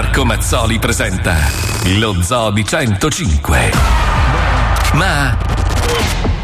[0.00, 1.34] Marco Mazzoli presenta
[1.96, 3.72] lo Zoo di 105.
[4.92, 5.36] Ma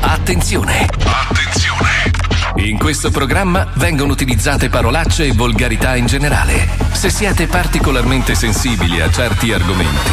[0.00, 0.88] attenzione!
[1.04, 2.10] Attenzione!
[2.56, 6.68] In questo programma vengono utilizzate parolacce e volgarità in generale.
[6.94, 10.10] Se siete particolarmente sensibili a certi argomenti,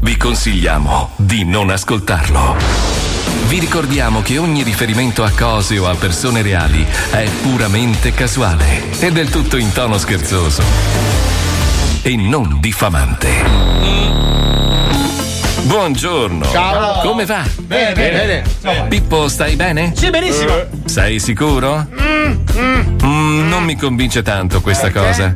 [0.00, 2.56] vi consigliamo di non ascoltarlo.
[3.48, 9.12] Vi ricordiamo che ogni riferimento a cose o a persone reali è puramente casuale e
[9.12, 11.43] del tutto in tono scherzoso
[12.06, 13.30] e non diffamante.
[15.62, 16.44] Buongiorno.
[16.50, 17.00] Ciao.
[17.00, 17.42] Come va?
[17.60, 18.88] Bene, bene, bene.
[18.88, 19.94] Pippo, stai bene?
[19.96, 20.52] Sì, benissimo.
[20.84, 21.86] Sei sicuro?
[23.06, 25.34] Mm, non mi convince tanto questa cosa.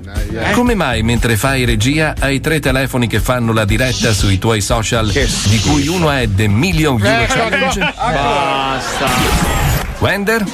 [0.53, 5.09] Come mai mentre fai regia hai tre telefoni che fanno la diretta sui tuoi social,
[5.09, 7.95] di cui uno è The Million View Challenge?
[7.97, 9.68] Basta.
[10.01, 10.45] Wender?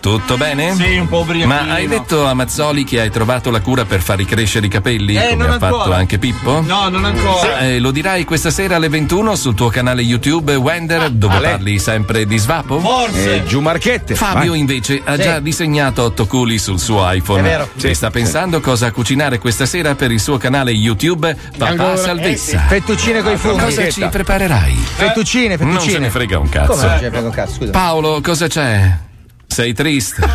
[0.00, 0.74] Tutto bene?
[0.74, 1.46] Sì, un po' ubriachino.
[1.52, 5.14] Ma hai detto a Mazzoli che hai trovato la cura per far ricrescere i capelli,
[5.16, 5.96] Eh, come non ha fatto ancora.
[5.96, 6.62] anche Pippo?
[6.66, 7.58] No, non ancora.
[7.58, 12.24] Eh, lo dirai questa sera alle 21 sul tuo canale YouTube Wender, dove parli sempre
[12.24, 12.80] di svapo?
[12.80, 13.34] Forse.
[13.36, 14.14] Eh, giù Marchette.
[14.14, 14.58] Fabio Vai.
[14.60, 17.68] invece ha già disegnato otto culi sul suo iPhone È vero.
[17.78, 22.60] e sta pensando cosa cucinare questa sera per il suo canale YouTube Papà Ancora- Salvezza.
[22.68, 23.62] Fettuccine con i funghi.
[23.64, 24.74] Cosa ci preparerai?
[24.74, 25.98] Fettuccine, Non se fettucine.
[25.98, 26.72] ne frega un cazzo.
[26.72, 27.52] Come non ce ne frega un cazzo?
[27.54, 27.70] Scusa.
[27.70, 28.92] Paolo, cosa c'è?
[29.46, 30.26] Sei triste?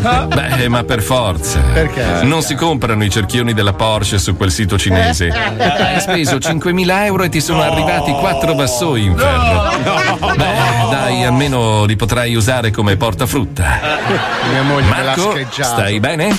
[0.00, 1.60] Beh, ma per forza.
[1.72, 2.22] Perché?
[2.22, 5.28] Non si comprano i cerchioni della Porsche su quel sito cinese.
[5.28, 10.34] Hai speso 5.000 euro e ti sono arrivati quattro vassoi in ferro.
[10.34, 13.64] Beh, dai, almeno li potrai usare come portafrutta.
[14.50, 15.62] Mia moglie me l'ha Marco, scheggiato.
[15.74, 16.36] stai bene?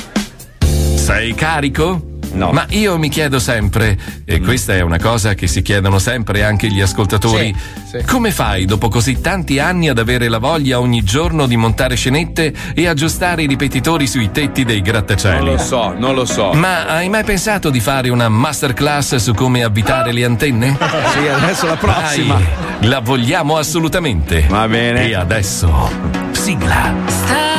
[0.95, 2.06] Sei carico?
[2.37, 2.51] No.
[2.51, 6.67] Ma io mi chiedo sempre, e questa è una cosa che si chiedono sempre anche
[6.67, 8.05] gli ascoltatori, Sì, sì.
[8.05, 12.53] come fai dopo così tanti anni ad avere la voglia ogni giorno di montare scenette
[12.75, 15.45] e aggiustare i ripetitori sui tetti dei Non grattacieli?
[15.45, 16.53] lo so, non lo so.
[16.53, 20.77] Ma hai mai pensato di fare una masterclass su come avvitare le antenne?
[21.17, 22.35] Sì, adesso la prossima.
[22.79, 24.45] Dai, la vogliamo assolutamente.
[24.49, 25.07] Va bene.
[25.09, 25.89] E adesso,
[26.31, 26.93] sigla.
[27.07, 27.56] Sta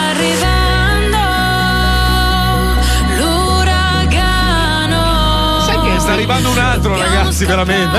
[6.29, 7.99] arrivando un altro, ragazzi, veramente.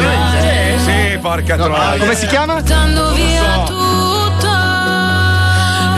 [0.77, 1.97] Sì, porca troia.
[1.97, 2.53] Come si chiama?
[2.53, 4.47] Portando via tutto.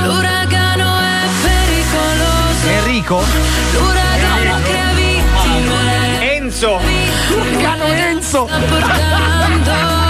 [0.04, 2.68] L'uragano è pericoloso.
[2.68, 3.24] Enrico?
[3.74, 6.36] L'uragano crea vittime.
[6.36, 6.80] Enzo.
[7.28, 8.48] L'uragano Enzo.
[8.48, 10.01] Sta portando.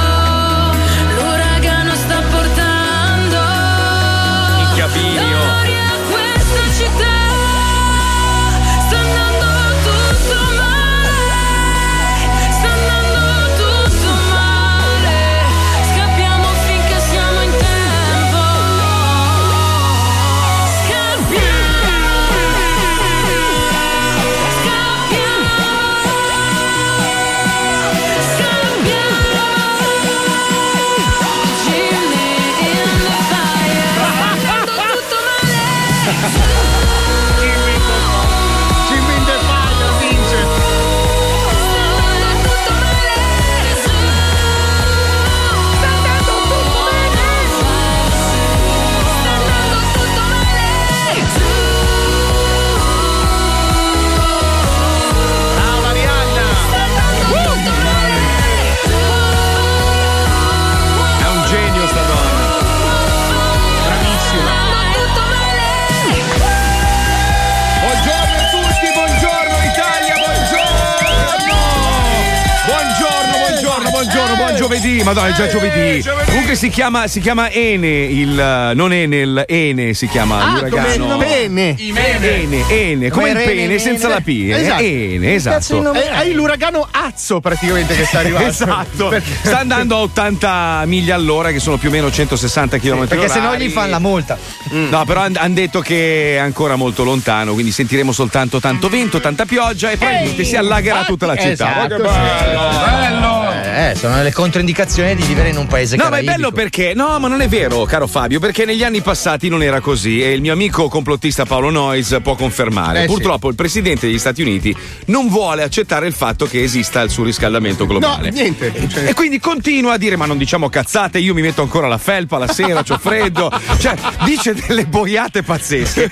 [76.52, 81.08] Comunque si chiama, si chiama Ene, il, eh, non Enel, Ene si chiama Ah, l'uragano.
[81.08, 81.76] come pene.
[81.80, 84.28] Ene, Ene, come il Come pene Rene, senza la P.
[84.28, 84.60] eh?
[84.60, 84.82] Esatto.
[84.84, 85.82] Ene, esatto.
[85.82, 88.50] nome Eh, Hai l'uragano Azzo praticamente che sta arrivando.
[88.50, 93.08] Esatto, Perché- sta andando a 80 miglia all'ora, che sono più o meno 160 km
[93.08, 94.38] Perché se no gli fanno la multa.
[94.72, 99.46] No, però hanno detto che è ancora molto lontano, quindi sentiremo soltanto tanto vento, tanta
[99.46, 101.86] pioggia e probabilmente si allagherà tutta la città.
[101.86, 106.24] Esatto, Ma che Eh, sono le controindicazioni di vivere in un paese No, ma è
[106.24, 106.41] caraibico.
[106.42, 106.94] Bello perché.
[106.96, 110.32] No, ma non è vero, caro Fabio, perché negli anni passati non era così e
[110.34, 113.00] il mio amico complottista Paolo Noyes può confermare.
[113.00, 113.08] Eh, sì.
[113.08, 117.84] Purtroppo il presidente degli Stati Uniti non vuole accettare il fatto che esista il surriscaldamento
[117.86, 118.32] No, globale.
[118.32, 118.74] niente.
[118.88, 121.98] Cioè, E quindi continua a dire: Ma non diciamo cazzate, io mi metto ancora la
[121.98, 123.50] felpa la sera, c'ho freddo.
[123.82, 123.96] Cioè,
[124.26, 126.12] dice delle boiate pazzesche.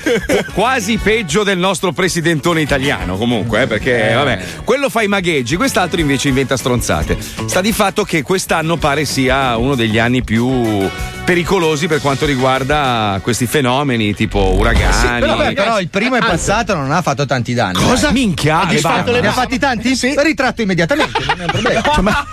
[0.54, 6.00] Quasi peggio del nostro presidentone italiano, comunque, eh, perché, vabbè, quello fa i magheggi, quest'altro
[6.00, 7.18] invece inventa stronzate.
[7.46, 10.89] Sta di fatto che quest'anno pare sia uno degli anni più
[11.24, 15.19] pericolosi per quanto riguarda questi fenomeni tipo uragani.
[15.19, 17.81] Però, beh, però il primo è passato, non ha fatto tanti danni.
[17.83, 18.12] Cosa?
[18.12, 19.12] Minchia, Ha le disfatto barbe.
[19.12, 19.95] le- Ne ha fatti tanti?
[19.95, 20.13] Sì.
[20.18, 21.81] Ritratto immediatamente, non è un problema.
[21.81, 22.25] Cioè, ma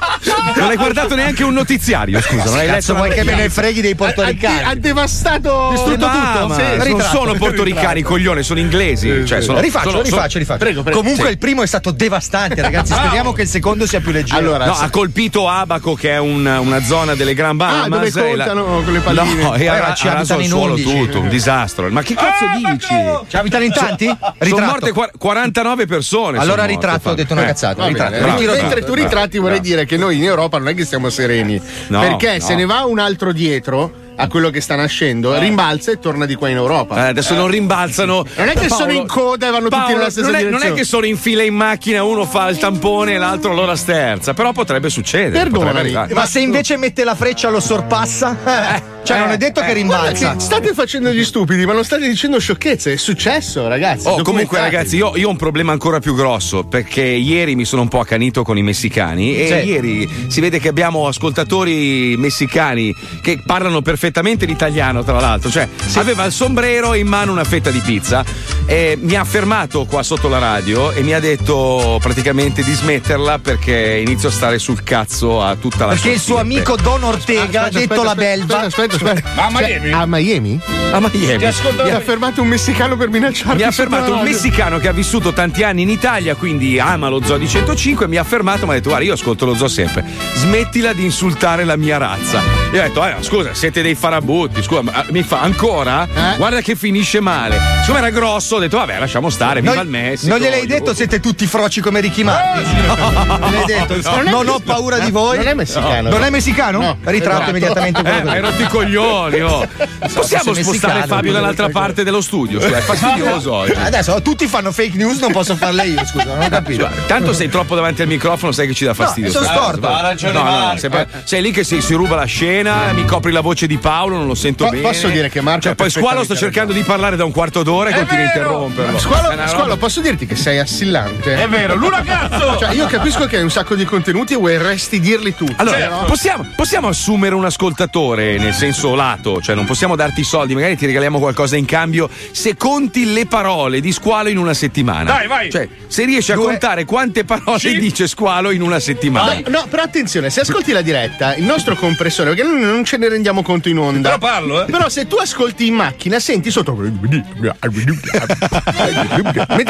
[0.57, 3.81] non hai guardato neanche un notiziario, scusa, non hai letto vuoi che me ne freghi
[3.81, 4.63] dei Ha, portoricani?
[4.65, 6.47] ha devastato Distrutto Ma- tutto?
[6.49, 7.17] ma Sì, non ritratto.
[7.19, 9.25] sono portoricani, coglione, sono inglesi.
[9.27, 10.59] Cioè, sono, rifaccio, sono- rifaccio, rifaccio.
[10.59, 10.99] Prego, prego.
[10.99, 11.31] Comunque Sì.
[11.33, 12.93] il primo è stato devastante, ragazzi.
[12.95, 14.39] Speriamo che il secondo sia più leggero.
[14.39, 18.13] Allora, No, ha colpito Abaco, che è un- una zona delle Gran Bahamas.
[18.13, 19.43] dove e la- contano con le palline.
[19.43, 20.99] No, e Eh, ha, ci ha raso abitano al in suolo 11.
[21.07, 21.89] tutto, un disastro.
[21.91, 22.95] Ma che cazzo dici?
[23.29, 24.05] Ci abitano in tanti?
[24.07, 24.65] Sono Ritratto.
[24.71, 26.39] morte qua- 49 persone.
[26.39, 27.47] Allora sono morte, ritratto, ho detto una Eh.
[27.47, 27.87] cazzata.
[27.87, 28.11] Ritratto.
[28.11, 28.23] bene.
[28.23, 31.11] bravo, Ritiro Mentre tu ritratti vorrei dire che noi in Europa non è che stiamo
[31.11, 31.61] sereni.
[31.89, 32.45] No, perché no.
[32.45, 36.35] se ne va un altro dietro a quello che sta nascendo, rimbalza e torna di
[36.35, 36.97] qua in Europa.
[37.07, 38.25] Eh, adesso non rimbalzano.
[38.37, 40.41] Non è che sono Paolo- in coda e vanno tutti Paolo, nella stessa non è,
[40.43, 40.75] non direzione.
[40.75, 44.35] è che sono in fila in macchina, uno fa il tampone e l'altro allora sterza.
[44.35, 45.45] Però potrebbe succedere.
[45.49, 46.15] Perdonami, potrebbe.
[46.15, 48.37] Ma se invece mette la freccia lo sorpassa?
[49.07, 50.35] Eh, cioè, non è detto che Guarda rimbalza.
[50.35, 52.95] che state facendo gli stupidi, ma non state dicendo sciocchezze.
[52.95, 54.09] È successo, ragazzi.
[54.09, 57.83] Oh, comunque, ragazzi, io, io ho un problema ancora più grosso perché ieri mi sono
[57.83, 59.69] un po' accanito con i messicani e Sì.
[59.69, 62.93] ieri si vede che abbiamo ascoltatori messicani
[63.23, 64.05] che parlano perfettamente
[64.47, 65.51] l'italiano, tra l'altro.
[65.51, 68.25] Cioè, aveva il sombrero e in mano una fetta di pizza
[68.67, 73.39] e mi ha fermato qua sotto la radio e mi ha detto praticamente di smetterla
[73.39, 77.65] perché inizio a stare sul cazzo a tutta la Perché il suo amico Don Ortega,
[77.65, 78.61] Aspetta, detto aspetta, la aspetta, belva.
[78.61, 79.35] Aspetta, aspetta, aspetta.
[79.37, 79.91] Ma a Miami?
[79.91, 80.61] Cioè, a Miami?
[80.93, 81.37] a Miami.
[81.39, 83.57] Mi ha fermato un messicano per minacciarti.
[83.57, 87.23] Mi ha fermato un messicano che ha vissuto tanti anni in Italia, quindi ama lo
[87.23, 88.09] zoo di 105.
[88.09, 90.05] Mi ha fermato e mi ha detto: Guarda, io ascolto lo zoo sempre.
[90.35, 92.41] Smettila di insultare la mia razza.
[92.73, 94.63] Io ho detto: eh, scusa, siete dei farabutti.
[94.63, 96.07] Scusa, ma mi fa ancora?
[96.07, 96.37] Eh?
[96.37, 97.59] Guarda che finisce male.
[97.81, 100.31] Siccome era grosso, ho detto: Vabbè, lasciamo stare, viva Non- il Messico.
[100.33, 102.65] non gliel'hai detto siete tutti froci come Ricky Martin?
[103.37, 104.11] Non gliel'hai detto.
[104.11, 105.39] Non è Non ho paura di voi.
[105.39, 106.11] Non è messicano.
[106.11, 106.79] Non è messicano?
[106.81, 107.51] No, Ritratto esatto.
[107.51, 109.67] immediatamente quello Eh, hai rotto i coglioni, oh.
[110.13, 112.61] Possiamo spostare messicano, Fabio dall'altra parte dello studio?
[112.61, 113.73] Scusa, è fastidioso oggi.
[113.73, 116.89] Adesso tutti fanno fake news, non posso farle io, scusa, non ho capito.
[117.07, 119.31] Tanto sei troppo davanti al microfono, sai che ci dà fastidio.
[119.31, 119.89] sono sta storto.
[119.89, 123.67] No, no, no, sei, lì che si, si ruba la scena, mi copri la voce
[123.67, 124.83] di Paolo, non lo sento Po- bene.
[124.83, 127.63] posso dire che Marco Cioè, poi Squalo sto perfettamente cercando di parlare da un quarto
[127.63, 128.99] d'ora e continui a interromperlo.
[128.99, 131.41] Squalo, È Squalo, posso dirti che sei assillante?
[131.41, 132.59] È vero, l'una cazzo!
[132.59, 135.55] Cioè, io capisco che hai un sacco di contenuti e vorresti dirli tutti.
[135.59, 140.25] Allora, Però- possiamo, possiamo assumere un ascoltatore nel senso lato, cioè non possiamo darti i
[140.25, 144.55] soldi, magari ti regaliamo qualcosa in cambio se conti le parole di Squalo in una
[144.55, 145.13] settimana.
[145.13, 145.49] Dai, vai.
[145.51, 146.47] Cioè, se riesci a Due.
[146.47, 147.79] contare quante parole Sì.
[147.79, 149.35] dice Squalo in una settimana.
[149.35, 152.97] No, no, però attenzione, se ascolti la diretta, il nostro compressore, perché noi non ce
[152.97, 154.09] ne rendiamo conto in onda.
[154.09, 154.71] Però parlo, eh.
[154.71, 156.75] Però se tu ascolti in macchina, senti sotto.
[156.75, 157.25] Mentre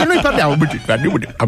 [0.05, 0.57] noi parliamo.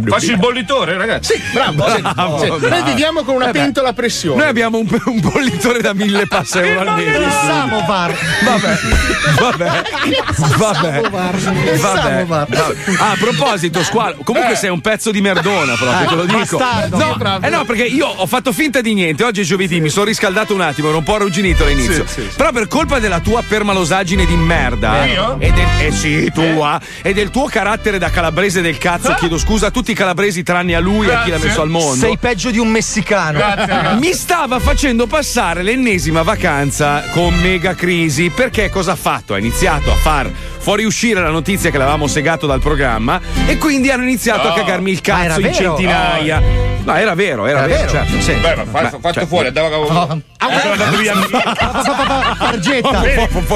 [0.08, 1.34] Facci il bollitore, ragazzi.
[1.34, 1.84] Sì, bravo.
[1.84, 2.46] Bravo, sì.
[2.46, 2.68] bravo.
[2.68, 4.40] Noi viviamo con una Eh pentola a pressione.
[4.40, 7.18] Noi abbiamo un, un bollitore da mille passa euro al mese.
[7.18, 8.14] Il samovar.
[8.44, 8.78] Vabbè,
[9.38, 9.82] vabbè,
[10.56, 11.76] vabbè.
[11.78, 12.26] Vabbè.
[12.98, 16.56] Ah, a proposito, squalo, comunque sei un pezzo di merdona proprio, te lo dico.
[16.56, 16.96] bastardo.
[16.96, 17.46] No, Bravo.
[17.46, 19.24] eh no, perché io ho fatto finta di niente.
[19.24, 22.06] Oggi è giovedì, mi sono riscaldato un attimo, ero un po' arrugginito all'inizio.
[22.06, 22.36] Sì, sì, sì.
[22.36, 25.04] Però per colpa della tua permalosaggine di merda.
[25.04, 25.36] Io?
[25.38, 26.80] E del, eh sì, tua.
[27.02, 30.74] E del tuo carattere da calabrese del cazzo, chiedo scusa a tutti i calabresi tranne
[30.74, 31.96] a lui e a chi l'ha messo al mondo.
[31.96, 33.38] Sei peggio di un messicano.
[33.38, 33.98] Grazie.
[34.00, 39.34] Mi stava facendo passare l'ennesima vacanza con mega crisi perché cosa ha fatto?
[39.34, 40.30] Ha iniziato a far
[40.72, 45.00] fuoriuscire la notizia che l'avevamo segato dal programma e quindi hanno iniziato a cagarmi il
[45.06, 46.42] Ma cazzo in centinaia.
[46.84, 48.04] No, era vero, era, Era vero, vero?
[48.06, 48.32] certo, sì.
[48.34, 50.16] Beh, ma fa- fatto cioè, fuori, andava a.
[50.40, 51.14] Andato via.
[52.38, 53.02] Targetta.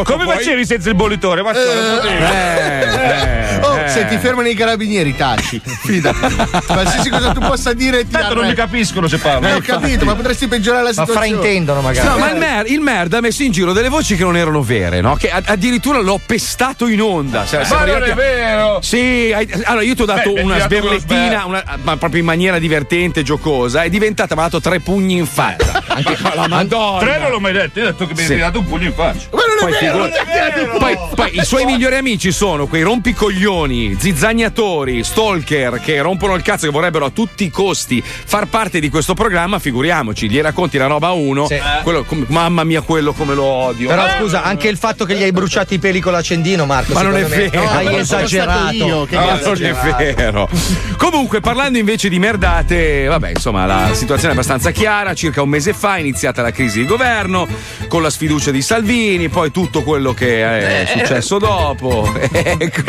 [0.05, 1.43] Come facevi senza il bollitore?
[1.43, 3.89] Ma Eh, eh, Oh, eh.
[3.89, 5.61] se ti fermano i carabinieri, taci.
[5.65, 6.19] Fidati.
[6.67, 9.55] Qualsiasi cosa tu possa dire, ti Tanto non mi capiscono se Eh, parlo.
[9.55, 11.27] ho capito, ma potresti peggiorare la Ma situazione.
[11.27, 12.09] fraintendono magari.
[12.09, 14.63] No, ma il, mer- il Merd ha messo in giro delle voci che non erano
[14.63, 15.15] vere, no?
[15.15, 17.45] Che addirittura l'ho pestato in onda.
[17.47, 18.79] Cioè, siamo Ma non arrivati è vero!
[18.83, 22.27] Sì, hai- allora io ti ho dato Beh, una sberlettina, sber- una- ma proprio in
[22.27, 23.83] maniera divertente, giocosa.
[23.83, 25.83] È diventata, mi ha dato tre pugni in faccia.
[25.89, 27.01] Anche la Madonna.
[27.01, 28.33] Tre non l'ho mai detto, io ho detto che mi Sì.
[28.33, 29.27] hai dato un pugno in faccia.
[29.33, 30.79] Ma non Poi è vero, figurati- non è vero.
[30.79, 36.67] Poi, poi i suoi migliori amici sono quei rompicoglioni, zizzagnatori, stalker che rompono il cazzo
[36.67, 39.59] che vorrebbero a tutti i costi far parte di questo programma.
[39.59, 41.47] Figuriamoci, gli racconti la roba a uno.
[41.47, 41.61] Sì.
[41.83, 43.89] quello- com- mamma mia, quello come lo odio.
[43.89, 46.82] Però scusa, anche il fatto che gli hai bruciati i peli con l'accendino, Marco.
[46.89, 47.63] Ma non è me- vero.
[47.63, 48.73] No, hai esagerato.
[48.73, 49.97] io che No, non è esagerato.
[49.97, 50.49] vero.
[50.97, 55.15] Comunque, parlando invece di merdate, vabbè, insomma, la situazione è abbastanza chiara.
[55.15, 57.47] Circa un mese fa è iniziata la crisi di governo
[57.89, 62.11] con la sfiducia di Salvini, poi tutto quello che è successo dopo.
[62.33, 62.83] Ecco.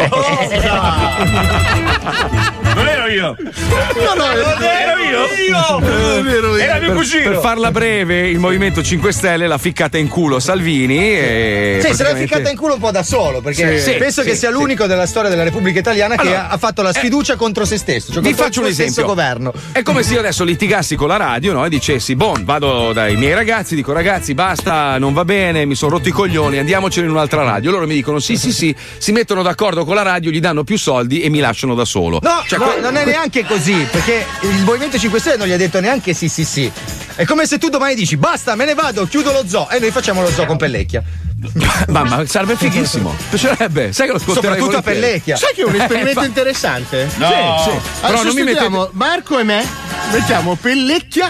[2.75, 3.35] Non era ero io?
[3.37, 5.79] No, no, Ero io?
[5.79, 6.63] non ero io.
[6.63, 7.39] Era mio Per cugino.
[7.41, 11.95] farla breve, il Movimento 5 Stelle l'ha ficcata in culo Salvini e Sì, se l'è
[11.95, 14.53] praticamente- ficcata in culo un po' da solo, perché Sì, penso sì, che sia sì.
[14.55, 17.77] l'unico della storia della Repubblica Italiana che Allora, ha ha fatto la sfiducia contro se
[17.77, 19.05] stesso, cioè Vi faccio un esempio.
[19.05, 19.51] governo.
[19.71, 21.65] È come se io adesso litigassi con la radio no?
[21.65, 25.91] e dicessi: Bon, vado dai miei ragazzi, dico ragazzi, basta, non va bene, mi sono
[25.93, 27.71] rotto i coglioni, andiamocene in un'altra radio.
[27.71, 30.77] Loro mi dicono: sì, sì, sì, si mettono d'accordo con la radio, gli danno più
[30.77, 32.19] soldi e mi lasciano da solo.
[32.21, 35.51] No, Cioè, no, que- non è neanche così, perché il Movimento 5 Stelle non gli
[35.51, 36.71] ha detto neanche sì, sì, sì.
[37.15, 39.91] È come se tu domani dici basta, me ne vado, chiudo lo zoo e noi
[39.91, 41.03] facciamo lo zoo con Pellecchia.
[41.89, 43.13] ma, ma sarebbe fighissimo.
[43.29, 44.81] Piacerebbe, sai che lo ascolterei Soprattutto a.
[44.81, 45.35] Pellecchia.
[45.35, 47.09] Sai che è un esperimento Eh, fa- interessante?
[47.17, 47.27] No.
[47.27, 47.69] Sì, sì.
[47.69, 49.67] Allora, Però non mi sostituiamo Marco e me,
[50.11, 51.29] mettiamo Pellecchia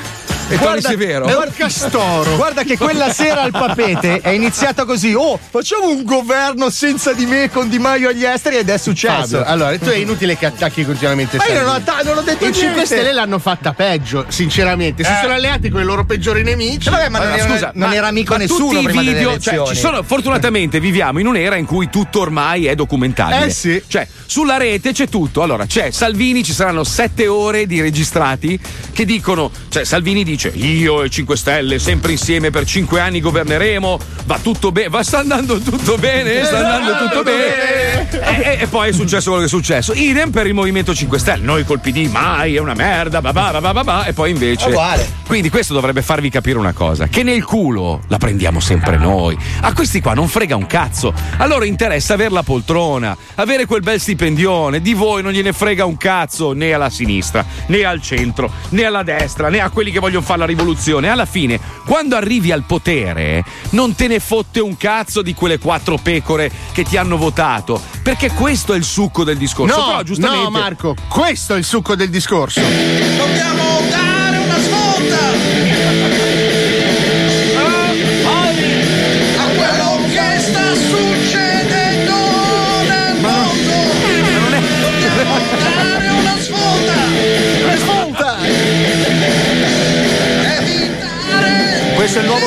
[0.50, 1.26] E Tony Severo.
[1.44, 2.36] e Castoro.
[2.36, 7.26] Guarda che quella sera al papete è iniziata così: oh, facciamo un governo senza di
[7.26, 9.38] me con Di Maio agli esteri ed è successo.
[9.38, 12.46] Fabio, allora, tu è inutile che attacchi continuamente Ma io non, atta- non ho detto
[12.46, 12.60] I niente.
[12.60, 15.04] 5 Stelle l'hanno fatta peggio, sinceramente.
[15.04, 15.18] Si Eh.
[15.22, 16.88] sono alleati con i loro peggiori nemici.
[16.88, 19.40] Eh, vabbè, ma non, Allora, era, scusa, non ma- era amico nessuno tutti i video,
[19.40, 23.46] cioè, ci sono, fortunatamente viviamo in un'era in cui tutto ormai è documentabile.
[23.46, 23.82] Eh sì.
[23.88, 25.42] Cioè, sulla rete c'è tutto.
[25.42, 28.60] Allora, c'è Salvini, ci saranno sette ore di registrati
[28.92, 34.00] che dicono, cioè Salvini dice io e 5 Stelle sempre insieme per cinque anni governeremo,
[34.26, 38.10] va tutto bene, va sta andando tutto bene, sta andando tutto bene.
[38.10, 39.94] E, e- e poi è successo quello che è successo.
[39.94, 44.14] Idem per il Movimento 5 Stelle, noi col PD mai, è una merda, babà, e
[44.14, 44.70] poi invece...
[44.70, 45.22] Uguale.
[45.34, 49.36] Quindi questo dovrebbe farvi capire una cosa: che nel culo la prendiamo sempre noi.
[49.62, 51.14] A questi qua non frega un cazzo.
[51.38, 54.80] A loro interessa avere la poltrona, avere quel bel stipendione.
[54.82, 59.02] Di voi non gliene frega un cazzo né alla sinistra, né al centro, né alla
[59.02, 61.10] destra, né a quelli che vogliono fare la rivoluzione.
[61.10, 65.98] Alla fine, quando arrivi al potere, non te ne fotte un cazzo di quelle quattro
[65.98, 67.82] pecore che ti hanno votato.
[68.02, 69.78] Perché questo è il succo del discorso.
[69.78, 70.44] No, Però, giustamente.
[70.44, 72.62] no, Marco, questo è il succo del discorso.
[72.62, 75.53] Dobbiamo dare una svolta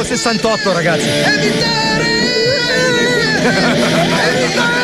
[0.06, 1.08] 68, ragazzi.
[1.08, 2.06] evitare,
[4.28, 4.75] evitare.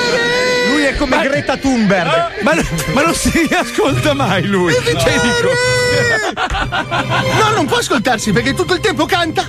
[1.02, 2.42] Come Greta Thunberg.
[2.42, 2.54] Ma,
[2.92, 4.72] ma non si ascolta mai lui.
[4.72, 5.20] Cioè,
[6.32, 9.44] No, non può ascoltarsi perché tutto il tempo canta.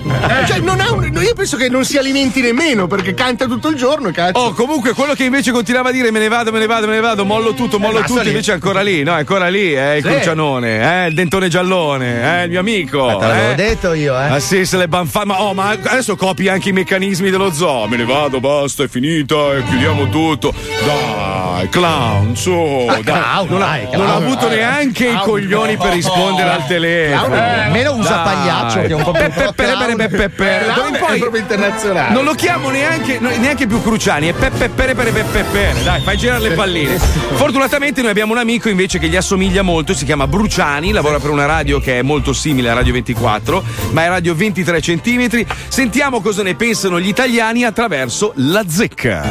[0.47, 3.75] Cioè, non ha un- io penso che non si alimenti nemmeno perché canta tutto il
[3.75, 4.39] giorno, cazzo.
[4.39, 6.95] Oh, comunque quello che invece continuava a dire me ne vado, me ne vado, me
[6.95, 8.29] ne vado, mollo tutto, mollo basta tutto, lì.
[8.29, 12.41] invece è ancora lì, no, è ancora lì, eh, il crucianone, eh, il dentone giallone,
[12.41, 13.17] eh, il mio amico.
[13.19, 13.55] Te l'avevo eh.
[13.55, 14.25] detto io, eh.
[14.27, 15.23] Ah sì, se le banfa.
[15.25, 17.87] Ma, oh, ma adesso copi anche i meccanismi dello zoo.
[17.87, 20.53] Me ne vado, basta, è finita, e chiudiamo tutto.
[20.85, 22.85] Dai, clown, su.
[22.87, 23.03] dai.
[23.03, 24.09] clown, non, ha, dai, non clown.
[24.09, 27.35] ha avuto neanche i coglioni per rispondere al telefono.
[27.35, 28.23] Almeno usa Dai.
[28.23, 29.95] pagliaccio, che è un po' più Pe- pe- pe- clown.
[29.95, 32.13] pe- pe- pe- Clown Poi- è proprio internazionale.
[32.13, 35.83] non lo chiamo neanche, neanche più Cruciani, è Peppe Pere Pere Peppe Pere.
[35.83, 36.97] Dai, fai girare le palline.
[36.97, 41.29] Fortunatamente noi abbiamo un amico invece che gli assomiglia molto, si chiama Bruciani, lavora per
[41.29, 45.45] una radio che è molto simile a Radio 24, ma è radio 23 centimetri.
[45.67, 49.21] Sentiamo cosa ne pensano gli italiani attraverso la zecca.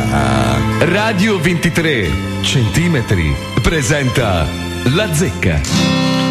[0.81, 2.01] Radio 23
[2.42, 4.47] centimetri presenta
[4.94, 5.61] La Zecca.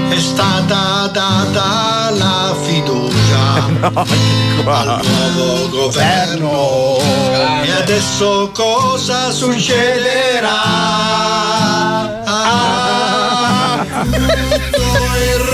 [0.10, 3.66] È stata data la fiducia
[4.66, 5.02] al
[5.36, 6.98] nuovo governo
[7.64, 10.62] e adesso cosa succederà?
[12.26, 13.86] Ah,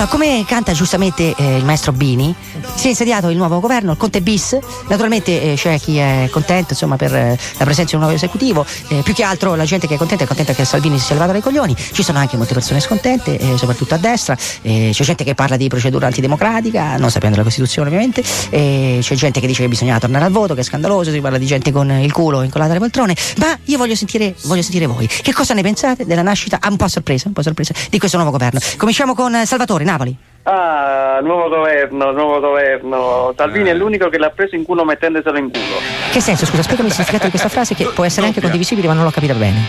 [0.00, 2.34] Allora, come canta giustamente eh, il maestro Bini,
[2.74, 4.56] si è insediato il nuovo governo, il Conte bis.
[4.88, 8.64] Naturalmente eh, c'è chi è contento insomma, per eh, la presenza di un nuovo esecutivo.
[8.88, 11.16] Eh, più che altro la gente che è contenta è contenta che Salvini si sia
[11.16, 11.76] levato dai coglioni.
[11.76, 14.34] Ci sono anche molte persone scontente, eh, soprattutto a destra.
[14.62, 18.22] Eh, c'è gente che parla di procedura antidemocratica, non sapendo la Costituzione ovviamente.
[18.22, 21.10] C'è gente che dice che bisogna tornare al voto, che è scandaloso.
[21.10, 23.14] Si parla di gente con il culo incollato alle poltrone.
[23.36, 25.06] Ma io voglio sentire, voglio sentire voi.
[25.06, 27.74] Che cosa ne pensate della nascita, ah, un po' a sorpresa, un po' a sorpresa,
[27.90, 28.60] di questo nuovo governo?
[28.78, 30.16] Cominciamo con Salvatore, Napoli.
[30.44, 33.32] Ah, nuovo governo, nuovo governo.
[33.36, 35.76] Salvini è l'unico che l'ha preso in culo mettendoselo in culo.
[36.10, 36.46] Che senso?
[36.46, 39.10] Scusa, spiegami il significato di questa frase che può essere anche condivisibile, ma non l'ho
[39.10, 39.64] capita bene.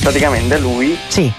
[0.00, 1.30] Praticamente lui Sì.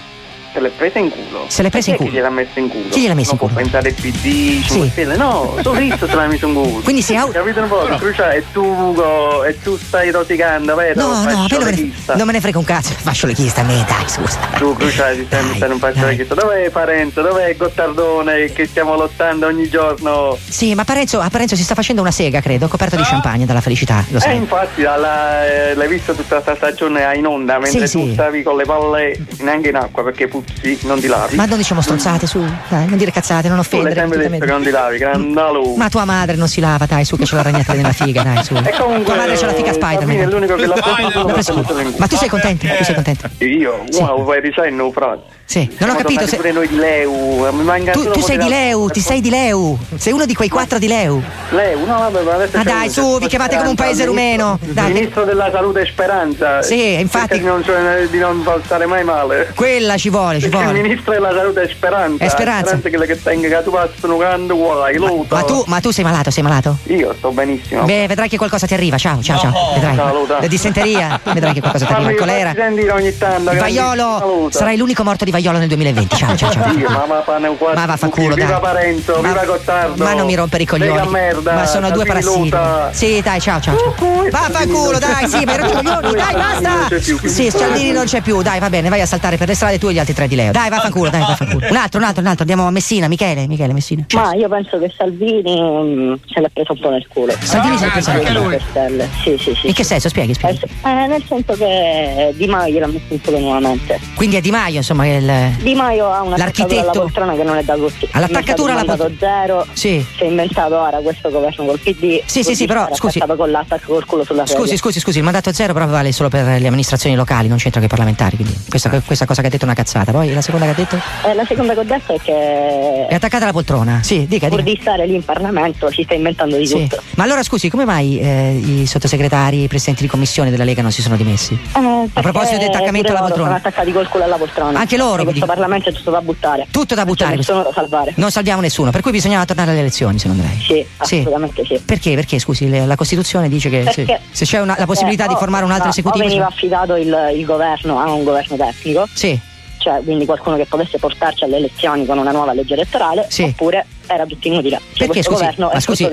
[0.56, 1.44] Se l'è presa in culo.
[1.48, 2.10] Se l'è presa in chi culo.
[2.10, 2.88] Che gliel'ha messa in culo?
[2.88, 3.52] Chi gliel'ha messa in non culo?
[3.52, 5.16] può pensare il PD, 5 Stelle.
[5.16, 6.80] No, Cristo se l'ha messo in culo.
[6.82, 7.84] Quindi sei au- Capito un po'?
[7.98, 10.98] Cruciale, e tu, Ugo, e tu stai rosicando, vero?
[10.98, 12.14] No, no, Faccio a me non me, ne, lechista.
[12.14, 12.94] non me ne frega un cazzo.
[12.96, 14.38] Faccio le chiste a me, dai, scusa.
[14.56, 16.34] Tu, Cruciale, ti stai mettendo un di chista.
[16.34, 17.20] Dov'è Parenzo?
[17.20, 20.38] Dov'è Gottardone che stiamo lottando ogni giorno?
[20.48, 23.60] Sì, ma Parenzo, a Parenzo si sta facendo una sega, credo, coperto di champagne dalla
[23.60, 24.36] felicità, lo Eh, sai.
[24.36, 28.12] infatti, alla- eh, l'hai visto tutta questa stagione in onda mentre Sì, tu sì.
[28.14, 31.36] stavi con le palle neanche in acqua perché puzzi, non ti lavi.
[31.36, 33.94] Ma non diciamo stronzate, su, dai, non dire cazzate, non tu offendere.
[33.94, 35.74] sempre detto che non ti lavi, grandalo.
[35.76, 38.42] Ma tua madre non si lava, dai, su che c'è la ragnatela nella figa, dai,
[38.42, 38.54] su.
[38.66, 40.28] E comunque, tua madre c'ha la figa è Spider-Man.
[40.28, 41.94] l'unico che l'ha preso tu.
[41.98, 42.66] Ma tu sei contento?
[42.66, 43.28] Tu sei contento?
[43.38, 45.34] Io, wow, vai dicendo, frate.
[45.48, 46.36] Sì, non ho capito se.
[46.36, 49.78] pure noi di Leu, manca Tu, tu sei di Leu, ti sei di Leu.
[49.96, 51.22] Sei uno di quei quattro di Leu.
[51.50, 54.58] Leu, no vabbè, ma adesso Ma dai, su, vi chiamate come un paese il rumeno.
[54.60, 56.62] Dai, Il ministro della salute e speranza.
[56.62, 59.52] Sì, infatti- non, cioè, di non stare mai male.
[59.54, 60.80] Quella ci vuole, ci Perché il vuole.
[60.82, 62.24] ministro della salute è speranza.
[62.24, 62.78] È Speranza.
[62.80, 64.98] quella che tenga che tu passano quando vuoi.
[64.98, 66.76] Ma tu, ma tu sei malato, sei malato?
[66.88, 67.84] Io sto benissimo.
[67.84, 68.98] Beh, vedrai che qualcosa ti arriva.
[68.98, 69.52] Ciao, ciao, ciao.
[69.74, 69.94] Vedrai.
[69.94, 70.40] Saluta.
[70.40, 72.10] La dissenteria, vedrai che qualcosa ti arriva.
[72.10, 72.94] Il Fammi colera.
[72.94, 73.44] ogni tanto.
[73.54, 74.58] Vaiolo, grandissima saluta.
[74.58, 76.16] sarai l'unico morto di Vaiolo nel 2020.
[76.16, 76.72] Ciao, ciao, ciao.
[76.72, 77.78] Io, ma va pane un quarto.
[77.78, 78.46] Ma vaffanculo, dai.
[78.46, 80.02] Viva Parenzo, Ma- viva Gottardo.
[80.02, 81.08] Ma non mi rompere i coglioni.
[81.10, 81.52] merda.
[81.52, 82.56] ma sono due parassiti.
[82.92, 83.76] Sì, dai, ciao, ciao.
[83.76, 83.94] ciao.
[84.30, 87.28] Vaffanculo, dai, sì, ma hai rotto i coglioni, dai, basta.
[87.28, 89.88] Sì, Cialdini non c'è più, dai, va bene, vai a saltare per le strade tu
[89.88, 90.52] e gli altri tre di Leo.
[90.52, 91.66] Dai, vaffanculo, dai, vaffanculo.
[91.68, 92.40] Un altro, un altro, un altro.
[92.40, 94.06] Andiamo a Messina, Michele, Michele, Messina.
[94.14, 97.34] Ma io penso che Salvini mm, se l'ha preso un po' nel culo.
[97.40, 98.48] Salvini se l'ha preso nel culo?
[98.48, 99.08] Per.
[99.22, 99.66] Sì, sì, sì.
[99.66, 100.08] In che senso?
[100.08, 100.60] Spieghi, spieghi.
[100.82, 104.00] Eh, nel senso che Di Maio l'ha messo in culo nuovamente.
[104.14, 105.56] Quindi è Di Maio, insomma, che il.
[105.62, 108.08] Di Maio ha una L'architetto- alla poltrona che non è da tutti.
[108.12, 109.66] All'attaccatura alla zero.
[109.72, 110.04] Sì.
[110.16, 112.20] Si è inventato ora questo governo col PD.
[112.24, 113.20] Sì, sì, sì, però, scusi.
[113.36, 114.60] con l'attacco col culo sulla sedia.
[114.62, 117.80] Scusi, scusi, scusi, il mandato zero però vale solo per le amministrazioni locali, non c'entra
[117.80, 120.12] che i parlamentari, quindi questa, questa cosa che ha detto è una cazzata.
[120.12, 120.96] Poi la seconda che ha detto
[121.28, 124.00] Eh, la seconda che ho detto è che è attaccata alla poltrona.
[124.02, 124.70] Sì, dica, pur dica.
[124.74, 126.74] di stare lì in Parlamento si sta inventando di Sì.
[126.88, 127.02] tutto.
[127.16, 130.92] Ma allora scusi, come mai eh, i sottosegretari, i presidenti di commissione della Lega non
[130.92, 131.54] si sono dimessi?
[131.54, 133.44] Eh, A proposito di attaccamento alla poltrona.
[133.46, 134.78] Sono attaccati col culo alla poltrona.
[134.78, 136.66] Anche loro, In questo quindi- Parlamento è tutto da buttare.
[136.70, 137.36] Tutto da buttare.
[137.36, 138.12] Nessuno da salvare.
[138.16, 140.58] Non salviamo nessuno, per cui bisognava tornare alle elezioni, secondo lei.
[140.60, 141.78] Sì, assolutamente sì.
[141.84, 142.14] Perché?
[142.14, 145.34] Perché, scusi, le- la Costituzione dice che se, se c'è una- la possibilità Eh, di
[145.36, 146.24] formare un altro no, esecutivo.
[146.26, 149.06] Veniva affidato il, il governo a un governo tecnico.
[149.12, 149.38] Sì.
[149.78, 153.26] Cioè, quindi qualcuno che potesse portarci alle elezioni con una nuova legge elettorale.
[153.28, 153.42] Sì.
[153.42, 154.80] Oppure era tutto inutile.
[154.92, 156.08] Cioè, Perché scusi, governo ma è scusi,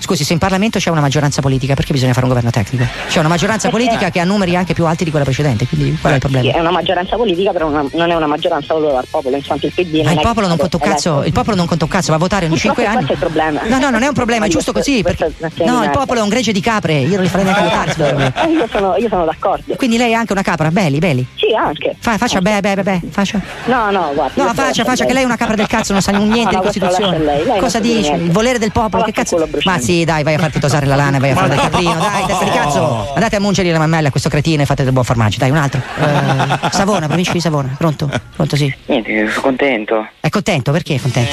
[0.00, 2.84] scusi, se in Parlamento c'è una maggioranza politica, perché bisogna fare un governo tecnico?
[3.08, 5.96] C'è una maggioranza Perché- politica che ha numeri anche più alti di quella precedente, quindi
[6.00, 6.56] qual è il Sì, problema?
[6.56, 9.66] è una maggioranza politica, però una- non è una maggioranza voluta dal popolo, in quanto
[9.66, 11.66] il PD Ma non il è popolo non è conta un cazzo, il popolo non
[11.66, 12.94] conta un cazzo, va a votare ogni 5 anni.
[13.04, 13.60] questo è il problema.
[13.64, 15.02] No, no, non è un problema, è giusto così.
[15.02, 15.26] Perché...
[15.38, 17.92] è No, il popolo è un gregge di capre, io non li farei neanche votare.
[17.92, 18.32] secondo me.
[18.34, 19.74] Eh, io, sono, io sono d'accordo.
[19.76, 21.26] Quindi lei è anche una capra, belli, belli.
[21.36, 21.94] Sì, anche.
[21.98, 23.40] Fa, faccia, beh, beh, beh, beh, faccia.
[23.66, 24.42] No, no, guarda.
[24.44, 27.18] No, faccia, faccia, che lei è una capra del cazzo, non sa niente di Costituzione.
[27.36, 28.10] Lei, lei Cosa niente.
[28.12, 29.48] Il volere del popolo, che cazzo?
[29.64, 32.26] Ma sì, dai, vai a farti tosare la lana, vai a fare del caprino, dai,
[32.26, 33.12] testa di cazzo.
[33.14, 35.56] Andate a mungere la mammella a questo cretino e fate del buon formaggio, dai, un
[35.56, 35.80] altro.
[35.98, 38.10] Eh, Savona, provincia di Savona, pronto?
[38.34, 38.72] Pronto, sì.
[38.86, 40.06] Niente, sono contento.
[40.20, 40.72] È contento?
[40.72, 41.32] Perché è contento?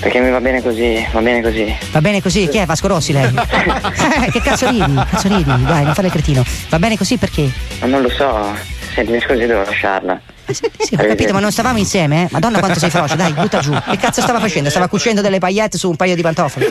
[0.00, 1.74] Perché mi va bene così, va bene così.
[1.90, 2.48] Va bene così?
[2.48, 3.34] Chi è Vasco Rossi lei?
[3.34, 4.94] Eh, che cazzo ridi?
[4.94, 5.44] Cazzo ridi?
[5.44, 6.44] Dai, non fare il cretino.
[6.68, 7.50] Va bene così perché?
[7.80, 8.54] Ma non lo so.
[8.94, 10.20] Senti, mi scusi, devo lasciarla.
[10.52, 12.28] Sì, ho capito, ma non stavamo insieme, eh?
[12.30, 13.72] Madonna quanto sei feroce, dai, butta giù.
[13.72, 14.70] Che cazzo stava facendo?
[14.70, 16.70] Stava cucendo delle paillette su un paio di pantofole.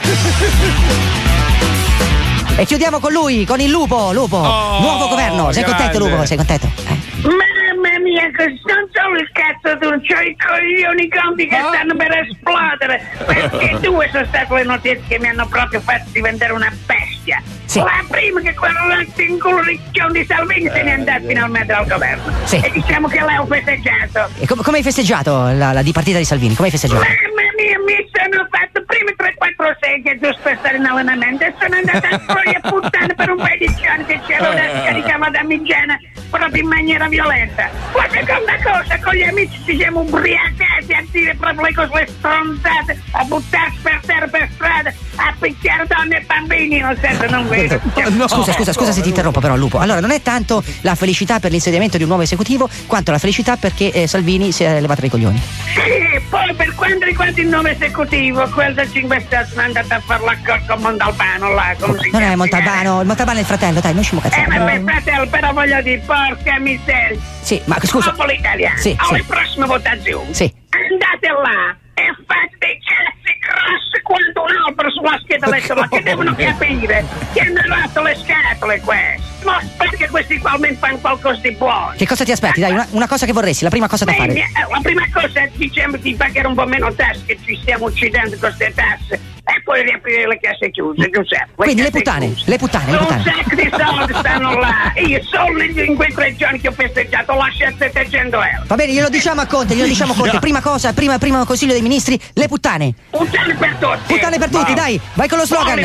[2.57, 4.37] E chiudiamo con lui, con il lupo, lupo.
[4.37, 5.51] Nuovo governo.
[5.51, 6.15] Sei contento, grande.
[6.15, 6.25] lupo?
[6.25, 6.67] Sei contento?
[6.87, 6.97] Eh.
[7.23, 12.11] Mamma mia, che non solo il cazzo tu, c'ho i coglioni conti che stanno per
[12.13, 13.03] esplodere.
[13.25, 17.43] Perché due sono state le notizie che mi hanno proprio fatto diventare una bestia.
[17.73, 22.31] La prima che culo ricchione di Salvini se n'è andato finalmente al governo.
[22.45, 22.57] Sì.
[22.57, 24.29] E diciamo che l'ho festeggiato.
[24.39, 26.55] E com- come hai festeggiato la, la dipartita di Salvini?
[26.55, 27.01] Come hai festeggiato?
[27.01, 31.75] Mamma mia, mi sono fatto prima 3-4 seghe giusto per stare in allenamento e sono
[31.75, 35.43] andata a fuori a puttana per un paio di giorni che c'era una scaricava da
[35.43, 37.69] Migiana proprio in maniera violenta.
[37.93, 42.07] La seconda cosa, con gli amici ci siamo ubriacati a dire proprio le cose le
[42.17, 47.47] stronzate, a buttarsi per terra per strada, a picchiare donne e bambini, nel senso non
[47.49, 47.79] vedo.
[48.27, 49.79] Scusa, scusa, scusa se ti interrompo però Lupo.
[49.79, 53.55] Allora, non è tanto la felicità per l'insediamento di un nuovo esecutivo, quanto la felicità
[53.57, 55.41] perché eh, Salvini si è levato dai coglioni.
[55.73, 59.99] Sì, poi per quanto riguarda il nuovo esecutivo, quel del 5 Stelle sono andato a
[60.05, 63.79] fare l'accordo con Montalbano là, come si Non è Montalbano, il Montalbano è il fratello,
[63.79, 64.57] dai, non ci Eh, cazzare.
[64.57, 67.19] vabbè, fratello, però voglio dire, porca miseria.
[67.41, 68.11] Sì, ma scusa.
[68.11, 69.25] Popolo italiano, Sì, alle sì.
[69.25, 70.53] prossime votazioni, Sì.
[70.69, 76.01] andate là e fate dei cazzi grossi quando un albero sulla scheda letto là, che
[76.03, 79.23] devono capire che hanno rotto le scatole questi.
[79.45, 81.93] Ma perché questi qua almeno fanno qualcosa di buono?
[81.95, 82.59] Che cosa ti aspetti?
[82.61, 84.33] Dai, una, una cosa che vorresti, la prima cosa da Beh, fare.
[84.33, 87.85] eh, La prima cosa è diciamo di pagare un po' meno tasse, che ci stiamo
[87.85, 89.33] uccidendo con queste tasse.
[89.47, 91.49] E poi riaprire le casse chiuse, Giuseppe.
[91.55, 92.49] Quindi le puttane, chiuse.
[92.49, 93.23] le puttane, le Un puttane.
[93.23, 94.91] sacco di soldi stanno là.
[94.95, 98.63] Io solo in quei tre giorni che ho festeggiato ho lasciato 700 euro.
[98.65, 100.39] Va bene, glielo diciamo a Conte, glielo diciamo a Conte.
[100.45, 102.93] Prima cosa, prima, primo consiglio dei ministri, le puttane.
[103.11, 104.13] Puttane per tutti.
[104.13, 105.75] Puttane per tutti, dai, vai con lo slogan.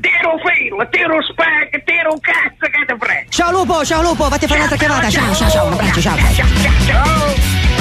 [0.00, 3.24] Tiro un filo, tiro un spag, tiro un cazzo che te frega.
[3.30, 5.08] Ciao Lupo, ciao Lupo, vatti a fare un'altra chiamata.
[5.10, 6.16] Ciao, ciao, ciao, un abbraccio, ciao.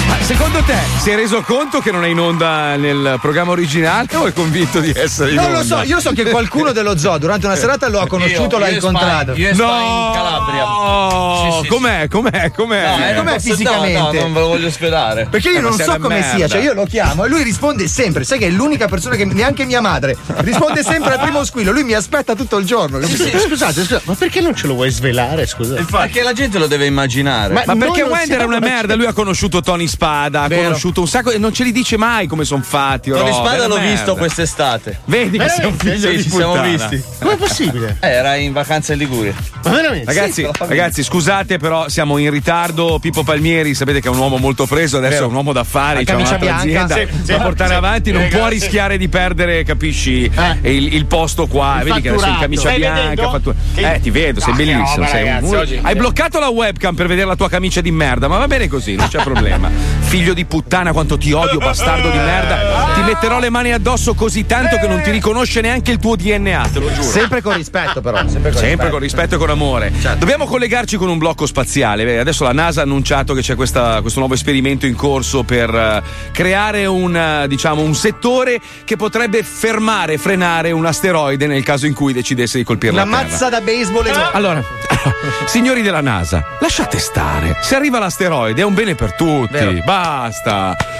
[0.07, 4.07] Ma secondo te si è reso conto che non è in onda nel programma originale
[4.15, 5.57] o è convinto di essere Non onda?
[5.59, 8.59] lo so, io so che qualcuno dello zoo durante una serata lo ha conosciuto, Io-
[8.59, 9.31] l'ha io incontrato.
[9.33, 10.63] Spy- io Spy in Calabria.
[10.63, 12.97] No, com'è, com'è, com'è?
[12.97, 14.17] No, eh, com'è fisicamente?
[14.17, 15.27] No, non ve lo voglio svelare.
[15.29, 16.35] Perché io Eh, ma non so come merda.
[16.35, 18.23] sia, cioè io lo chiamo e lui risponde sempre.
[18.23, 21.71] Sai che è l'unica persona che neanche mia madre risponde sempre al primo squillo.
[21.71, 22.99] Lui mi aspetta tutto il giorno.
[23.01, 25.45] Scusate, scusate, ma perché non ce lo vuoi svelare?
[25.45, 25.75] Scusa.
[25.89, 27.53] Perché la gente lo deve immaginare.
[27.53, 31.31] Ma, perché Wender è una merda, lui ha conosciuto Tony Spada, ha conosciuto un sacco
[31.31, 33.09] e non ce li dice mai come sono fatti.
[33.09, 33.89] Tony Spada l'ho merda.
[33.91, 34.99] visto quest'estate.
[35.15, 37.01] Vedi che sei un figlio Sì, di ci siamo visti.
[37.19, 37.97] Com'è possibile?
[38.01, 39.33] Eh, era in vacanza in Liguria.
[39.63, 40.05] Ma veramente?
[40.05, 42.99] Ragazzi, ragazzi, scusate, però siamo in ritardo.
[42.99, 45.25] Pippo Palmieri, sapete che è un uomo molto preso, adesso Vero.
[45.25, 46.83] è un uomo d'affari, c'è camicia un'altra bianca.
[46.95, 47.75] azienda Sì, sì, da portare sì.
[47.75, 50.29] avanti, non Eh, può rischiare di perdere, capisci,
[50.61, 51.77] il, il posto qua.
[51.79, 52.41] Il Vedi che adesso è in fatturato.
[52.41, 53.29] camicia Stai bianca.
[53.29, 54.95] fattura- Che- Eh, ti vedo, sei che bellissimo.
[54.95, 57.81] roba, sei un- ragazzi, un- oggi- Hai bloccato la webcam per vedere la tua camicia
[57.81, 59.69] di merda, ma va bene così, non c'è problema.
[60.15, 62.93] Figlio di puttana, quanto ti odio, bastardo di merda.
[62.93, 66.69] Ti metterò le mani addosso così tanto che non ti riconosce neanche il tuo DNA,
[66.71, 67.03] te lo giuro.
[67.03, 68.19] Sempre con rispetto, però.
[68.19, 68.89] Sempre con Sempre rispetto.
[68.91, 69.91] con rispetto e con amore.
[70.17, 72.17] Dobbiamo collegarci con un blocco spaziale.
[72.17, 76.01] Adesso la NASA ha annunciato che c'è questa- questo nuovo esperimento in corso per eh,
[76.31, 81.93] creare un, eh, diciamo, un settore che potrebbe fermare, frenare un asteroide nel caso in
[81.93, 83.23] cui decidesse di colpire Una la Terra.
[83.29, 84.63] mazza da baseball e Allora,
[85.45, 87.57] signori della NASA, lasciate stare.
[87.61, 89.51] Se arriva l'asteroide è un bene per tutti.
[89.51, 89.71] Vero.
[89.83, 90.03] Basta.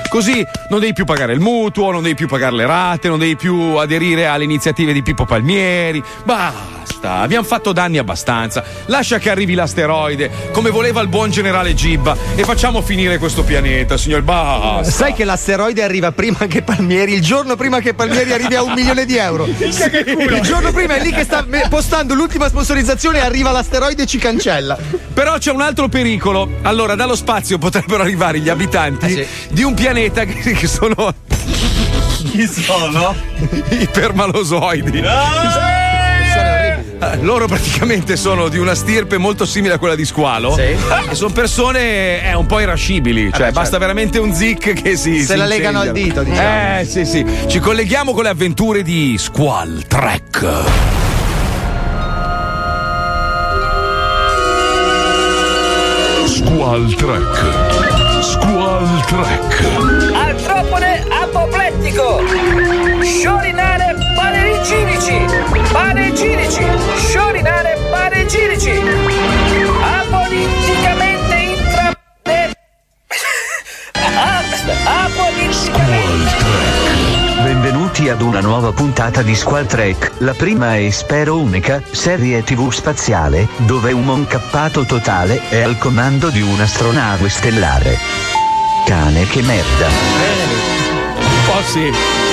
[0.10, 3.36] Così non devi più pagare il mutuo, non devi più pagare le rate, non devi
[3.36, 6.02] più aderire alle iniziative di Pippo Palmieri.
[6.24, 6.74] Basta.
[7.18, 8.64] Abbiamo fatto danni abbastanza.
[8.86, 13.96] Lascia che arrivi l'asteroide, come voleva il buon generale Gibba, e facciamo finire questo pianeta,
[13.96, 14.24] signor.
[14.24, 14.90] Basta.
[14.90, 18.74] Sai che l'asteroide arriva prima che Palmieri, il giorno prima che Palmieri arrivi a un
[18.74, 19.46] milione di euro.
[19.56, 24.78] Il giorno prima è lì che sta postando l'ultima sponsorizzazione arriva l'asteroide e ci cancella.
[25.14, 26.50] Però c'è un altro pericolo.
[26.64, 28.85] Allora, dallo spazio potrebbero arrivare gli abitanti
[29.50, 31.14] di un pianeta che, che sono.
[32.32, 33.14] Chi sono?
[33.70, 35.00] I permalosoidi.
[35.00, 36.64] Eh,
[37.22, 40.58] Loro praticamente sono di una stirpe molto simile a quella di Squalo.
[40.58, 40.78] E
[41.12, 43.32] sono persone eh, un po' irascibili.
[43.34, 45.20] Cioè, basta veramente un zic che si.
[45.20, 46.80] Se si la legano al dito, diciamo.
[46.80, 47.26] Eh, sì, sì.
[47.48, 50.48] Ci colleghiamo con le avventure di Squall Trek.
[56.26, 57.65] Squall Trek.
[59.06, 60.14] Trek.
[60.14, 62.22] Artropode apoplettico.
[63.04, 65.26] Sciorinare panegirici.
[65.72, 66.66] Panegirici.
[66.98, 68.72] Sciorinare panegirici.
[69.82, 71.92] Apoliticamente intra...
[75.06, 76.44] Apoliticamente...
[77.44, 82.72] Benvenuti ad una nuova puntata di Squall Trek, la prima e spero unica serie tv
[82.72, 88.35] spaziale, dove un moncappato totale è al comando di un'astronave stellare.
[88.86, 89.88] Cane che merda.
[89.88, 92.25] Un po' sì.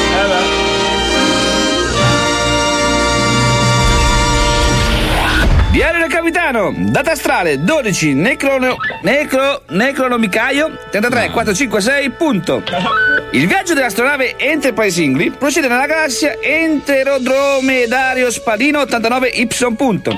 [6.22, 12.62] Capitano, data astrale 12, necrono, necro, necronomicaio 33 456, punto.
[13.32, 19.74] Il viaggio dell'astronave Enterprise Ingri procede nella galassia Enterodromedario Spadino 89 Y.
[19.74, 20.16] punto.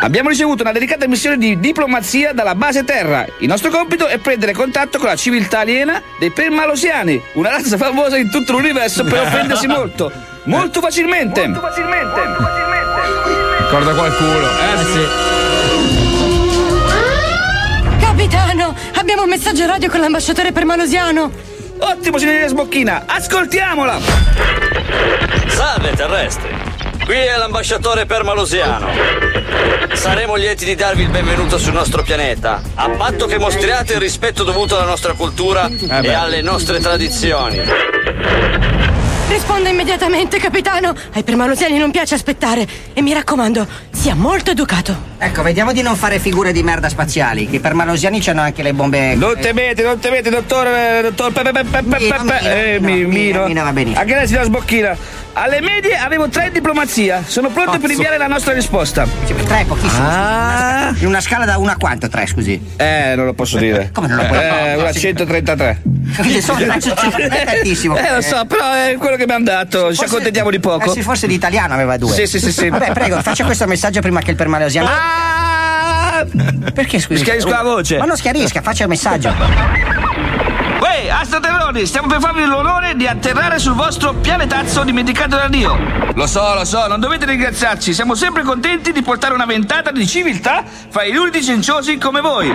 [0.00, 3.26] Abbiamo ricevuto una delicata missione di diplomazia dalla base Terra.
[3.40, 8.16] Il nostro compito è prendere contatto con la civiltà aliena dei Permalosiani, una razza famosa
[8.16, 10.10] in tutto l'universo per offendersi molto,
[10.44, 11.46] molto facilmente.
[11.46, 13.43] Molto facilmente.
[13.74, 14.46] Ricorda qualcuno.
[14.46, 15.08] Eh sì.
[17.98, 21.28] Capitano, abbiamo un messaggio radio con l'ambasciatore permalosiano.
[21.80, 23.98] Ottimo, signorina Sbocchina, ascoltiamola!
[25.48, 26.56] Salve terrestri,
[27.04, 28.86] qui è l'ambasciatore permalosiano.
[29.92, 34.44] Saremo lieti di darvi il benvenuto sul nostro pianeta, a patto che mostriate il rispetto
[34.44, 37.60] dovuto alla nostra cultura Eh e alle nostre tradizioni.
[39.34, 40.94] Rispondo immediatamente, capitano.
[41.12, 42.64] Ai permalosiani non piace aspettare.
[42.92, 44.96] E mi raccomando, sia molto educato.
[45.18, 48.72] Ecco, vediamo di non fare figure di merda spaziali, che i permalosiani c'hanno anche le
[48.72, 49.16] bombe.
[49.16, 51.32] Non temete, non temete, dottor, eh, dottor
[52.42, 53.46] Eh, Mino, mi- Mino.
[53.48, 54.00] Mino va benissimo.
[54.00, 54.96] Anche lei si la sbocchina.
[55.36, 57.24] Alle medie avevo tre in diplomazia.
[57.26, 59.04] Sono pronto per inviare la nostra risposta.
[59.26, 60.06] Tre è pochissimo.
[60.08, 60.94] Ah.
[61.00, 62.08] In una scala da 1 a quanto?
[62.08, 62.60] Tre, scusi.
[62.76, 63.90] Eh, non lo posso dire.
[63.92, 64.74] Come non lo puoi Eh, dire?
[64.76, 65.80] una 133.
[66.18, 67.96] Quindi sono è tantissimo.
[67.96, 69.94] Eh, lo so, però è quello che mi hanno dato.
[69.94, 70.90] Ci accontentiamo di poco.
[70.90, 72.12] Eh sì, forse di italiano aveva due.
[72.12, 72.68] Sì, sì, sì, sì.
[72.68, 74.88] Vabbè, prego, faccia questo messaggio prima che il permalosiano.
[76.72, 77.20] Perché scusi?
[77.20, 77.98] Schiarisco la voce.
[77.98, 79.34] Ma non schiarisca, faccia il messaggio.
[80.84, 85.78] Uè, astroterroni, stiamo per farvi l'onore di atterrare sul vostro pianetazzo dimenticato da Dio.
[86.12, 87.94] Lo so, lo so, non dovete ringraziarci.
[87.94, 92.54] Siamo sempre contenti di portare una ventata di civiltà fra gli ultimi cenciosi come voi.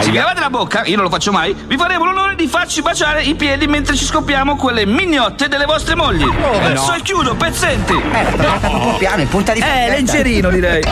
[0.00, 2.82] Se vi lavate la bocca, io non lo faccio mai, vi faremo l'onore di farci
[2.82, 6.28] baciare i piedi mentre ci scoppiamo quelle mignotte delle vostre mogli.
[6.28, 6.96] Verso no.
[6.96, 7.92] il chiudo, pezzenti.
[7.92, 10.82] Un piano, in punta di Eh, leggerino direi.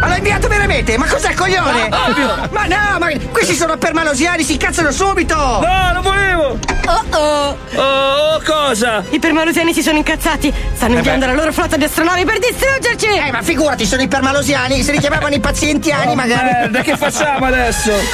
[0.00, 0.96] Ma l'ha inviato veramente?
[0.98, 1.88] Ma cos'è coglione?
[1.88, 2.48] Ma ovvio.
[2.50, 5.34] Ma no, ma questi sono permalosiani, si incazzano subito!
[5.34, 6.58] No, non volevo!
[6.86, 7.56] Oh oh!
[7.76, 9.02] Oh, cosa?
[9.10, 10.52] I permalosiani si sono incazzati.
[10.74, 13.06] Stanno Eh inviando la loro flotta di astronavi per distruggerci!
[13.06, 16.44] Eh, ma figurati, sono i permalosiani, si richiamavano i pazientiani Oh, magari.
[16.44, 17.92] merda, che facciamo adesso?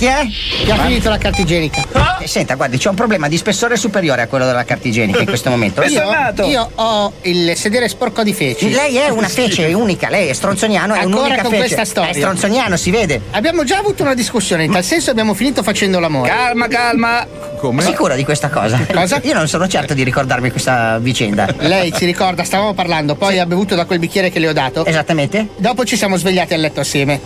[0.00, 0.26] Chi è?
[0.64, 1.84] Che ha finito la carta igienica.
[2.20, 5.26] Eh, senta, guardi, c'è un problema di spessore superiore a quello della carta igienica in
[5.26, 5.82] questo momento.
[5.82, 6.02] Io,
[6.46, 8.70] io ho il sedere sporco di feci.
[8.70, 11.62] Lei è una fece unica, lei è stronzoniano, è Ancora un'unica con fece.
[11.64, 12.12] questa storia.
[12.12, 13.20] È stronzoniano, si vede.
[13.32, 16.30] Abbiamo già avuto una discussione, in tal senso abbiamo finito facendo l'amore.
[16.30, 17.26] Calma, calma.
[17.58, 17.82] Come?
[17.82, 18.80] Sicuro di questa cosa?
[18.90, 19.20] Cosa?
[19.24, 21.46] Io non sono certo di ricordarmi questa vicenda.
[21.58, 24.86] Lei si ricorda, stavamo parlando, poi ha bevuto da quel bicchiere che le ho dato.
[24.86, 25.48] Esattamente?
[25.56, 27.20] Dopo ci siamo svegliati a letto assieme.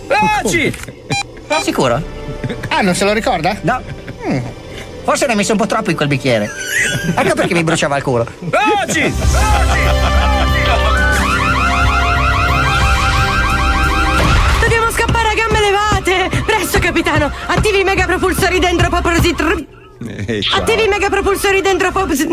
[1.47, 1.63] Veloci!
[1.65, 2.01] Sicuro?
[2.69, 3.57] Ah, non se lo ricorda?
[3.61, 3.81] No.
[5.03, 6.49] Forse ne ha messo un po' troppo in quel bicchiere.
[7.15, 8.25] Ecco perché mi bruciava il culo.
[8.39, 9.13] Veloci!
[14.61, 16.29] Dobbiamo scappare a gambe levate!
[16.45, 17.31] Presto, capitano!
[17.47, 19.65] Attivi i mega propulsori dentro popositr...
[20.55, 22.25] Attivi i mega propulsori dentro popos...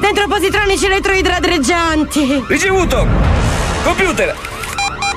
[0.00, 2.44] dentro positronici elettroidradreggianti!
[2.46, 3.06] Ricevuto!
[3.82, 4.34] Computer!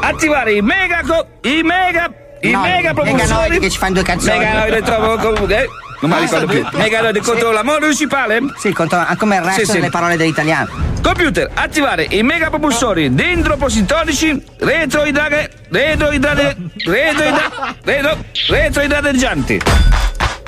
[0.02, 2.12] Attivare i mega co- i mega
[2.42, 4.40] i No, mega propulsori che ci fanno due canzoni.
[4.40, 5.68] Meganoidi trovo comunque
[6.02, 9.72] non mi ricordo più Meganoidi contro la municipale Sì, contro, come il resto Sì, sì.
[9.74, 10.68] delle parole dell'italiano.
[11.04, 19.62] Computer, attivare i mega propulsori dendropositonici retroidrage retroidrage retroidrage retro retroidradeggianti.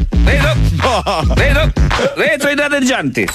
[1.74, 3.28] retro retro retroidradeggianti.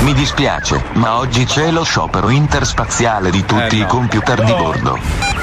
[0.00, 4.98] Mi dispiace, ma oggi c'è lo sciopero interspaziale di tutti i computer di bordo.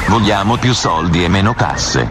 [0.08, 2.10] Vogliamo più soldi e meno tasse.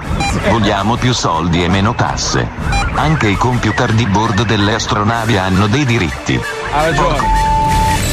[0.50, 2.46] Vogliamo più soldi e meno tasse.
[2.94, 6.38] Anche i computer di bordo delle astronavi hanno dei diritti.
[6.72, 7.18] Ha ragione.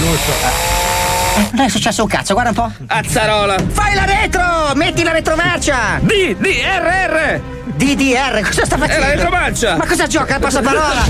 [0.03, 0.81] Eh,
[1.52, 2.86] non è successo un cazzo, guarda un po'.
[2.88, 3.56] Azzarola.
[3.72, 4.74] Fai la retro!
[4.76, 6.00] Metti la retromarcia!
[6.02, 7.41] D D R R
[7.76, 9.04] DDR, cosa sta facendo?
[9.04, 9.76] È la retromarcia.
[9.76, 10.39] Ma cosa gioca?
[10.39, 11.04] Passaparola!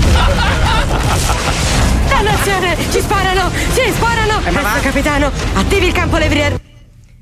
[2.08, 2.76] Dannazione!
[2.90, 3.50] Ci sparano!
[3.72, 4.40] Sì, sparano!
[4.44, 4.70] Eh, ma va?
[4.80, 5.30] Capitano!
[5.54, 6.60] Attivi il campo levrier...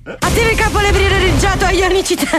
[0.03, 2.31] Attivi il campo levriereggiato a ionicità!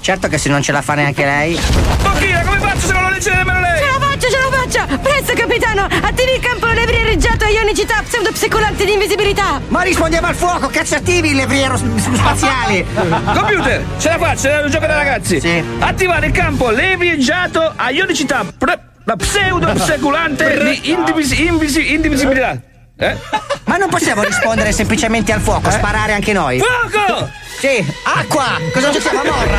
[0.00, 1.60] certo che se non ce la fa neanche lei.
[2.00, 3.78] Bocchina, come faccio se non lo legge nemmeno lei?
[3.78, 4.86] Ce la faccio, ce la faccio!
[5.00, 5.82] Presto, capitano!
[5.82, 9.60] Attivi il campo levriereggiato a ionicità pseudopsicolanti di invisibilità!
[9.68, 12.86] Ma rispondiamo al fuoco, cazzo attivi le vriero spaziali!
[12.88, 15.38] Computer, ce la faccio, è un gioco da ragazzi.
[15.40, 15.62] Sì.
[15.78, 18.46] Attivare il campo levieggiato a ionicità
[19.04, 22.76] la pseudo pseculante di indivisibilità.
[23.00, 23.16] Eh?
[23.64, 26.58] Ma non possiamo rispondere semplicemente al fuoco, sparare anche noi.
[26.58, 27.30] Fuoco!
[27.60, 28.58] Sì, acqua!
[28.72, 29.58] Cosa giochiamo a morra?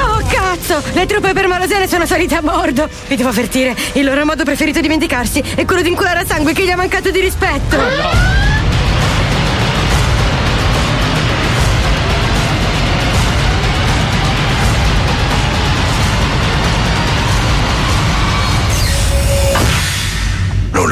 [0.00, 0.82] Oh, cazzo!
[0.94, 2.88] Le truppe permalosiane sono salite a bordo!
[3.06, 6.54] Vi devo avvertire, il loro modo preferito di vendicarsi è quello di inculare a sangue
[6.54, 8.61] chi gli ha mancato di rispetto!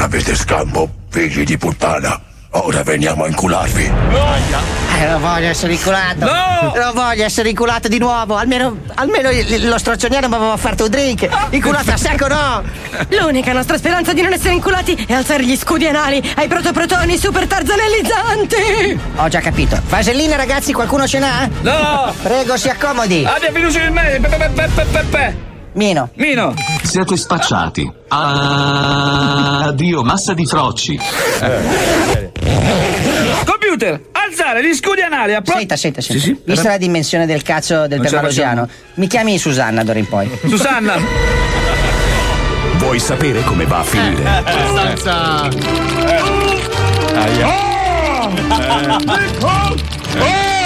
[0.01, 2.19] Non avete scampo, figli di puttana.
[2.53, 3.83] Ora veniamo a incularvi.
[3.83, 6.25] Eh, non voglio essere inculato!
[6.25, 6.73] No!
[6.73, 8.35] Non voglio essere inculato di nuovo!
[8.35, 11.29] Almeno, almeno lo strozzoniano mi aveva offerto un drink!
[11.51, 12.63] Inculato a secco no!
[13.09, 17.45] L'unica nostra speranza di non essere inculati è alzare gli scudi anali ai protoprotoni super
[17.45, 18.99] tarzanellizzanti!
[19.17, 19.79] Ho già capito.
[19.87, 21.47] Vaselline ragazzi, qualcuno ce n'ha?
[21.61, 22.11] No!
[22.23, 23.23] Prego, si accomodi!
[23.23, 24.17] Abbia fiducia in me.
[24.19, 25.49] Pe, pe, pe, pe, pe, pe.
[25.73, 26.09] Mino.
[26.15, 26.53] Mino.
[26.83, 27.89] Siete spacciati.
[28.09, 30.99] Addio, massa di frocci.
[33.45, 36.41] Computer, alzare gli scudi anali a pro- Senta, senta, senta.
[36.43, 40.29] Vista la dimensione del cazzo del permalosiano, mi chiami Susanna d'ora in poi.
[40.45, 40.95] Susanna.
[42.77, 44.23] Vuoi sapere come va a finire?
[44.27, 45.49] Abbastanza.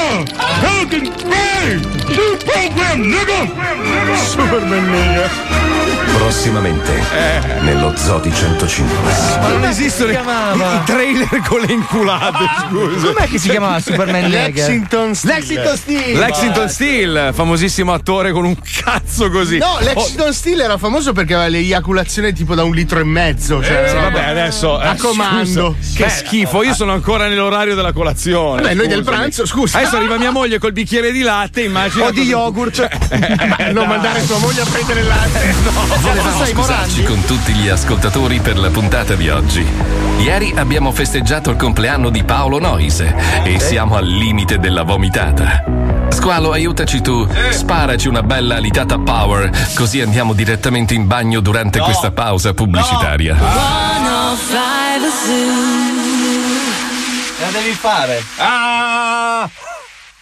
[0.06, 0.24] Hell,
[0.62, 1.82] Pelican Bay!
[2.14, 3.42] New program, nigga!
[4.22, 5.95] Superman, nigga!
[6.26, 7.04] Prossimamente
[7.60, 8.98] nello Zodi 105.
[9.42, 13.14] Ma non esistono i, i trailer con le inculate, scusa.
[13.14, 14.28] Com'è che si chiamava Superman?
[14.28, 15.36] Lexington Steel.
[15.36, 16.18] Lexington Steel.
[16.18, 19.60] Lexington Steel, famosissimo attore con un cazzo così.
[19.60, 23.64] No, Oh, Lexington Steel era famoso perché aveva l'eiaculazione tipo da un litro e mezzo.
[23.64, 24.80] Cioè, eh, vabbè, adesso.
[24.80, 25.76] A eh, comando.
[25.80, 28.64] scusa, che schifo, io sono ancora nell'orario della colazione.
[28.64, 29.78] Vabbè, noi del pranzo, scusa.
[29.78, 32.06] Adesso arriva mia moglie col bicchiere di latte, immagino.
[32.06, 32.88] O di yogurt.
[33.58, 36.14] Beh, non mandare tua moglie a prendere il latte.
[36.16, 39.68] Volevamo Sai, scusarci con tutti gli ascoltatori per la puntata di oggi.
[40.20, 45.66] Ieri abbiamo festeggiato il compleanno di Paolo Noise e siamo al limite della vomitata.
[46.08, 47.28] Squalo, aiutaci tu.
[47.50, 53.36] Sparaci una bella alitata power, così andiamo direttamente in bagno durante questa pausa pubblicitaria.
[53.36, 53.50] 105
[57.42, 58.24] La devi fare.
[58.38, 59.50] Ah!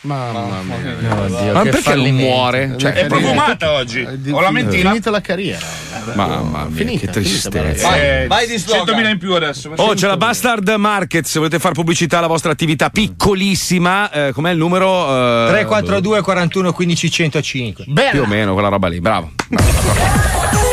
[0.03, 1.53] Mamma mia.
[1.53, 2.75] Ma perché non muore?
[2.77, 4.05] Cioè, È profumata oggi.
[4.31, 4.89] Ho la mentina.
[4.89, 5.65] Finita la carriera.
[6.13, 7.87] Mamma mia, Finita, che tristezza.
[7.89, 8.97] Vai, Eh, vai di slogan.
[8.97, 9.71] 100.000 in più adesso.
[9.77, 11.25] Oh, c'è la Bastard Market.
[11.25, 15.45] Se volete fare pubblicità alla vostra attività piccolissima, eh, com'è il numero?
[15.45, 17.85] Eh, 342 41 15 105.
[18.11, 19.31] Più o meno, quella roba lì, bravo.
[19.49, 20.71] Uè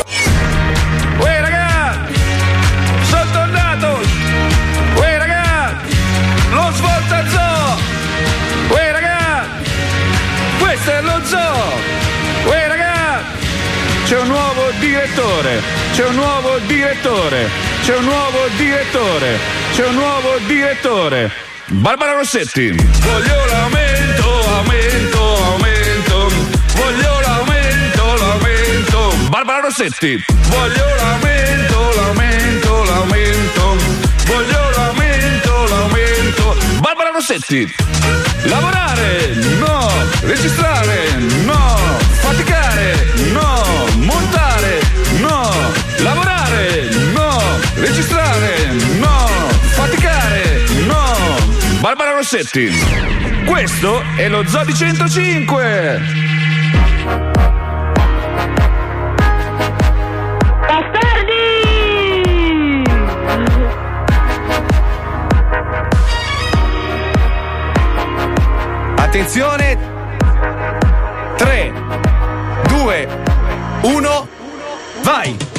[11.31, 11.55] Questo è lo
[12.43, 12.49] zoo!
[12.49, 13.23] Uè raga!
[14.05, 15.61] C'è un nuovo direttore!
[15.93, 17.49] C'è un nuovo direttore!
[17.83, 19.37] C'è un nuovo direttore!
[19.73, 21.31] C'è un nuovo direttore!
[21.67, 22.71] Barbara Rossetti!
[22.71, 26.31] Voglio l'aumento, aumento, aumento!
[26.75, 29.15] Voglio l'aumento, l'aumento!
[29.29, 30.21] Barbara Rossetti!
[30.49, 33.60] Voglio l'aumento, l'aumento, l'aumento!
[37.11, 37.67] Rossetti!
[38.43, 39.35] Lavorare!
[39.59, 39.89] No!
[40.21, 41.17] Registrare!
[41.45, 41.75] No!
[42.21, 43.13] Faticare!
[43.31, 43.63] No!
[43.97, 44.79] Montare!
[45.19, 45.49] No!
[45.99, 46.89] Lavorare!
[47.13, 47.37] No!
[47.75, 48.71] Registrare!
[48.99, 49.27] No!
[49.75, 50.63] Faticare!
[50.85, 51.79] No!
[51.79, 52.71] Barbara Rossetti!
[53.45, 56.01] Questo è lo Zodi 105!
[69.11, 69.77] Attenzione.
[71.35, 71.73] 3,
[72.69, 73.07] 2,
[73.81, 74.27] 1,
[75.03, 75.50] vai!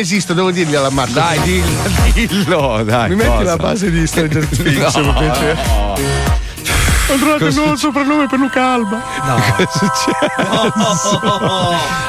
[0.00, 1.12] Resisto, devo dirgli alla Marco.
[1.12, 1.66] Dai, dillo,
[2.14, 3.08] dillo, dai.
[3.10, 3.42] Mi metti cosa?
[3.44, 5.12] la base di Stranger Things, No.
[5.12, 6.39] per piacere.
[7.10, 9.00] Ho trovato il nuovo soprannome per Luca Alba.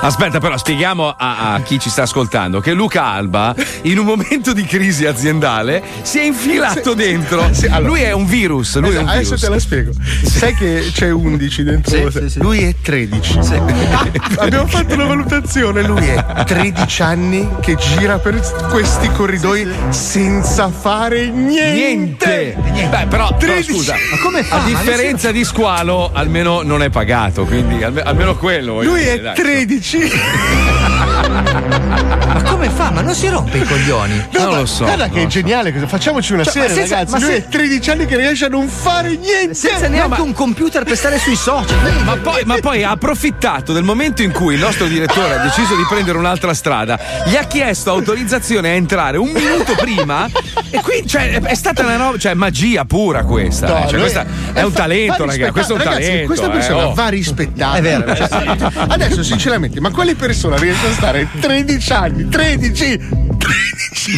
[0.01, 4.53] Aspetta, però spieghiamo a, a chi ci sta ascoltando che Luca Alba, in un momento
[4.53, 7.49] di crisi aziendale, si è infilato dentro.
[7.79, 8.77] lui è un virus.
[8.79, 9.41] Lui è un Esatto, Adesso virus.
[9.41, 9.91] te la spiego.
[10.23, 12.09] Sai che c'è 11 dentro.
[12.35, 13.39] Lui è 13.
[14.37, 15.81] Abbiamo fatto una valutazione.
[15.81, 22.55] Lui è 13 anni che gira per questi corridoi senza fare niente.
[22.61, 22.87] Niente.
[22.89, 23.71] Beh, però, però 13.
[23.73, 24.55] scusa, Ma come fa?
[24.57, 28.81] A non differenza di Squalo, almeno non è pagato, quindi alme- almeno quello.
[28.83, 29.35] Lui dire, è dai.
[29.35, 30.11] 13.
[31.27, 32.91] Ma come fa?
[32.91, 34.15] Ma non si rompe i coglioni?
[34.31, 35.27] No, Non ma lo so, Guarda che è so.
[35.27, 35.71] geniale.
[35.73, 37.11] cosa- Facciamoci una Cioè, ma serie, senza- ragazzi.
[37.13, 39.53] ma Lui se- è 13 anni che riesce a non fare niente.
[39.53, 41.77] Senza neanche un computer per stare sui social.
[42.03, 45.75] Ma poi, ma poi ha approfittato del momento in cui il nostro direttore ha deciso
[45.75, 50.27] di prendere un'altra strada, gli ha chiesto autorizzazione a entrare un minuto prima
[50.69, 53.67] e qui cioè, è stata una roba, cioè magia pura questa.
[53.67, 53.87] No, eh.
[53.89, 55.51] Cioè, questa è un fa- talento, ragazzi.
[55.51, 55.83] Questo è un.
[55.83, 56.25] Ragazzi, talento.
[56.27, 56.93] Questa eh, persona oh.
[56.93, 57.77] va rispettata.
[57.77, 58.15] È vero.
[58.15, 58.57] Cioè,
[58.87, 62.29] adesso, sinceramente, ma quale persona riesce a stare 13 anni?
[62.29, 62.99] 13!
[63.37, 64.17] 13!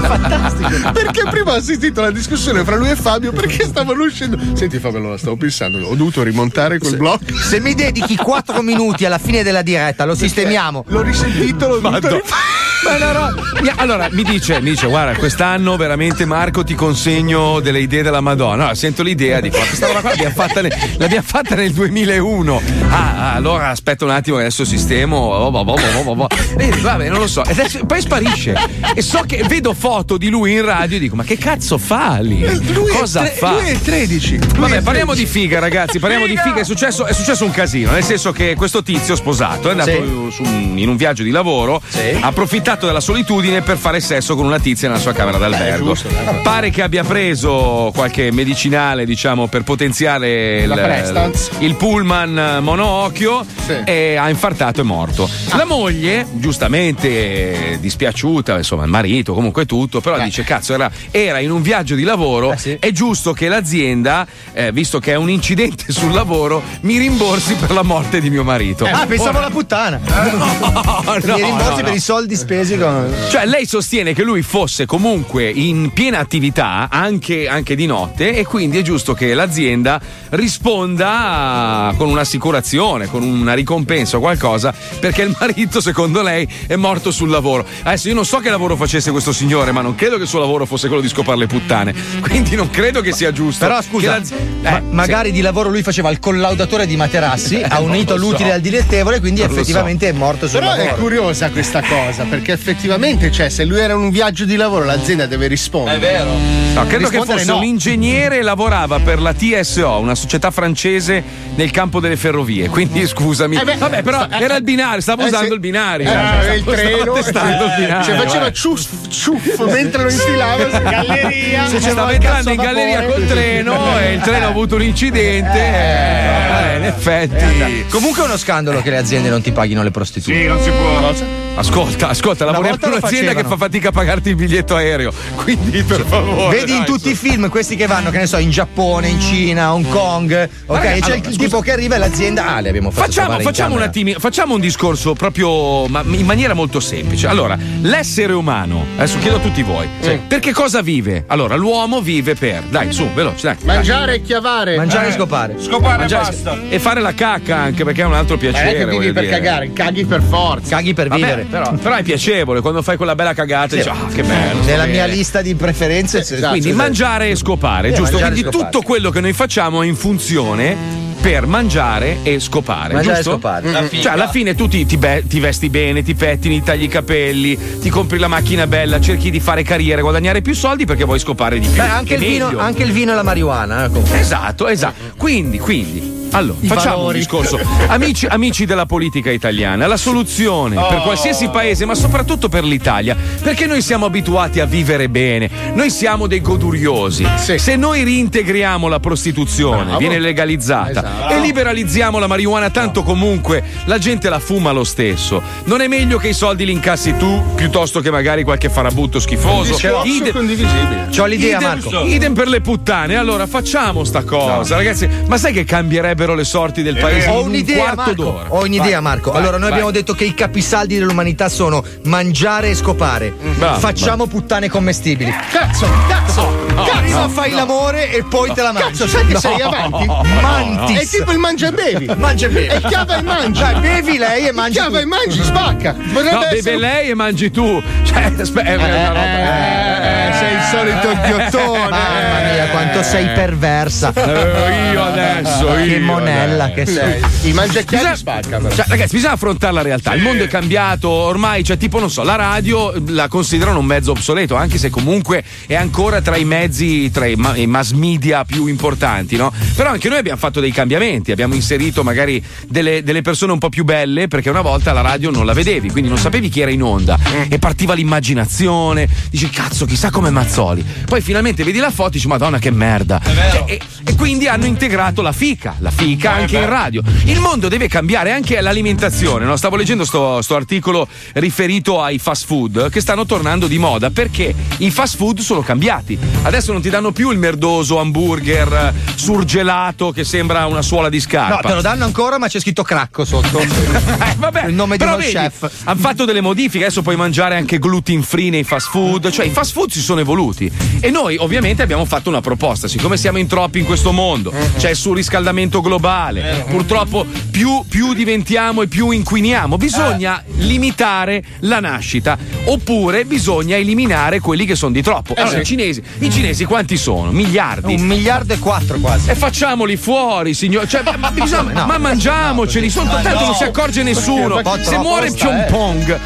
[0.00, 0.92] Fantastico!
[0.92, 4.38] Perché prima ho assistito alla discussione fra lui e Fabio perché stavano uscendo.
[4.54, 7.36] Senti, Fabio, allora stavo pensando, ho dovuto rimontare quel blocco.
[7.36, 10.84] Se mi dedichi 4 minuti alla fine della diretta, lo sistemiamo.
[10.88, 12.16] L'ho risentito, l'ho dovuto Madonna.
[12.16, 12.69] rifare.
[12.84, 13.34] Ma no, no.
[13.60, 18.20] Mi- Allora mi dice, mi dice, guarda, quest'anno veramente Marco ti consegno delle idee della
[18.20, 18.54] Madonna.
[18.54, 22.62] Allora, sento l'idea di questa roba qua l'abbiamo fatta, nel, l'abbiamo fatta nel 2001.
[22.88, 25.16] Ah, ah, allora aspetta un attimo, adesso sistemo.
[25.16, 26.26] Oh, boh, boh.
[26.56, 27.44] E, vabbè, non lo so.
[27.44, 28.54] E adesso- poi sparisce.
[28.94, 32.18] E so che vedo foto di lui in radio e dico, ma che cazzo fa
[32.20, 32.40] lì?
[32.72, 33.52] Lui Cosa tre- fa?
[33.52, 34.38] Lui è 13.
[34.38, 35.24] Lui Vabbè, è parliamo 13.
[35.24, 35.98] di figa, ragazzi.
[35.98, 36.60] Parliamo di figa.
[36.60, 37.90] È successo, è successo un casino.
[37.92, 40.30] Nel senso che questo tizio sposato è andato Sì.
[40.30, 41.80] su in un viaggio di lavoro,
[42.20, 42.32] ha
[42.70, 45.96] approfittato della solitudine per fare sesso con una tizia nella sua camera d'albergo.
[46.42, 53.44] Pare che abbia preso qualche medicinale, diciamo, per potenziare il, il pullman monoocchio
[53.84, 55.28] e ha infartato e morto.
[55.56, 61.50] La moglie, giustamente dispiaciuta, insomma, il marito, comunque tutto, però dice: Cazzo, era, era in
[61.50, 62.54] un viaggio di lavoro.
[62.78, 67.72] È giusto che l'azienda, eh, visto che è un incidente sul lavoro, mi rimborsi per
[67.72, 68.84] la morte di mio marito.
[68.84, 70.00] Ah, pensavo alla puttana.
[70.04, 71.94] no, I rimborsi no, per no.
[71.94, 73.14] i soldi spesi con.
[73.30, 78.44] Cioè, lei sostiene che lui fosse comunque in piena attività anche, anche di notte e
[78.44, 80.00] quindi è giusto che l'azienda
[80.30, 87.10] risponda con un'assicurazione, con una ricompensa o qualcosa, perché il marito, secondo lei, è morto
[87.10, 87.64] sul lavoro.
[87.82, 90.40] Adesso io non so che lavoro facesse questo signore, ma non credo che il suo
[90.40, 91.94] lavoro fosse quello di scopare le puttane.
[92.20, 93.64] Quindi non credo che sia giusto.
[93.66, 94.20] Però che scusa,
[94.62, 98.22] ma- Eh, magari di lavoro lui faceva il collaudatore di materassi, ha non unito lo
[98.24, 98.30] so.
[98.30, 100.96] l'utile al dilettevole, quindi Non effettivamente è morto sul Però è lavoro.
[100.96, 105.26] curiosa questa cosa, perché effettivamente, cioè, se lui era in un viaggio di lavoro, l'azienda
[105.26, 105.96] deve rispondere.
[105.96, 106.30] È vero.
[106.74, 107.56] No, credo che Rispondere fosse no.
[107.58, 111.22] un ingegnere e lavorava per la TSO, una società francese
[111.56, 112.68] nel campo delle ferrovie.
[112.68, 113.56] Quindi scusami.
[113.56, 115.52] Eh beh, Vabbè, però sta- eh, era il binario, stavo eh, usando sì.
[115.54, 116.06] il binario.
[116.06, 118.04] Eh, Stavo- il stavo treno, il eh, binario.
[118.04, 118.52] cioè, faceva eh.
[118.52, 120.64] ciuff, ciuff mentre lo infilava.
[120.64, 121.66] galleria.
[121.68, 125.58] Se stava entrando in galleria col treno e il treno ha avuto un incidente.
[125.58, 127.84] eh, in effetti.
[127.90, 130.36] Comunque è uno scandalo che le aziende non ti paghino le prostitute.
[130.40, 131.38] Sì, non si può.
[131.56, 135.12] Ascolta, ascolta, Una lavoriamo volta in un'azienda che fa fatica a pagarti il biglietto aereo.
[135.36, 136.56] Quindi, per favore.
[136.58, 137.08] Vedi in dai, tutti su.
[137.10, 140.76] i film questi che vanno, che ne so, in Giappone, in Cina, Hong Kong, ok?
[140.76, 141.38] Raga, c'è allora, il scusa.
[141.38, 142.46] tipo che arriva e l'azienda.
[142.54, 143.90] Ah, le abbiamo fatto Facciamo, in facciamo, un camera.
[143.90, 147.26] attimi- facciamo un discorso proprio ma in maniera molto semplice.
[147.26, 149.88] Allora, l'essere umano, adesso chiedo a tutti voi,
[150.26, 151.24] per che cosa vive?
[151.26, 153.56] Allora, l'uomo vive per, dai, su, veloce, dai.
[153.64, 154.76] Mangiare e chiavare.
[154.76, 155.12] Mangiare e Eh.
[155.12, 155.54] scopare.
[155.58, 156.56] Scopare Mangiare- basta.
[156.68, 158.78] e fare la cacca anche perché è un altro Ma non è piacere.
[158.78, 159.34] che vivi per dire.
[159.34, 160.76] cagare, caghi per forza.
[160.76, 161.42] Caghi per Vabbè, vivere.
[161.44, 164.62] però, però è piacevole quando fai quella bella cagata e dici, ah, che bello.
[164.64, 166.18] Nella bene." mia lista di preferenze.
[166.20, 166.76] Esatto, Quindi esatto.
[166.82, 168.16] mangiare e scopare, Sì, giusto?
[168.18, 168.64] e Quindi scopare.
[168.70, 170.76] tutto quello che noi facciamo è in funzione
[171.20, 172.94] per mangiare e scopare.
[172.94, 173.32] Mangiare e giusto?
[173.32, 173.70] scopare.
[173.72, 174.12] La Cioè, figa.
[174.12, 177.90] alla fine tu ti, ti be- ti vesti bene, ti pettini, tagli i capelli, ti
[177.90, 181.66] compri la macchina bella, cerchi di fare carriera, guadagnare più soldi perché vuoi scopare di
[181.66, 181.76] più.
[181.82, 183.84] Beh, anche Che il, vino, anche il vino e la marijuana.
[183.86, 184.18] eh.
[184.18, 185.12] Esatto, esatto.
[185.16, 186.18] Quindi, quindi.
[186.32, 187.14] Allora, I facciamo valori.
[187.14, 187.58] un discorso.
[187.88, 191.02] Amici, amici della politica italiana, la soluzione per Oh.
[191.02, 196.26] qualsiasi paese, ma soprattutto per l'Italia, perché noi siamo abituati a vivere bene, noi siamo
[196.26, 197.26] dei goduriosi.
[197.36, 197.58] Sì.
[197.58, 199.98] Se noi reintegriamo la prostituzione, Bravo.
[199.98, 201.34] viene legalizzata Esatto.
[201.34, 205.42] e liberalizziamo la marijuana, tanto comunque la gente la fuma lo stesso.
[205.64, 209.72] Non è meglio che i soldi li incassi tu piuttosto che magari qualche farabutto schifoso?
[209.72, 211.08] Discorso Idem- condivisibile.
[211.14, 212.04] C'ho l'idea, idem, Marco.
[212.06, 213.16] idem per le puttane.
[213.16, 215.08] Allora facciamo sta cosa, ragazzi.
[215.26, 218.54] Ma sai che cambierebbe cambierebbero le sorti del paese Ho in un un'idea, quarto Marco.
[218.54, 219.30] Ho un'idea, Marco.
[219.30, 219.72] vai, allora, noi vai.
[219.72, 223.32] abbiamo detto che i capisaldi dell'umanità sono mangiare e scopare.
[223.56, 225.34] Bravo, Facciamo puttane commestibili.
[225.50, 226.42] Cazzo, cazzo,
[226.74, 226.98] No, cazzo.
[227.00, 228.88] prima fai l'amore e poi te la mangi.
[228.90, 229.40] Cazzo, sai che No.
[229.40, 230.06] sei avanti?
[230.06, 230.98] Mantis.
[231.14, 232.10] È tipo il mangia e bevi.
[232.20, 232.66] Mangia e bevi.
[232.74, 233.60] E chiava e mangi.
[233.60, 235.94] Dai, bevi lei e mangi Chiava e mangi, spacca.
[236.12, 237.82] Potrebbe No, essere- beve lei e mangi tu.
[238.04, 239.89] Cioè, aspe- è una roba.
[240.00, 241.88] Eh, sei il solito ghiottone.
[241.90, 244.12] Mamma mia, quanto sei perversa.
[244.14, 247.20] Eh, io adesso, Che io monella che sei.
[247.42, 248.60] I mangiacchiati Bisogna- spacca.
[248.74, 250.14] Cioè, ragazzi, bisogna affrontare la realtà.
[250.14, 254.10] Il mondo è cambiato, ormai, cioè, tipo, non so, la radio la considerano un mezzo
[254.12, 258.44] obsoleto, anche se comunque è ancora tra i mezzi, tra i, ma- i mass media
[258.44, 259.52] più importanti, no?
[259.74, 263.68] Però anche noi abbiamo fatto dei cambiamenti, abbiamo inserito magari delle, delle persone un po'
[263.68, 266.70] più belle, perché una volta la radio non la vedevi, quindi non sapevi chi era
[266.70, 267.18] in onda.
[267.48, 270.84] E partiva l'immaginazione, dici, cazzo, chissà come Mazzoli.
[271.04, 273.20] Poi finalmente vedi la foto e dici, madonna, che merda.
[273.24, 277.02] Cioè, e, e quindi hanno integrato la fica, la fica anche in radio.
[277.24, 279.44] Il mondo deve cambiare anche l'alimentazione.
[279.44, 279.56] no?
[279.56, 284.54] Stavo leggendo sto, sto articolo riferito ai fast food che stanno tornando di moda perché
[284.76, 286.16] i fast food sono cambiati.
[286.42, 291.16] Adesso non ti danno più il merdoso hamburger eh, surgelato che sembra una suola di
[291.20, 291.68] No, scarpa.
[291.68, 293.58] te lo danno ancora, ma c'è scritto cracco sotto.
[294.20, 295.68] Eh, vabbè, Il nome di uno vedi, chef.
[295.84, 299.50] Hanno fatto delle modifiche, adesso puoi mangiare anche gluten free nei fast food, cioè i
[299.50, 300.70] fast food si sono evoluti.
[301.00, 304.90] E noi ovviamente abbiamo fatto una proposta, siccome siamo in troppi in questo mondo, c'è
[304.90, 313.24] il surriscaldamento globale, purtroppo più, più diventiamo e più inquiniamo, bisogna limitare la nascita, oppure
[313.24, 315.34] bisogna eliminare quelli che sono di troppo.
[315.34, 315.60] Allora, sì.
[315.60, 317.30] i cinesi, i cinesi quanti sono?
[317.30, 317.94] Miliardi.
[317.94, 319.30] Un miliardo e quattro quasi.
[319.30, 320.86] E facciamoli fuori, signore.
[320.86, 321.86] Cioè, ma, ma bisogna- No.
[321.86, 323.46] ma mangiamoceli, sono, Ma tanto no.
[323.46, 324.60] non si accorge nessuno.
[324.82, 326.18] Se muore Apposta, Pong eh.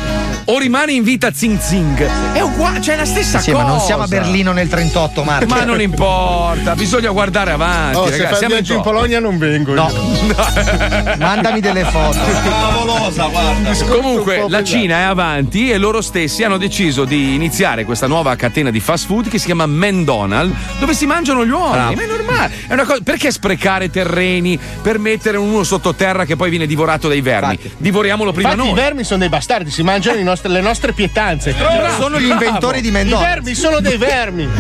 [0.47, 3.63] O rimane in vita Zing Zing, è uguale, cioè è la stessa Sì, cosa.
[3.65, 5.47] ma non siamo a Berlino nel 38, Marco.
[5.55, 7.97] Ma non importa, bisogna guardare avanti.
[7.99, 8.81] Oh, se ragazzi, fai siamo in viaggio in.
[8.81, 9.75] Polonia non vengo.
[9.75, 9.91] No.
[9.91, 10.35] io.
[11.19, 12.17] Mandami delle foto.
[12.17, 13.75] Favolosa, guarda.
[13.85, 18.71] Comunque la Cina è avanti e loro stessi hanno deciso di iniziare questa nuova catena
[18.71, 21.95] di fast food che si chiama McDonald's dove si mangiano gli uomini.
[21.97, 22.53] Ma è normale.
[22.67, 27.21] È una cosa, perché sprecare terreni per mettere uno sottoterra che poi viene divorato dai
[27.21, 27.59] vermi?
[27.77, 28.79] Divoriamolo prima Infatti, noi.
[28.79, 31.53] i vermi sono dei bastardi, si mangiano i nostri- le nostre pietanze.
[31.53, 32.45] Bravo, sono gli bravo.
[32.45, 33.33] inventori di McDonald's.
[33.35, 34.49] Vermi sono dei vermi.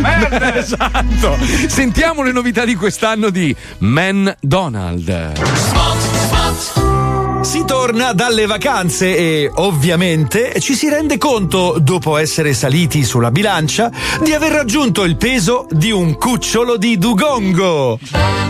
[0.54, 1.38] esatto.
[1.68, 5.32] Sentiamo le novità di quest'anno di Man Donald.
[7.42, 13.92] Si torna dalle vacanze e ovviamente ci si rende conto, dopo essere saliti sulla bilancia,
[14.22, 17.98] di aver raggiunto il peso di un cucciolo di dugongo.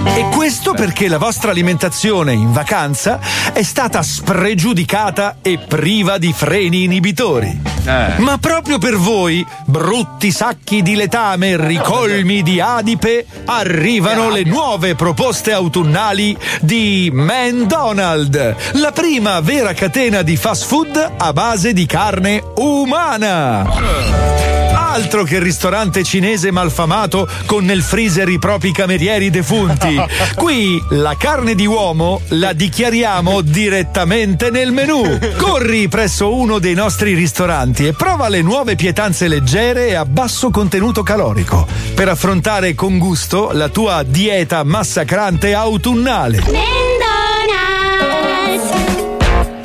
[0.04, 3.18] E questo perché la vostra alimentazione in vacanza
[3.52, 7.73] è stata spregiudicata e priva di freni inibitori.
[7.84, 15.52] Ma proprio per voi, brutti sacchi di letame ricolmi di adipe, arrivano le nuove proposte
[15.52, 22.42] autunnali di Man Donald, la prima vera catena di fast food a base di carne
[22.56, 24.63] umana.
[24.94, 30.00] Altro che il ristorante cinese malfamato con nel freezer i propri camerieri defunti.
[30.36, 35.18] Qui la carne di uomo la dichiariamo direttamente nel menù.
[35.36, 40.50] Corri presso uno dei nostri ristoranti e prova le nuove pietanze leggere e a basso
[40.50, 46.40] contenuto calorico per affrontare con gusto la tua dieta massacrante autunnale.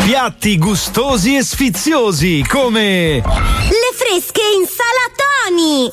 [0.09, 4.41] Piatti gustosi e sfiziosi come Le fresche
[5.57, 5.91] insalatoni!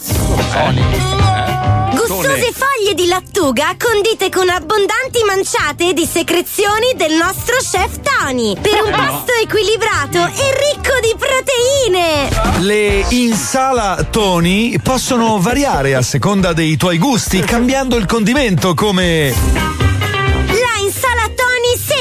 [1.94, 8.82] Gustose foglie di lattuga condite con abbondanti manciate di secrezioni del nostro chef Tony per
[8.84, 12.28] un pasto equilibrato e ricco di proteine!
[12.60, 19.85] Le insalatoni possono variare a seconda dei tuoi gusti, cambiando il condimento come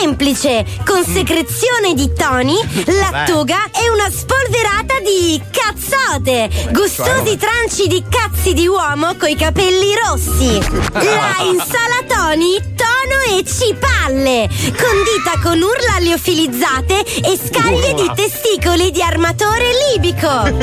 [0.05, 6.47] semplice con secrezione di toni, lattuga e una spolverata di cazzote!
[6.71, 10.59] Gustosi tranci di cazzi di uomo coi capelli rossi!
[10.93, 14.47] La insalatoni tono e cipalle!
[14.77, 20.27] Condita con urla liofilizzate e scaglie di testicoli di armatore libico!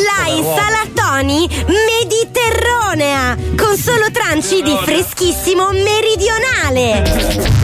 [0.00, 7.59] La insalatoni mediterranea con solo tranci di freschissimo meridionale!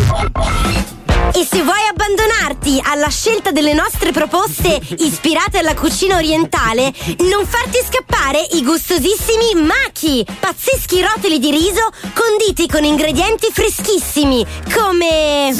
[1.32, 6.92] E se vuoi abbandonarti alla scelta delle nostre proposte ispirate alla cucina orientale,
[7.30, 15.54] non farti scappare i gustosissimi maki, pazzeschi rotoli di riso conditi con ingredienti freschissimi, come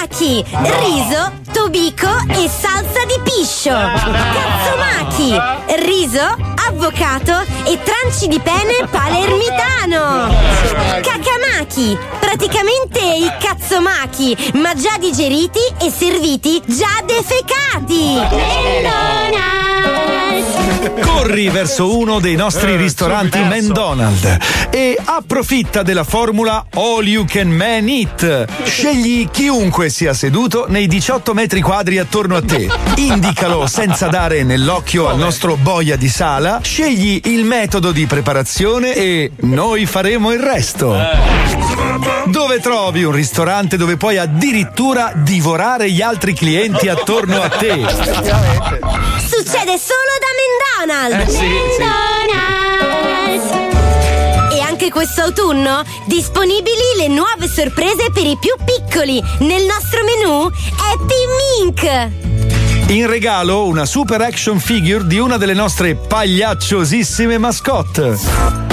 [0.00, 0.42] maki,
[0.80, 5.38] riso, tobico e salsa di piscio, cazzo maki,
[5.84, 6.24] riso,
[6.66, 10.34] avvocato e tranci di pene palermitano.
[11.02, 18.18] Cacamaki, praticamente i cazzomaki, ma già digeriti e serviti già defecati.
[21.02, 24.36] Corri verso uno dei nostri ristoranti McDonald's
[24.70, 28.46] e approfitta della formula All You Can Man Eat.
[28.64, 32.68] Scegli chiunque sia seduto nei 18 metri quadri attorno a te.
[32.96, 36.60] Indicalo senza dare nell'occhio al nostro boia di sala.
[36.62, 40.96] Scegli il metodo di preparazione e noi faremo il resto.
[42.26, 47.84] Dove trovi un ristorante dove puoi addirittura divorare gli altri clienti attorno a te?
[49.26, 50.30] Succede solo da
[50.78, 51.28] McDonald's.
[51.28, 51.82] Eh, sì, sì.
[51.82, 53.50] McDonald's.
[54.52, 60.42] E anche questo autunno disponibili le nuove sorprese per i più piccoli nel nostro menù
[60.44, 61.26] Happy
[61.60, 62.08] Mink.
[62.88, 68.18] In regalo una super action figure di una delle nostre pagliacciosissime mascotte.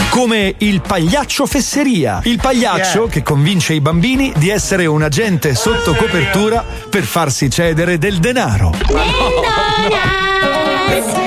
[0.09, 2.21] Come il pagliaccio fesseria.
[2.23, 7.99] Il pagliaccio che convince i bambini di essere un agente sotto copertura per farsi cedere
[7.99, 8.71] del denaro.
[10.87, 11.25] Fesseria.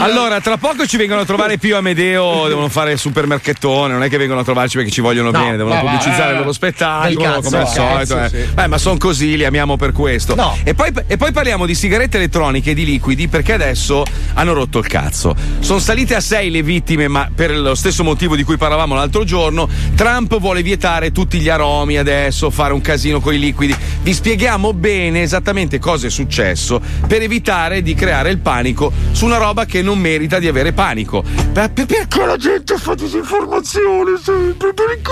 [0.00, 4.02] Allora, tra poco ci vengono a trovare Pio e Amedeo, devono fare il supermerchetone, non
[4.02, 6.38] è che vengono a trovarci perché ci vogliono No, bene, devono va, pubblicizzare eh, il
[6.38, 8.14] loro spettacolo, cazzo, come al eh, solito.
[8.14, 8.28] cazzo, eh.
[8.28, 8.52] sì.
[8.54, 10.34] Beh, ma sono così, li amiamo per questo.
[10.34, 10.56] No.
[10.64, 14.04] E, poi, e poi parliamo di sigarette elettroniche e di liquidi perché adesso
[14.34, 15.34] hanno rotto il cazzo.
[15.60, 19.24] Sono salite a 6 le vittime, ma per lo stesso motivo di cui parlavamo l'altro
[19.24, 23.76] giorno, Trump vuole vietare tutti gli aromi adesso, fare un casino con i liquidi.
[24.02, 29.36] Vi spieghiamo bene esattamente cosa è successo per evitare di creare il panico su una
[29.36, 31.22] roba che non merita di avere panico.
[31.22, 34.72] Per- per- perché la gente fa disinformazione sempre?
[34.74, 35.08] Perché?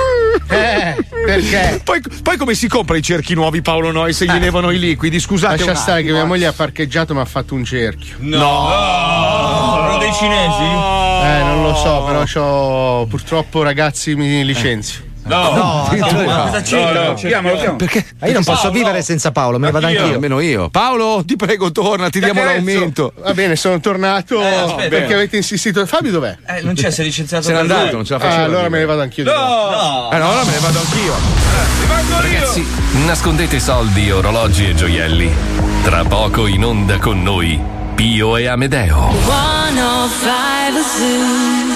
[0.48, 1.80] Eh, perché?
[1.82, 5.18] Poi, poi come si compra i cerchi nuovi Paolo Noi se gli levano i liquidi?
[5.20, 5.56] Scusate.
[5.58, 6.26] Lascia stare che mia eh.
[6.26, 8.16] moglie ha parcheggiato ma ha fatto un cerchio.
[8.18, 8.68] No.
[9.74, 10.62] Sono dei cinesi?
[10.62, 15.14] Eh, non lo so, però c'ho purtroppo ragazzi mi licenzio.
[15.26, 16.92] No, No, no, no, cosa c'entra?
[17.02, 17.14] no, no.
[17.14, 17.76] Chiamalo, chiamalo.
[17.76, 18.04] Perché?
[18.24, 18.70] Io non posso Paolo.
[18.78, 20.04] vivere senza Paolo, me ne vado Anch'io.
[20.14, 20.68] Almeno io.
[20.70, 22.54] Paolo, ti prego, torna, ti diamo Carezzo.
[22.54, 23.12] l'aumento.
[23.20, 25.84] Va bene, sono tornato Eh, perché avete insistito.
[25.86, 26.36] Fabio dov'è?
[26.46, 28.44] Eh, non c'è, si è licenziato Se n'è andato, non ce la Ah, faceva.
[28.44, 29.24] allora me ne vado anch'io.
[29.24, 29.32] No!
[30.12, 31.14] Eh no, allora me ne vado anch'io.
[32.20, 32.66] Ragazzi,
[33.04, 35.30] nascondete soldi, orologi e gioielli.
[35.82, 37.60] Tra poco in onda con noi,
[37.94, 39.10] Pio e Amedeo.
[39.24, 41.75] 105 Zoo.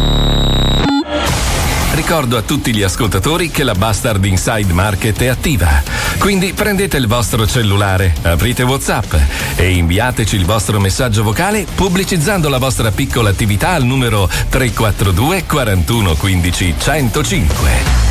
[1.93, 5.83] Ricordo a tutti gli ascoltatori che la Bastard Inside Market è attiva.
[6.19, 9.13] Quindi prendete il vostro cellulare, aprite WhatsApp
[9.57, 16.15] e inviateci il vostro messaggio vocale pubblicizzando la vostra piccola attività al numero 342 41
[16.15, 18.10] 15 105.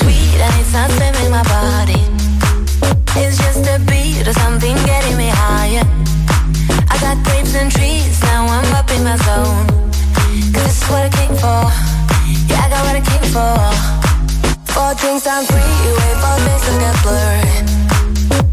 [0.00, 2.02] sweet and it's not saving my body.
[3.20, 5.86] It's just a beat or something getting me higher.
[6.92, 9.66] I got grapes and trees, now I'm up in my zone.
[10.54, 11.62] Cause this is what I came for.
[12.48, 13.58] Yeah, I got what I came for.
[14.72, 17.56] Four drinks, I'm free, wait for things to get blurry.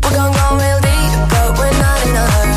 [0.02, 2.55] We're gon' go real deep, but we're not in a hurry.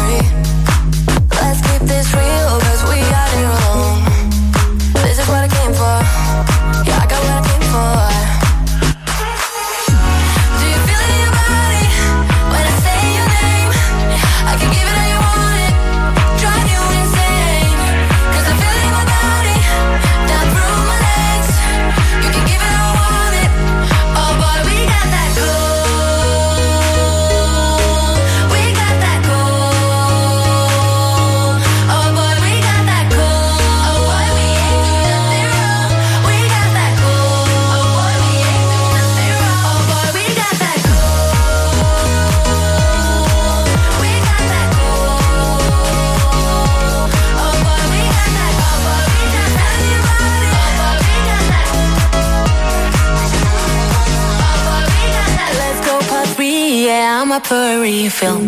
[57.39, 58.39] Up refill.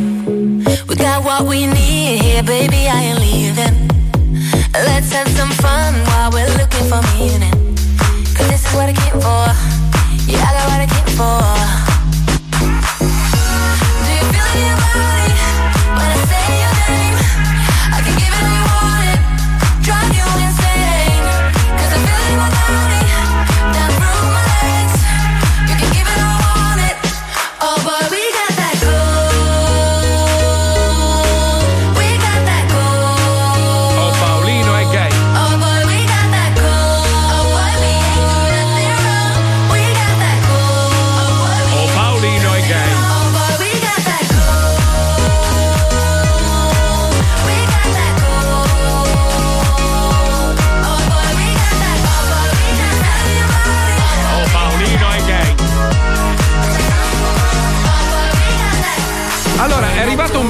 [0.88, 2.88] We got what we need here, baby.
[2.88, 3.88] I ain't leaving.
[4.72, 7.76] Let's have some fun while we're looking for meaning.
[8.34, 9.46] Cause this is what I came for.
[10.30, 11.59] Yeah, I got what I came for.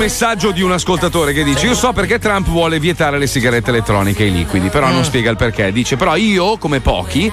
[0.00, 4.22] Messaggio di un ascoltatore che dice: Io so perché Trump vuole vietare le sigarette elettroniche
[4.22, 5.70] e i liquidi, però non spiega il perché.
[5.72, 7.30] Dice: Però io, come pochi,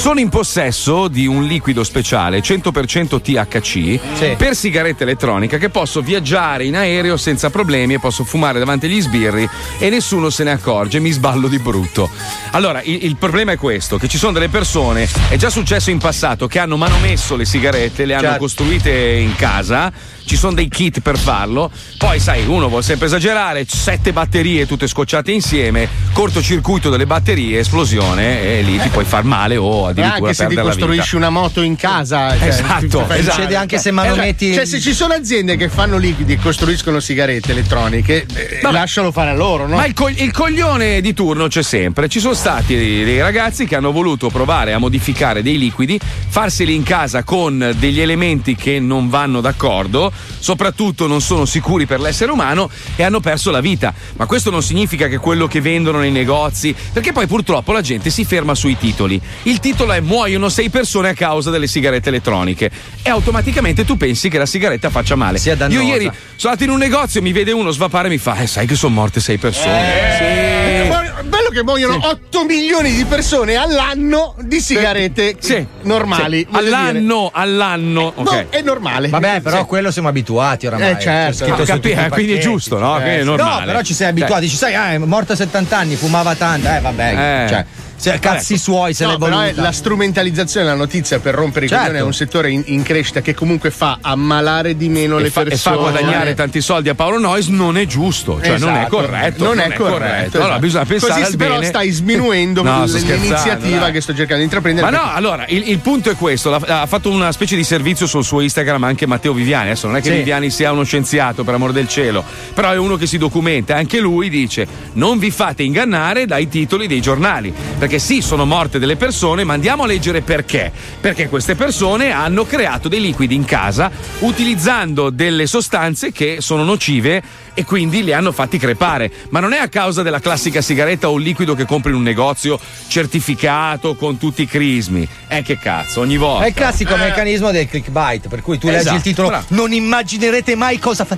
[0.00, 6.64] sono in possesso di un liquido speciale 100% THC per sigarette elettroniche che posso viaggiare
[6.64, 9.46] in aereo senza problemi e posso fumare davanti agli sbirri
[9.78, 12.08] e nessuno se ne accorge, mi sballo di brutto.
[12.52, 15.98] Allora, il, il problema è questo: che ci sono delle persone, è già successo in
[15.98, 18.38] passato, che hanno manomesso le sigarette, le hanno Certo.
[18.38, 19.92] costruite in casa,
[20.24, 24.86] ci sono dei kit per farlo, poi sai, uno vuole sempre esagerare, sette batterie tutte
[24.86, 30.34] scocciate insieme, cortocircuito delle batterie, esplosione e lì ti puoi far male o addirittura anche
[30.34, 33.34] se ti costruisci una moto in casa, cioè, Esatto, fai esatto.
[33.36, 37.00] Succede anche se Eh, manometti- Cioè, se ci sono aziende che fanno liquidi e costruiscono
[37.00, 39.76] sigarette elettroniche, eh, lascialo fare a loro, no?
[39.76, 42.08] Ma il, cog- il coglione di turno c'è sempre.
[42.08, 46.74] Ci sono stati dei, dei ragazzi che hanno voluto provare a modificare dei liquidi, farseli
[46.74, 52.30] in casa con degli elementi che non vanno d'accordo, soprattutto non sono sicuri per l'essere
[52.32, 53.92] umano e hanno perso la vita.
[54.16, 58.10] Ma questo non significa che quello che vendono nei negozi, perché poi purtroppo la gente
[58.10, 59.20] si ferma sui titoli.
[59.44, 62.70] Il titolo è muoiono sei persone a causa delle sigarette elettroniche
[63.02, 65.38] e automaticamente tu pensi che la sigaretta faccia male.
[65.42, 65.82] Io dannosa.
[65.82, 68.66] ieri sono andato in un negozio, mi vede uno svapare e mi fa: eh, sai
[68.66, 70.80] che sono morte sei persone.
[70.80, 75.36] Eh, muoiono- Bello che muoiono 8 milioni di persone all'anno di sigarette
[75.82, 76.46] normali.
[76.50, 76.76] voglio dire.
[76.76, 78.12] All'anno, all'anno.
[78.16, 78.48] Boh, ok.
[78.50, 79.08] è normale.
[79.08, 79.64] Vabbè, però Sì.
[79.64, 80.90] quello siamo abituati oramai.
[80.92, 81.30] Eh, certo.
[81.30, 82.94] C'è scritto Ho su capito, tutti i eh, quindi è giusto, no?
[82.94, 83.60] Quindi è normale.
[83.60, 84.34] No, però ci sei abituato.
[84.34, 84.42] Cioè.
[84.42, 86.68] Dici, sai, ah, è morto a 70 anni, fumava tanto.
[86.68, 87.44] Eh, vabbè.
[87.44, 87.48] Eh.
[87.48, 87.64] Cioè,
[88.00, 89.60] se, cazzi suoi, se No, l'è però è voluta.
[89.60, 91.84] la strumentalizzazione della notizia per rompere i Certo.
[91.84, 95.30] coglioni è un settore in, in crescita che comunque fa ammalare di meno E le
[95.30, 95.76] fa, e persone.
[95.76, 98.96] fa guadagnare tanti soldi a Paolo Noyes non è giusto, cioè non è Esatto.
[98.96, 99.44] corretto.
[99.44, 100.58] Non è corretto, Allora esatto.
[100.60, 101.66] bisogna pensare Così al però bene.
[101.66, 103.92] stai sminuendo No, l'iniziativa dai.
[103.92, 104.88] che sto cercando di intraprendere.
[104.90, 108.06] Ma no, perché- allora il, il punto è questo: ha fatto una specie di servizio
[108.06, 109.66] sul suo Instagram anche Matteo Viviani.
[109.70, 110.16] Adesso non è che Sì.
[110.16, 112.24] Viviani sia uno scienziato, per amor del cielo,
[112.54, 113.76] però è uno che si documenta.
[113.76, 117.52] Anche lui dice: Non vi fate ingannare dai titoli dei giornali.
[117.78, 120.70] Perché sì, sono morte delle persone, ma andiamo a leggere perché.
[121.00, 127.22] Perché queste persone hanno creato dei liquidi in casa utilizzando delle sostanze che sono nocive
[127.54, 129.10] e quindi li hanno fatti crepare.
[129.30, 132.02] Ma non è a causa della classica sigaretta o un liquido che compri in un
[132.02, 135.06] negozio certificato con tutti i crismi.
[135.28, 136.44] Eh che cazzo, ogni volta.
[136.44, 139.44] È il classico meccanismo del clickbait, per cui tu leggi Esatto, il titolo, bravo.
[139.48, 141.16] non immaginerete mai cosa fa.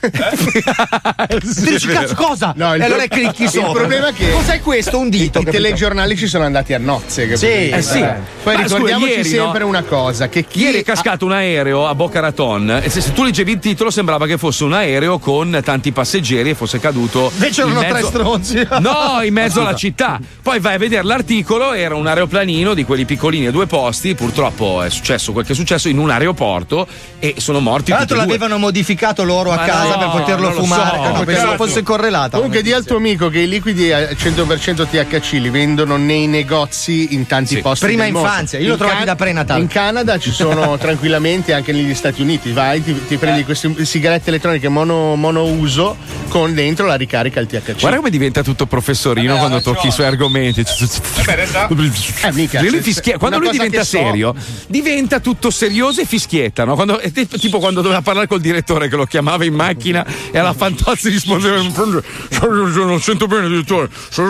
[1.44, 2.52] Sì, Dici, cazzo, cosa?
[2.56, 3.72] No, il e pro- allora clicchi il sopra.
[3.72, 4.98] problema è che Cos'è questo?
[4.98, 5.24] Un dito.
[5.40, 5.50] I capito?
[5.50, 7.38] telegiornali ci sono andati a nozze, capito?
[7.38, 7.98] Sì, Eh sì.
[8.42, 9.66] Poi Ma ricordiamoci scusa, ieri, sempre no?
[9.66, 13.12] una cosa: che chi Ieri è cascato un aereo a Boca Raton e se, se
[13.12, 17.30] tu leggevi il titolo sembrava che fosse un aereo con tanti passeggeri e fosse caduto
[17.34, 18.68] Invece in erano mezzo- tre stronzi.
[18.84, 20.18] No, in mezzo alla città.
[20.42, 24.82] Poi vai a vedere l'articolo, era un aeroplanino di quelli piccolini a due posti, purtroppo
[24.82, 26.86] è successo quel che è successo in un aeroporto
[27.18, 30.54] e sono morti Tra l'altro l'avevano modificato loro a Ma casa no, per poterlo lo
[30.54, 30.88] fumare.
[30.88, 32.36] so, Eh, no, perché pensavo fosse correlata.
[32.36, 37.14] Comunque di al tuo amico che i liquidi a 100% THC li vendono nei negozi
[37.14, 37.60] in tanti Sì.
[37.60, 39.60] posti Prima infanzia, io In trovati da prenatale.
[39.60, 43.44] In Canada ci sono tranquillamente anche negli Stati Uniti, vai, ti, ti prendi Eh.
[43.44, 45.96] queste sigarette elettroniche mono, monouso
[46.28, 47.80] con dentro la ricarica al THC.
[47.80, 50.60] Guarda come diventa tutto professorino quando tocchi i suoi argomenti.
[50.60, 50.66] Eh,
[52.32, 54.34] mica, Lui se- fischia- se- quando lui diventa so- serio,
[54.66, 56.64] diventa tutto serioso e fischietta.
[56.64, 56.74] No?
[56.74, 60.38] Quando, te- tipo quando doveva parlare col direttore che lo chiamava in macchina macchina e
[60.38, 64.28] alla Fantozzi rispondeva non sento bene direttore sono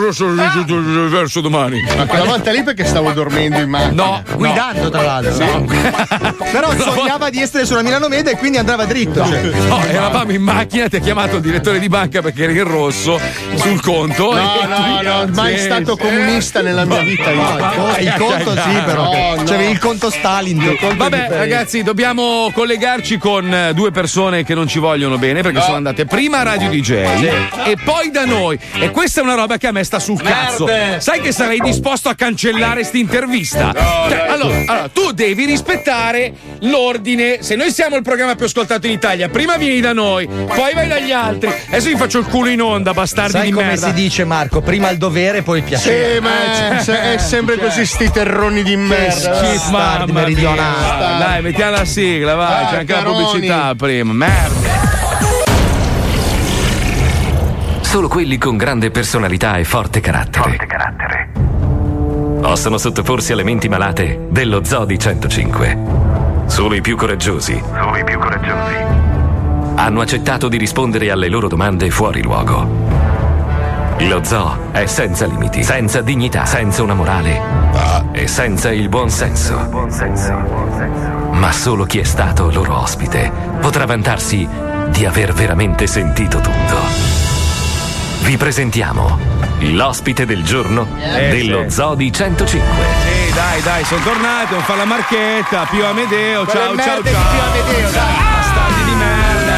[1.08, 4.04] verso domani Ma quella volta lì perché stavo dormendo in macchina.
[4.04, 5.64] No, Guidando, tra l'altro.
[6.50, 9.24] Però sognava di essere sulla Milano Meda e quindi andava dritto.
[9.24, 9.42] Cioè.
[9.42, 13.20] No, eravamo in macchina, ti ha chiamato il direttore di banca perché eri in rosso
[13.56, 14.32] sul conto.
[14.34, 16.02] No, no, no, mai Sì, stato sì.
[16.02, 17.30] comunista nella mia vita.
[17.98, 19.12] il conto sì, però.
[19.12, 19.42] No, no.
[19.44, 20.76] C'avevi il conto Stalin.
[20.96, 26.04] Vabbè, ragazzi, dobbiamo collegarci con due persone che non ci vogliono bene perché sono andate
[26.06, 28.58] prima a Radio DJ e poi da noi.
[28.78, 30.68] E questa è una roba che a me sta sul cazzo.
[30.98, 33.72] Sai che sarei disposto a cancellare sta intervista?
[33.74, 37.38] Cioè, allora, allora, tu devi rispettare l'ordine.
[37.42, 40.88] Se noi siamo il programma più ascoltato in Italia, prima vieni da noi, poi vai
[40.88, 41.48] dagli altri.
[41.68, 43.86] Adesso vi faccio il culo in onda, bastardi Sai di come merda.
[43.88, 44.60] si dice, Marco?
[44.60, 46.14] Prima il dovere, poi il piacere.
[46.14, 49.12] Sì, ma Eh, è, è sempre così sti terroni di merda.
[49.34, 50.96] Schifo, Bastardi mamma meridionali.
[51.08, 51.18] mia.
[51.18, 52.62] Dai, mettiamo la sigla, vai.
[52.64, 53.24] Dai, C'è anche la Caroni.
[53.24, 54.12] pubblicità prima.
[54.12, 55.23] Merda.
[57.94, 61.30] Solo quelli con grande personalità e forte carattere.
[62.40, 65.78] Possono sottoporsi alle menti malate dello Zoo di 105.
[66.46, 67.62] Solo i più coraggiosi.
[67.64, 68.74] Solo i più coraggiosi.
[69.76, 72.66] Hanno accettato di rispondere alle loro domande fuori luogo.
[74.00, 77.40] Lo zoo è senza limiti, senza dignità, senza una morale
[78.10, 79.56] e senza il buon senso.
[81.30, 83.30] Ma solo chi è stato loro ospite
[83.60, 84.48] potrà vantarsi
[84.88, 87.13] di aver veramente sentito tutto.
[88.24, 89.18] Vi presentiamo
[89.60, 91.70] l'ospite del giorno Eh, dello sì.
[91.74, 92.68] Zoo di 105.
[93.02, 95.66] Sì, dai, dai, sono tornato, fare la marchetta.
[95.70, 97.02] Pio Amedeo, ciao, Quelle ciao, ciao.
[97.02, 98.14] di Pio Amedeo, dai.
[98.34, 99.52] Bastardi di merda.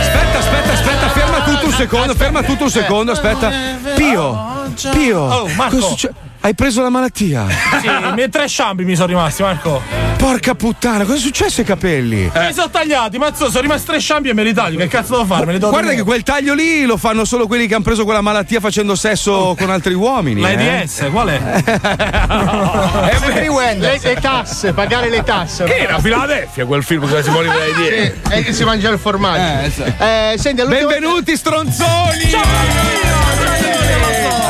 [0.00, 3.50] Aspetta, aspetta, aspetta, ferma tutto un secondo, ferma tutto un secondo, aspetta.
[3.96, 5.76] Pio, Pio, Oh, Marco.
[5.76, 6.12] cosa succe-
[6.42, 7.46] Hai preso la malattia?
[7.82, 9.82] Sì, i miei tre sciampi mi sono rimasti, Marco.
[10.16, 12.30] Porca puttana, cosa è successo ai capelli?
[12.34, 14.78] Mi sono tagliati, mazzo, sono rimasti tre sciampi e me li taglio.
[14.78, 15.44] Che cazzo devo fare?
[15.44, 16.10] Me li do Guarda che nuovo.
[16.10, 19.68] quel taglio lì lo fanno solo quelli che hanno preso quella malattia facendo sesso con
[19.68, 20.42] altri uomini.
[20.42, 20.54] eh.
[20.56, 21.62] L'AIDS, qual è?
[23.20, 25.64] Sempre le, le tasse, pagare le tasse.
[25.64, 28.30] Che era Filadelfia quel film che si Sì, dietro.
[28.30, 29.82] è che si mangia il formaggio.
[29.98, 32.30] Eh, senti, all'ultima- Benvenuti stronzoni!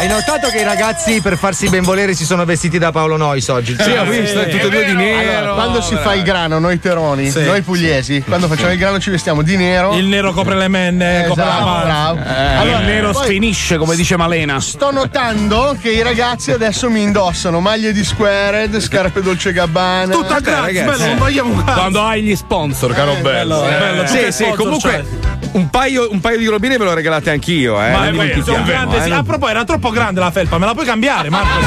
[0.01, 3.47] Hai notato che i ragazzi per farsi ben volere si sono vestiti da Paolo Nois
[3.49, 3.77] oggi?
[3.79, 5.39] Sì, ho visto, tutti e due di nero.
[5.41, 7.43] Allora, quando si fa il grano, noi teroni, Sì.
[7.45, 9.95] noi pugliesi, quando facciamo il grano ci vestiamo di nero.
[9.99, 11.85] Il nero copre le menne, copre la Esatto, mano.
[11.85, 12.19] bravo.
[12.31, 14.59] Eh, Allora, il nero poi- sfinisce, come dice Malena.
[14.59, 20.15] Sto notando che i ragazzi adesso mi indossano maglie di Squared, scarpe Dolce Gabbana.
[20.15, 20.99] Tutta Eh, gratis, ragazzi.
[20.99, 21.63] bello, non vogliamo.
[21.63, 23.61] Quando hai gli sponsor, caro Eh, bello.
[23.61, 23.79] bello, eh.
[23.79, 24.91] bello, Sì, tutti sì, sponsor, comunque
[25.21, 25.30] cioè.
[25.53, 27.91] Un paio, un paio di robine ve lo regalate anch'io, eh.
[27.91, 29.09] Ma non è sono grande, sì.
[29.09, 29.13] eh.
[29.13, 31.61] A proposito, era troppo grande la felpa, me la puoi cambiare, Marco?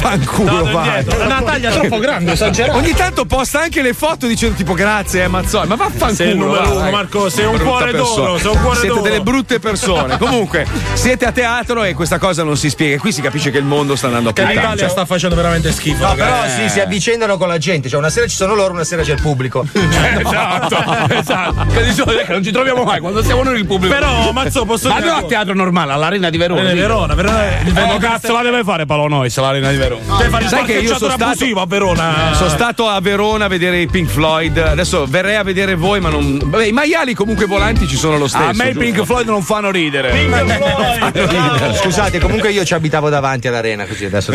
[0.00, 1.04] Fanculo, Dato vai.
[1.04, 2.76] È una taglia troppo grande, esagerato.
[2.78, 6.14] Ogni tanto posta anche le foto dicendo tipo grazie, eh, Mazzoli, ma vaffanculo.
[6.14, 6.90] Sei il numero va, uno.
[6.90, 9.00] Marco, sei un cuore d'oro, sei un cuore Siete d'oro.
[9.02, 10.18] delle brutte persone.
[10.18, 12.98] Comunque, siete a teatro e questa cosa non si spiega.
[12.98, 14.60] Qui si capisce che il mondo sta andando a Che puttane.
[14.60, 16.06] l'Italia sta facendo veramente schifo.
[16.06, 16.62] No, però ragazzi.
[16.62, 17.88] sì, si avvicendano con la gente.
[17.88, 19.64] Cioè, una sera ci sono loro, una sera c'è il pubblico.
[19.72, 20.76] esatto,
[21.14, 21.66] esatto.
[21.72, 23.94] Che di solito che non ci troviamo mai quando siamo noi il pubblico.
[23.94, 25.06] Però, mazzo, posso Ma dire.
[25.06, 26.70] no a teatro normale, all'Arena di Verona.
[26.72, 27.60] Di Verona, Verona.
[27.64, 30.16] Il Eh, cazzo la deve fare Paolo Nois all'Arena di Verona.
[30.16, 32.32] Deve fare Sai che io sono stato, a Verona.
[32.34, 34.56] sono stato a Verona a vedere i Pink Floyd.
[34.58, 36.38] Adesso verrei a vedere voi, ma non.
[36.44, 38.44] Vabbè, i maiali comunque volanti ci sono lo stesso.
[38.48, 38.74] A me i?
[38.74, 40.12] Pink Floyd non fanno ridere.
[41.82, 44.32] Scusate, comunque io ci abitavo davanti all'arena, così adesso.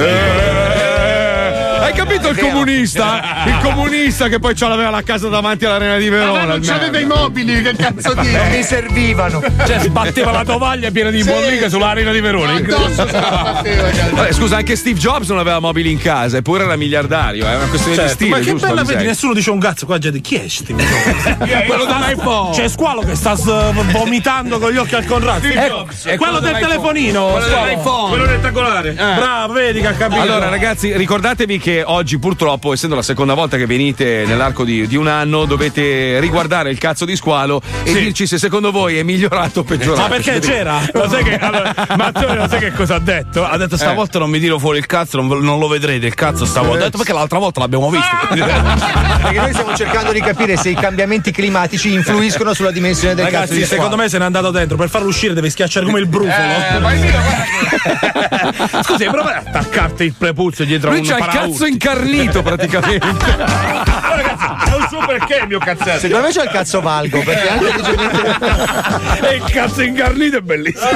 [1.80, 3.43] Hai capito il comunista?
[3.45, 6.39] Il comunista che poi ce l'aveva la casa davanti all'arena di Verona.
[6.39, 8.32] Ma non c'aveva i mobili, che cazzo di.
[8.32, 9.41] Non mi servivano.
[9.65, 11.30] Cioè, sbatteva la tovaglia piena di Sì.
[11.30, 12.59] bolliche sull'Arena di Verona.
[12.61, 13.05] Cazzo.
[13.05, 17.65] Vabbè, scusa, anche Steve Jobs non aveva mobili in casa, eppure era miliardario, è una
[17.67, 18.67] questione di Certo, stile, ma che giusto?
[18.67, 20.19] bella vedi, nessuno dice un cazzo qua gente.
[20.21, 20.84] Chi è Steve
[21.67, 22.53] Quello dell'iPhone.
[22.55, 25.51] C'è Squalo che sta s- vomitando con gli occhi al contrario.
[25.51, 27.28] Ecco, È quello del telefonino.
[27.28, 28.09] Quello dell'iPhone.
[28.09, 28.91] Quello rettangolare.
[28.93, 30.21] Bravo, vedi che ha capito.
[30.21, 34.95] Allora, ragazzi, ricordatevi che oggi, purtroppo, essendo la seconda volta che venite nell'arco di, di
[34.95, 37.99] un anno, dovete riguardare il cazzo di squalo e Sì.
[37.99, 40.01] dirci se secondo voi è migliorato o peggiorato.
[40.01, 40.80] Ma perché c'era?
[40.93, 43.45] Lo sai che, allora, Matteo, lo sai che cosa ha detto?
[43.45, 46.45] Ha detto stavolta non mi tiro fuori il cazzo, non, non lo vedrete il cazzo
[46.45, 46.82] stavolta.
[46.82, 48.05] Ha detto perché l'altra volta l'abbiamo visto.
[49.28, 53.38] Perché noi stiamo cercando di capire se i cambiamenti climatici influiscono sulla dimensione del cazzo
[53.39, 54.78] Ragazzi, di secondo me se n'è andato dentro.
[54.78, 56.32] Per farlo uscire deve schiacciare come il brufolo.
[58.84, 61.56] Scusi, prova ad attaccarti il prepuzio dietro a Lui un c'ha il paraurti.
[61.57, 64.05] Cazzo incarnito praticamente.
[64.39, 65.99] Allora, un suo perché il mio cazzetto.
[65.99, 70.89] Secondo me c'è il cazzo valgo, perché anche E il cazzo incarnito è bellissimo.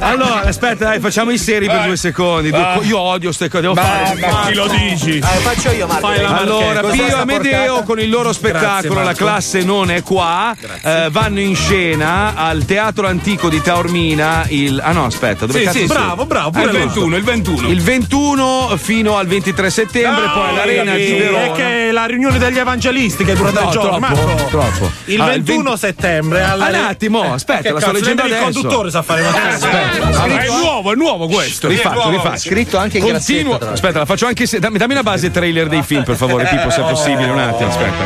[0.00, 2.50] Allora, aspetta, dai, facciamo i seri per due secondi.
[2.50, 2.78] Due- Ah.
[2.82, 4.20] Io odio ste cose, devo Ma- fare.
[4.20, 5.18] ma chi lo dici?
[5.18, 6.06] Eh, faccio io, Marco.
[6.06, 6.80] Fai la Allora.
[6.82, 11.40] Pio e Amedeo con il loro spettacolo, Grazie, la classe non è qua, eh, vanno
[11.40, 14.44] in scena al Teatro Antico di Taormina.
[14.48, 17.24] Il, ah no, aspetta, dove Sì, cazzo sì, bravo, bravo, pure Ah, il 21, il
[17.24, 17.68] 21.
[17.68, 21.42] Il 21 fino al 23 settembre, poi all'Arena di Verona.
[21.44, 23.98] È che la riunione degli evangelisti che dura tre No, giorni.
[24.00, 24.44] troppo, Marco.
[24.48, 24.90] troppo.
[25.06, 26.42] Il Ah, 21 20 settembre.
[26.42, 26.68] Alla...
[26.68, 28.60] Un attimo, Eh, aspetta, che la sto leggendo nemmeno il adesso.
[28.60, 29.48] conduttore sa fare una cosa.
[29.48, 31.68] Aspetta, è nuovo, è nuovo questo.
[31.68, 32.48] Rifaccio, rifaccio.
[32.48, 33.56] Scritto anche in Continuo.
[33.58, 34.58] Aspetta, la faccio anche se.
[34.58, 37.30] Dammi, dammi una base trailer dei film, per favore, Pippo, se è possibile.
[37.30, 38.04] Un attimo, aspetta.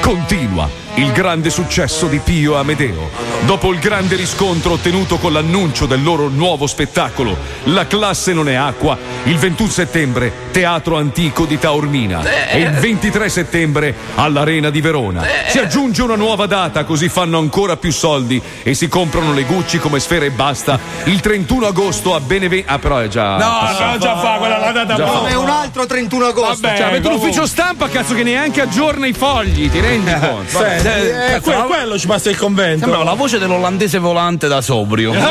[0.00, 0.68] Continua
[0.98, 3.08] il grande successo di Pio e Amedeo.
[3.42, 8.54] Dopo il grande riscontro ottenuto con l'annuncio del loro nuovo spettacolo, La classe non è
[8.54, 12.22] acqua, il 21 settembre, Teatro Antico di Taormina.
[12.48, 15.24] E il 23 settembre, all'Arena di Verona.
[15.46, 19.78] Si aggiunge una nuova data, così fanno ancora più soldi e si comprano le Gucci
[19.78, 20.78] come sfera e basta.
[21.04, 22.72] Il 31 agosto a Benevento.
[22.72, 23.36] Ah, però è già.
[23.36, 23.84] No, passato.
[23.92, 25.10] no, già fa quella la data buona.
[25.18, 26.60] Come un altro 31 agosto.
[26.62, 27.28] Vabbè, Cioè, avete comunque.
[27.28, 30.58] l'ufficio stampa, cazzo, che neanche aggiorna i fogli, ti rendi conto?
[30.58, 31.34] Sì, Vabbè.
[31.36, 32.80] eh, que- quello ci passa il convento.
[32.80, 35.12] Sembrava la voce dell'olandese volante da sobrio.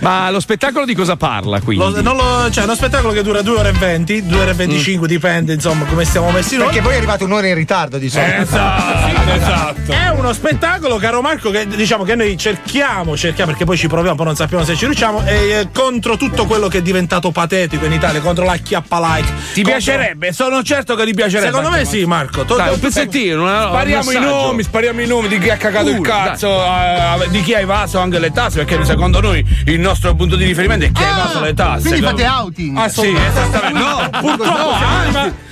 [0.00, 1.84] Ma lo spettacolo di cosa parla quindi?
[2.02, 5.52] Lo- cioè, uno spettacolo che dura 2 ore e 20, 2 ore e 25, dipende
[5.54, 6.66] insomma come stiamo messi noi.
[6.66, 8.40] Perché voi arrivate un'ora in ritardo di solito.
[8.42, 9.92] Esatto, esatto.
[9.92, 14.16] È uno spettacolo, caro Marco, che diciamo che noi cerchiamo, cerchiamo perché poi ci proviamo,
[14.16, 17.84] poi non sappiamo se ci riusciamo, è, eh, contro tutto quello che è diventato patetico
[17.84, 19.28] in Italia, contro la chiappa like.
[19.52, 20.32] Ti Contro- piacerebbe?
[20.32, 21.46] Sono certo che ti piacerebbe.
[21.46, 22.44] Secondo me sì, Marco.
[22.50, 25.56] Tu- Dai, un pezzettino, una- Spariamo un i nomi, spariamo i nomi di chi ha
[25.56, 29.44] cagato il Uno, cazzo, eh, di chi ha evaso anche le tasse, perché secondo noi
[29.66, 31.88] il nostro punto di riferimento è chi ha evaso le tasse.
[31.88, 32.76] quindi fate outing.
[32.76, 33.78] Ah, sì, esattamente.
[33.78, 34.70] No, purtroppo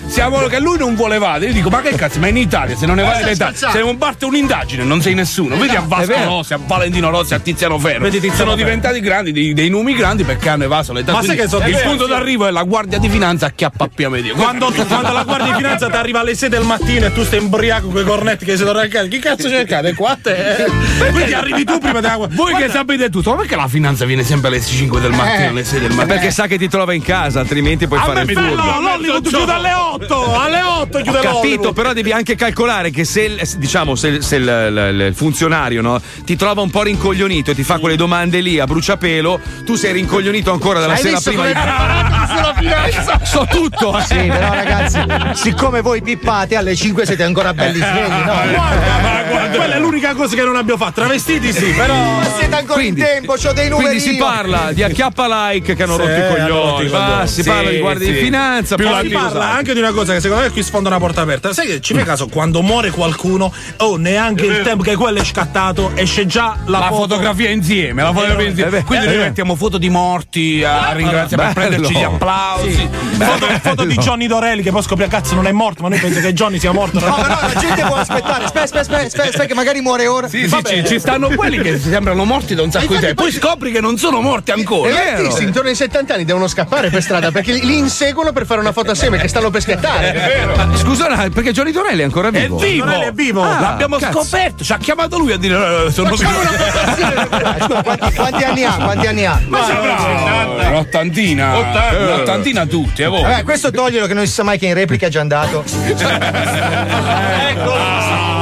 [0.09, 1.46] siamo, che lui non vuole evadere.
[1.50, 3.56] Io dico, ma che cazzo, ma in Italia se non evadi Eh, le sta tasse,
[3.59, 3.78] scherzando.
[3.78, 5.56] se non parte un'indagine, non sei nessuno.
[5.56, 6.24] Vedi a Vasco vero.
[6.24, 8.00] Rossi, a Valentino Rossi, a Tiziano Ferro.
[8.04, 8.64] Vedi Tiziano sono Ferro.
[8.64, 11.16] diventati grandi, dei, dei numi grandi perché hanno evaso le tasse.
[11.16, 12.11] Ma sai che sono- il vero, punto sì.
[12.11, 14.34] d'arrivo è la Guardia di Finanza a chiappappia medio.
[14.34, 17.24] Quando, tu- quando la guardia di finanza ti arriva alle 6 del mattino e tu
[17.24, 19.94] stai imbriaco con i cornetti che si torna a casa, chi cazzo cercate?
[19.94, 20.66] Qua te.
[21.12, 22.36] Quindi arrivi tu prima della guardia.
[22.36, 25.64] Voi che sapete tutto, ma perché la finanza viene sempre alle 5 del mattino, alle
[25.64, 26.14] 6 del Ma mattino?
[26.14, 28.56] perché sa che ti trova in casa, altrimenti puoi A fare me il furbo.
[28.62, 29.97] fa- No, Hollywood chiude alle 8!
[30.07, 31.74] Alle 8 Ho chiude capito, l'Hollywood.
[31.74, 36.01] però devi anche calcolare che se, il- diciamo, se, se il, il- il funzionario no,
[36.24, 39.92] ti trova un po' rincoglionito e ti fa quelle domande lì a bruciapelo, tu sei
[39.92, 41.53] rincoglionito ancora dalla Hai sera prima di.
[42.28, 43.20] sulla finanza?
[43.28, 44.03] So tutto, eh.
[44.03, 45.01] Sì, però ragazzi,
[45.34, 48.24] siccome voi pippate alle 5 siete ancora belli svegli, no?
[48.24, 51.01] Guarda, guarda, quella è l'unica cosa che non abbiamo fatto.
[51.01, 51.94] Travestiti sì, però.
[51.94, 53.88] Ma siete ancora Quindi- in tempo, c'ho dei numeri.
[53.88, 54.24] Quindi si io.
[54.24, 57.28] parla di acchiappa like che hanno Sì, rotto i hanno rotto coglioni, i coglioni.
[57.28, 58.12] si Sì, parla di guardia sì.
[58.12, 59.57] di finanza, Più poi Si parla cos'altro.
[59.59, 61.53] anche di una cosa che secondo me qui sfonda una porta aperta.
[61.53, 62.26] Sai che ci fai caso?
[62.28, 66.86] Quando muore qualcuno, oh, neanche il tempo che quello è scattato, esce già la, La
[66.89, 67.03] foto.
[67.03, 68.84] fotografia insieme, la fotografia insieme.
[68.84, 72.89] Quindi noi mettiamo foto di morti a ringraziare per prenderci gli applausi.
[73.18, 76.26] Foto, foto di Johnny Dorelli che poi scopre cazzo non è morto, ma noi pensiamo
[76.26, 76.99] che Johnny sia morto.
[77.01, 78.45] No, però la gente può aspettare.
[78.45, 80.28] Aspetta, aspetta, aspetta, aspetta, aspetta, che magari muore ora.
[80.28, 83.22] Sì, sì, ci, ci stanno quelli che sembrano morti da un sacco di tempo.
[83.22, 84.89] Poi scopri che non sono morti ancora.
[84.89, 88.32] E gli artisti intorno ai 70 anni devono scappare per strada perché li, li inseguono
[88.32, 90.47] per fare una foto assieme che stanno per scattare.
[90.57, 92.59] Ma Scusa, perché Johnny Torelli è ancora È vivo?
[92.59, 92.85] vivo!
[92.85, 93.43] Dorelli è vivo.
[93.43, 94.22] Ah, L'abbiamo cazzo.
[94.22, 96.31] scoperto, ci ha chiamato lui a dire eh, sono vivo.
[96.31, 98.72] Scusa, quanti, quanti anni ha?
[98.72, 99.41] Quanti anni ha?
[99.47, 103.22] Ma avrà un'ottantina, un'ottantina tutti, eh, voi.
[103.22, 105.64] Vabbè, questo toglielo che non si sa mai che in replica è già andato.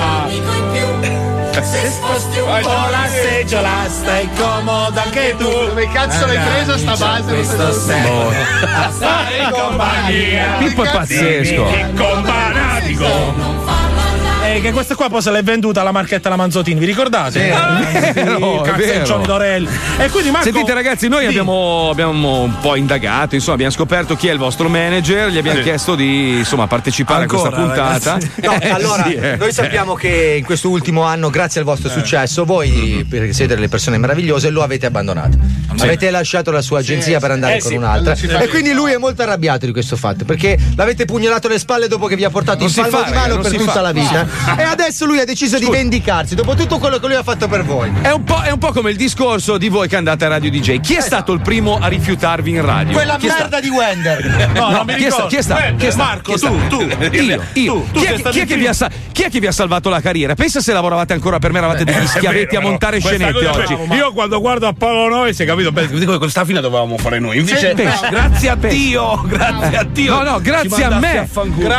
[1.63, 5.49] Se sposti un po' la seggiola, stai comodo anche tu.
[5.51, 7.33] Dove cazzo l'hai preso sta base?
[7.33, 8.35] Questo sei.
[8.63, 10.57] A stare in compagnia.
[10.59, 11.65] Pippo è pazzesco.
[11.65, 13.86] Che companatico!
[14.57, 17.49] Eh, che questa qua poi se l'è venduta alla marchetta la Manzottini, vi ricordate?
[17.49, 19.05] È vero, è vero.
[19.05, 19.69] Johnny Dorelli.
[19.99, 21.27] E quindi Marco Sentite ragazzi, noi Di.
[21.27, 25.59] abbiamo, abbiamo un po' indagato, insomma, abbiamo scoperto chi è il vostro manager, gli abbiamo
[25.59, 25.65] Sì.
[25.65, 28.11] chiesto di insomma, partecipare Ancora, a questa puntata.
[28.13, 28.31] ragazzi.
[28.47, 29.37] No, Eh, allora, sì, eh.
[29.37, 33.69] noi sappiamo che in questo ultimo anno, grazie al vostro successo, voi, perché siete delle
[33.69, 35.37] persone meravigliose, lo avete abbandonato.
[35.79, 38.15] Avete lasciato la sua agenzia per andare Eh, con sì, un'altra.
[38.15, 42.07] E quindi lui è molto arrabbiato di questo fatto, perché l'avete pugnalato alle spalle dopo
[42.07, 43.81] che vi ha portato Non in palmo fa, di mano per tutta fa.
[43.83, 44.27] la vita.
[44.57, 47.65] E adesso lui ha deciso di vendicarsi dopo tutto quello che lui ha fatto per
[47.65, 47.91] voi.
[48.01, 50.51] È un, po', è un po' come il discorso di voi che andate a Radio
[50.51, 50.81] DJ.
[50.81, 52.93] Chi è stato il primo a rifiutarvi in radio?
[52.93, 54.25] Quella Chi merda di Wender.
[54.57, 55.75] No, no, chi è sta- chi è stato?
[55.77, 56.09] Chi è stato?
[56.09, 56.57] Marco, Chi è stato?
[56.69, 57.17] tu, tu.
[57.17, 57.73] Io, io.
[57.75, 58.69] Tu, tu chi, è, chi è che primo.
[58.69, 60.35] ha sa- chi è che vi ha salvato la carriera?
[60.35, 63.47] Pensa se lavoravate ancora per me, eravate degli Eh, schiavetti è a vero, montare scenette
[63.47, 63.75] oggi.
[63.75, 63.95] vero.
[63.95, 67.39] Io quando guardo Apollo 9 si è capito, beh, dico, questa fine dovevamo fare noi.
[67.39, 68.55] Invece, Sì, grazie a.
[68.57, 70.15] Dio, grazie a Dio.
[70.15, 71.29] No, no, grazie a me.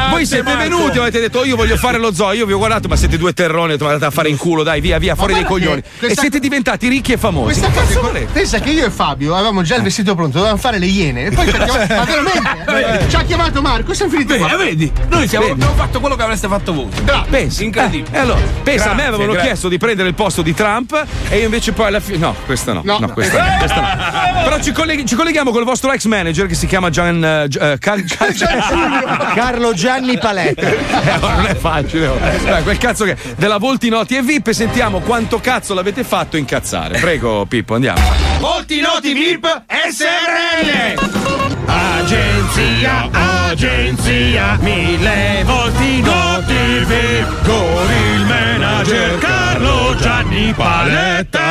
[0.09, 2.31] Voi siete venuti avete detto: oh, Io voglio fare lo zoo.
[2.33, 3.73] Io vi ho guardato, ma siete due terroni.
[3.73, 5.81] Ho andate a fare in culo, dai, via, via, fuori che coglioni.
[5.99, 7.59] questa- E siete diventati ricchi e famosi.
[7.59, 8.27] Questa cazzo volete?
[8.31, 11.25] pensa che io e Fabio avevamo già il vestito pronto, dovevamo fare le iene.
[11.25, 11.93] E poi ci ha chiamato.
[11.95, 13.03] Ma veramente?
[13.05, 13.09] Eh.
[13.09, 14.57] Ci ha chiamato Marco e siamo finiti Vedi, qua.
[14.57, 14.91] vedi?
[15.09, 15.61] Noi siamo- Vedi.
[15.61, 16.87] abbiamo fatto quello che avreste fatto voi.
[17.29, 18.15] Pensa, Incredibile.
[18.17, 19.49] Eh, allora, pensa, a me Grazie, avevano grazie.
[19.49, 22.17] chiesto di prendere il posto di Trump e io invece poi alla fine.
[22.17, 22.81] No, questa no.
[22.83, 22.97] No.
[22.99, 23.57] No, questa no.
[23.59, 24.43] questa no.
[24.43, 27.23] Però ci, colleghi- ci colleghiamo con il vostro ex manager che si chiama Gian.
[27.23, 30.67] eh, Gi- eh, Cal- Cal- Carlo Gianni Paletta.
[30.67, 30.77] Eh,
[31.19, 32.07] non è facile.
[32.07, 32.17] oh.
[32.43, 36.99] Dai, quel cazzo che della Volti Noti e VIP sentiamo quanto cazzo l'avete fatto incazzare.
[36.99, 37.99] Prego, Pippo, andiamo.
[38.39, 41.55] Molti noti VIP SRL.
[41.65, 51.41] Agenzia, agenzia, mille volti noti VIP con il manager Carlo Gianni Paletta.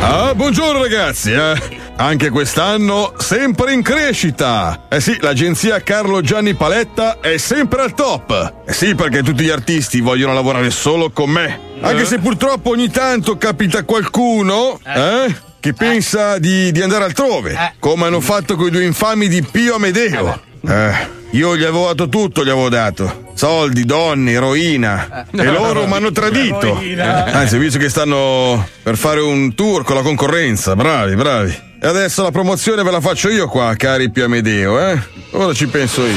[0.00, 1.83] Ah, buongiorno ragazzi, eh.
[1.96, 4.86] Anche quest'anno sempre in crescita.
[4.88, 8.54] Eh sì, l'agenzia Carlo Gianni Paletta è sempre al top.
[8.66, 11.60] Eh sì, perché tutti gli artisti vogliono lavorare solo con me.
[11.80, 18.06] Anche se purtroppo ogni tanto capita qualcuno, eh, che pensa di, di andare altrove, come
[18.06, 20.52] hanno fatto quei due infami di Pio Amedeo.
[20.66, 20.92] Eh,
[21.32, 23.22] io gli avevo dato tutto, gli avevo dato.
[23.34, 25.26] Soldi, donne, eroina.
[25.30, 26.78] E loro mi hanno tradito.
[26.78, 27.24] Eroina.
[27.26, 30.74] Anzi, visto che stanno per fare un tour con la concorrenza.
[30.76, 31.56] Bravi, bravi.
[31.80, 34.98] E adesso la promozione ve la faccio io qua, cari Pio Amedeo, eh?
[35.32, 36.14] Ora ci penso io.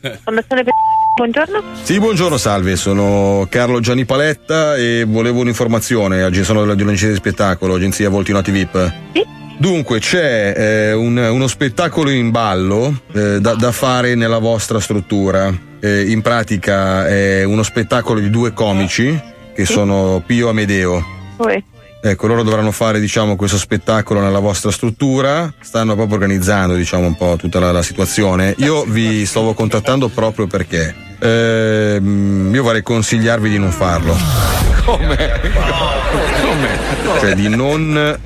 [0.00, 0.64] Per...
[1.16, 1.62] Buongiorno.
[1.82, 6.22] Sì, buongiorno, salve, sono Carlo Gianni Paletta e volevo un'informazione.
[6.22, 8.92] Ag- Sono della- di un'agenzia di spettacolo, agenzia Volti Noti VIP.
[9.60, 15.54] Dunque, c'è eh, un- uno spettacolo in ballo eh, da, da fare nella vostra struttura.
[15.80, 19.20] Eh, in pratica è uno spettacolo di due comici
[19.54, 21.04] che sono Pio Amedeo.
[21.36, 21.62] Poi.
[22.02, 25.52] Ecco, loro dovranno fare, diciamo, questo spettacolo nella vostra struttura.
[25.60, 28.54] Stanno proprio organizzando, diciamo, un po' tutta la, la situazione.
[28.60, 34.16] Io vi stavo contattando proprio perché ehm, io vorrei consigliarvi di non farlo.
[34.86, 35.16] Come?
[36.40, 36.78] Come?
[37.20, 38.18] Cioè di non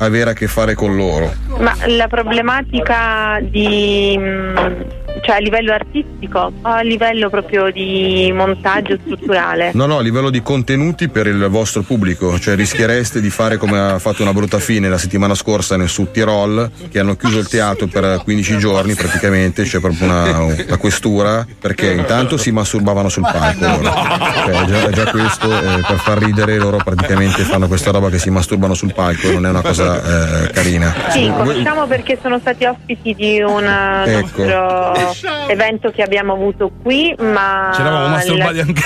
[0.00, 1.32] avere a che fare con loro.
[1.58, 4.16] Ma la problematica di.
[4.18, 9.70] mh, cioè a livello artistico o a livello proprio di montaggio strutturale?
[9.74, 13.78] No, no, a livello di contenuti per il vostro pubblico, cioè rischiereste di fare come
[13.78, 17.48] ha fatto una brutta fine la settimana scorsa nel Sud Tirol, che hanno chiuso il
[17.48, 23.22] teatro per 15 giorni praticamente, c'è proprio una, una questura, perché intanto si masturbavano sul
[23.22, 23.66] palco.
[23.66, 23.92] loro.
[24.40, 28.30] Cioè, già, già questo, eh, per far ridere, loro praticamente fanno questa roba che si
[28.30, 30.94] masturbano sul palco, non è una cosa eh, carina.
[31.10, 34.44] Sì, conosciamo perché sono stati ospiti di un Ecco.
[34.44, 34.99] nostro
[35.48, 38.82] evento che abbiamo avuto qui, ma Ci eravamo masturbati anche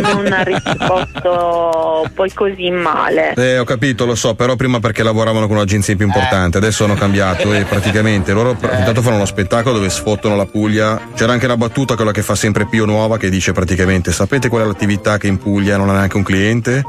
[0.00, 3.34] non ha risposto poi così male.
[3.34, 6.94] Eh, ho capito, lo so, però prima perché lavoravano con un'agenzia più importante, adesso hanno
[6.94, 11.00] cambiato e praticamente loro pr- intanto fanno uno spettacolo dove sfottono la Puglia.
[11.14, 14.62] C'era anche la battuta, quella che fa sempre Pio Nuova, che dice praticamente: sapete qual
[14.62, 16.84] è l'attività che in Puglia non ha neanche un cliente?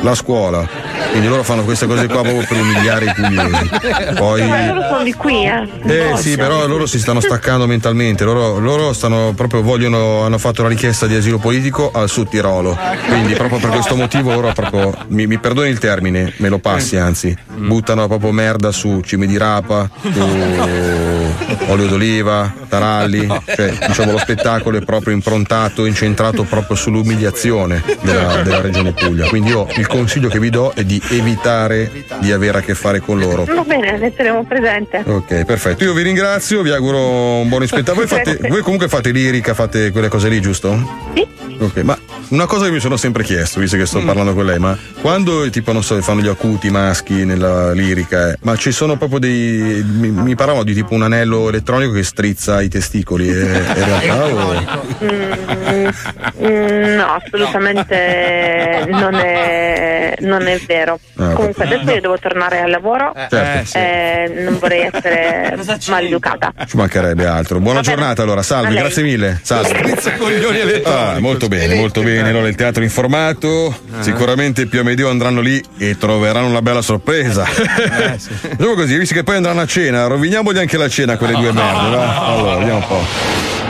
[0.00, 0.66] La scuola.
[1.10, 3.70] Quindi loro fanno queste cose qua proprio per umiliare i pugliesi.
[4.18, 4.46] Poi.
[4.48, 5.68] Ma loro sono di qui, eh.
[5.84, 10.62] Eh sì, però loro si stanno staccando mentalmente, loro, loro stanno proprio vogliono, hanno fatto
[10.62, 12.76] la richiesta di asilo politico al Sud Tirolo.
[13.06, 16.96] Quindi proprio per questo motivo loro proprio, mi, mi perdoni il termine, me lo passi
[16.96, 20.20] anzi, buttano proprio merda su cime di rapa, su
[21.70, 28.60] olio d'oliva, taralli, cioè diciamo lo spettacolo è proprio improntato, incentrato proprio sull'umiliazione della, della
[28.60, 29.28] regione Puglia.
[29.28, 33.00] Quindi io il consiglio che vi do è di evitare di avere a che fare
[33.00, 33.44] con loro.
[33.44, 35.02] Va bene, ne terremo presente.
[35.04, 35.84] Ok, perfetto.
[35.84, 36.98] Io vi ringrazio, vi auguro
[37.40, 38.06] un buon spettacolo.
[38.06, 41.12] Voi, fate- voi comunque fate lirica, fate quelle cose lì, giusto?
[41.14, 41.26] Sì.
[41.56, 41.96] Ok, ma
[42.30, 44.06] una cosa che mi sono sempre chiesto, visto che sto Mm.
[44.06, 48.36] parlando con lei, ma quando tipo, non so, fanno gli acuti maschi nella lirica, eh,
[48.42, 49.84] ma ci sono proprio dei.
[49.86, 53.28] Mi, mi parlavano di tipo un anello elettronico che strizza i testicoli.
[53.28, 54.82] eh, in realtà o.
[55.04, 55.88] Mm,
[56.44, 59.73] mm, no, assolutamente non è,
[60.20, 60.98] non è vero.
[61.16, 63.12] Ah, Comunque adesso io devo tornare al lavoro.
[63.14, 63.36] Certo.
[63.36, 63.76] Eh, sì.
[63.78, 65.56] eh, non vorrei essere
[65.88, 66.52] maleducata.
[66.66, 67.58] Ci mancherebbe altro.
[67.60, 67.96] Buona Va bene.
[67.96, 69.40] giornata allora, A salve, grazie mille.
[69.42, 70.82] Salve.
[70.84, 72.28] Ah, molto bene, molto bene.
[72.28, 73.76] allora il teatro informato.
[74.00, 77.44] Sicuramente Pio e Medeo andranno lì e troveranno una bella sorpresa.
[77.44, 81.52] Facciamo così, visto che poi andranno a cena, roviniamogli anche la cena a quelle due
[81.52, 82.26] merde, va?
[82.26, 83.63] Allora, vediamo un po'.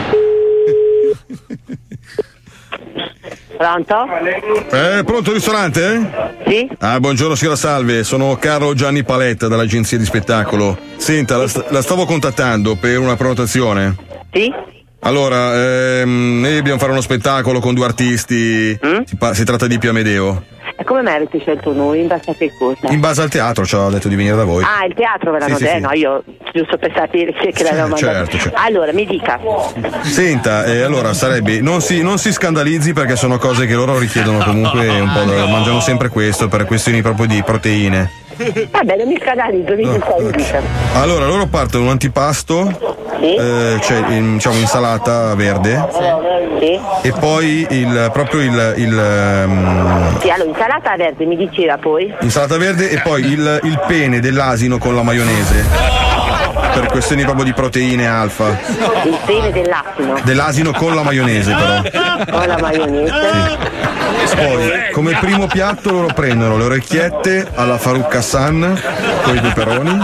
[3.57, 4.05] Pronto?
[4.71, 6.33] Eh, pronto ristorante?
[6.47, 6.69] Sì.
[6.79, 10.77] Ah, buongiorno signora Salve, sono Carlo Gianni Paletta dall'agenzia di spettacolo.
[10.97, 13.95] Senta, la, st- la stavo contattando per una prenotazione.
[14.31, 14.51] Sì.
[15.01, 15.53] Allora,
[16.01, 18.77] ehm, noi dobbiamo fare uno spettacolo con due artisti.
[19.05, 20.43] Si, pa- si tratta di Pio Amedeo.
[20.77, 22.01] E come mai avete scelto noi?
[22.01, 22.91] In base a che cosa?
[22.91, 24.61] In base al teatro ci ha detto di venire da voi.
[24.63, 25.75] Ah, il teatro ve l'hanno Sì, detto?
[25.75, 25.81] sì.
[25.81, 26.23] No, io
[26.53, 28.37] giusto per sapere chi è che l'aveva Certo, mandato.
[28.37, 28.59] certo.
[28.61, 29.39] Allora, mi dica.
[30.01, 31.61] Senta, eh, allora sarebbe.
[31.61, 35.23] Non si, non si scandalizzi perché sono cose che loro richiedono comunque un po'.
[35.31, 38.23] da- mangiano sempre questo per questioni proprio di proteine.
[38.71, 40.61] Va bene, mi scandalizzo, mi dica.
[40.93, 42.67] Allora, loro partono un antipasto,
[43.21, 45.87] eh, cioè in- diciamo insalata verde
[46.59, 46.79] Sì.
[47.07, 52.13] e poi il, proprio il, il, ehm, Sì, allora, insalata verde mi diceva poi.
[52.21, 56.03] insalata verde e poi il, il pene dell'asino con la maionese.
[56.73, 58.49] Per questioni proprio di proteine alfa.
[59.05, 60.19] Il pene dell'asino.
[60.23, 61.81] Dell'asino con la maionese però.
[62.37, 63.13] Con la maionese.
[64.33, 68.81] Poi, come primo piatto loro prendono le orecchiette alla Faruk Hassan
[69.23, 69.99] con i peperoni.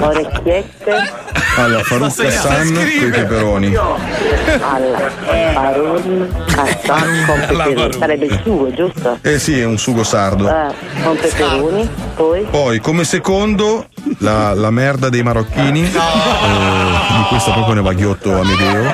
[0.00, 1.22] Orecchiette.
[1.56, 3.74] Alla Faruk Hassan con i peperoni.
[3.74, 5.10] Alla
[5.54, 7.92] Baroni Cassan con peperoni.
[7.98, 9.18] Sarebbe il sugo, giusto?
[9.22, 10.48] Eh sì, è un sugo sardo.
[10.48, 11.88] Eh, con peperoni.
[12.14, 12.46] Poi.
[12.50, 13.86] Poi, come secondo,
[14.18, 15.82] la, la merda dei marocchini.
[15.82, 18.92] eh, di questa proprio ne va ghiotto Amedeo.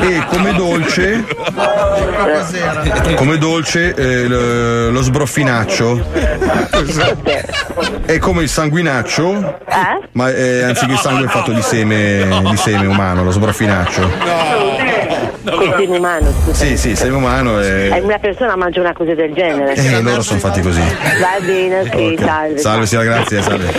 [0.00, 1.24] E come dolce.
[3.16, 6.04] Come dolce eh, lo, lo sbroffinaccio.
[8.04, 9.58] È come il sanguinaccio.
[10.12, 14.10] Ma è, anziché il sangue è fatto di seme, di seme umano, lo sbroffinaccio.
[15.44, 16.64] Col seme umano, scusa.
[16.64, 18.00] Sì, sì, seme umano Eh, è.
[18.00, 19.74] una persona mangia una cosa del genere.
[19.74, 20.80] Eh, loro sono fatti così.
[20.80, 22.58] Va bene, ok, salve.
[22.58, 23.72] Salve, signora, grazie, salve.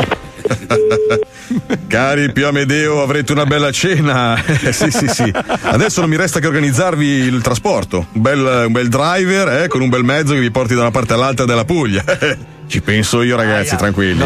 [1.87, 4.35] Cari Pio Amedeo, avrete una bella cena.
[4.77, 5.33] Sì, sì, sì.
[5.61, 8.07] Adesso non mi resta che organizzarvi il trasporto.
[8.11, 10.91] Un bel, un bel driver, eh, con un bel mezzo che vi porti da una
[10.91, 12.03] parte all'altra della Puglia.
[12.67, 14.23] Ci penso io, ragazzi, tranquilli.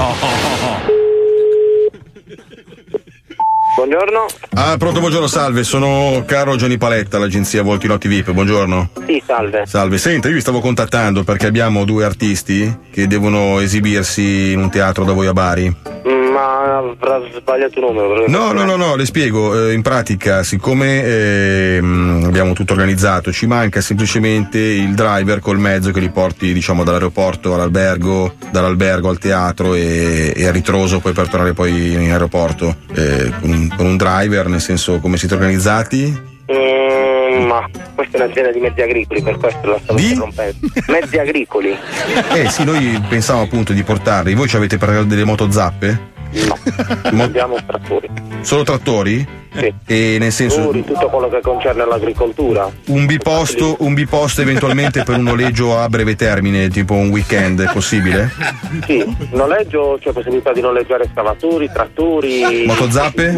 [3.75, 4.25] Buongiorno.
[4.55, 5.63] Ah, pronto, buongiorno, salve.
[5.63, 8.31] Sono Caro Gianni Paletta, l'agenzia Volti Notti VIP.
[8.31, 8.89] Buongiorno.
[9.07, 9.63] Sì, salve.
[9.65, 14.69] Salve, senta, io vi stavo contattando perché abbiamo due artisti che devono esibirsi in un
[14.69, 15.75] teatro da voi a Bari.
[16.03, 18.13] Ma avrà sbagliato numero.
[18.13, 19.67] perché- No, no, no, no, le spiego.
[19.67, 25.91] Eh, in pratica, siccome ehm, abbiamo tutto organizzato, ci manca semplicemente il driver col mezzo
[25.91, 31.27] che li porti, diciamo, dall'aeroporto all'albergo, dall'albergo al teatro e, e a ritroso poi per
[31.29, 32.75] tornare poi in aeroporto.
[32.95, 36.29] Eh, con, con un driver, nel senso come siete organizzati?
[36.51, 40.57] Mm, ma questa è un'azienda di mezzi agricoli, per questo la stavo interrompendo.
[40.87, 41.77] Mezzi agricoli?
[42.33, 44.33] Eh sì, noi pensavamo appunto di portarli.
[44.33, 46.10] Voi ci avete per delle motozappe?
[46.31, 46.57] No.
[47.23, 48.09] Abbiamo trattori.
[48.41, 49.39] Solo trattori?
[49.53, 49.73] Sì.
[49.85, 50.55] E nel senso.
[50.55, 52.71] Trattori, tutto quello che concerne l'agricoltura.
[52.87, 57.71] Un biposto, un biposto eventualmente per un noleggio a breve termine, tipo un weekend, è
[57.73, 58.31] possibile?
[58.85, 62.63] Sì, noleggio, c'è possibilità di noleggiare scavatori, trattori.
[62.65, 63.31] Motozappe?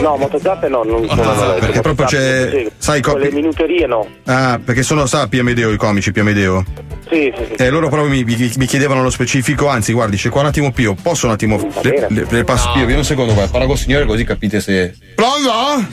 [0.00, 1.58] No, motozappe no, non sono noleggio.
[1.60, 2.70] perché proprio c'è- sì.
[2.76, 4.04] sai, copi- le minuterie no.
[4.24, 6.64] Ah, perché sono, sa, Pio Amedeo, i comici Pio Amedeo.
[7.08, 7.62] Sì, sì, sì.
[7.62, 10.72] E loro proprio mi, mi- mi chiedevano lo specifico, anzi, guardi, c'è qua un attimo
[10.72, 11.58] Pio, posso un attimo.
[11.82, 14.96] Le, le- le passo Pio, vieni un secondo qua, parlo col signore così capite se.
[15.14, 15.86] Pronto?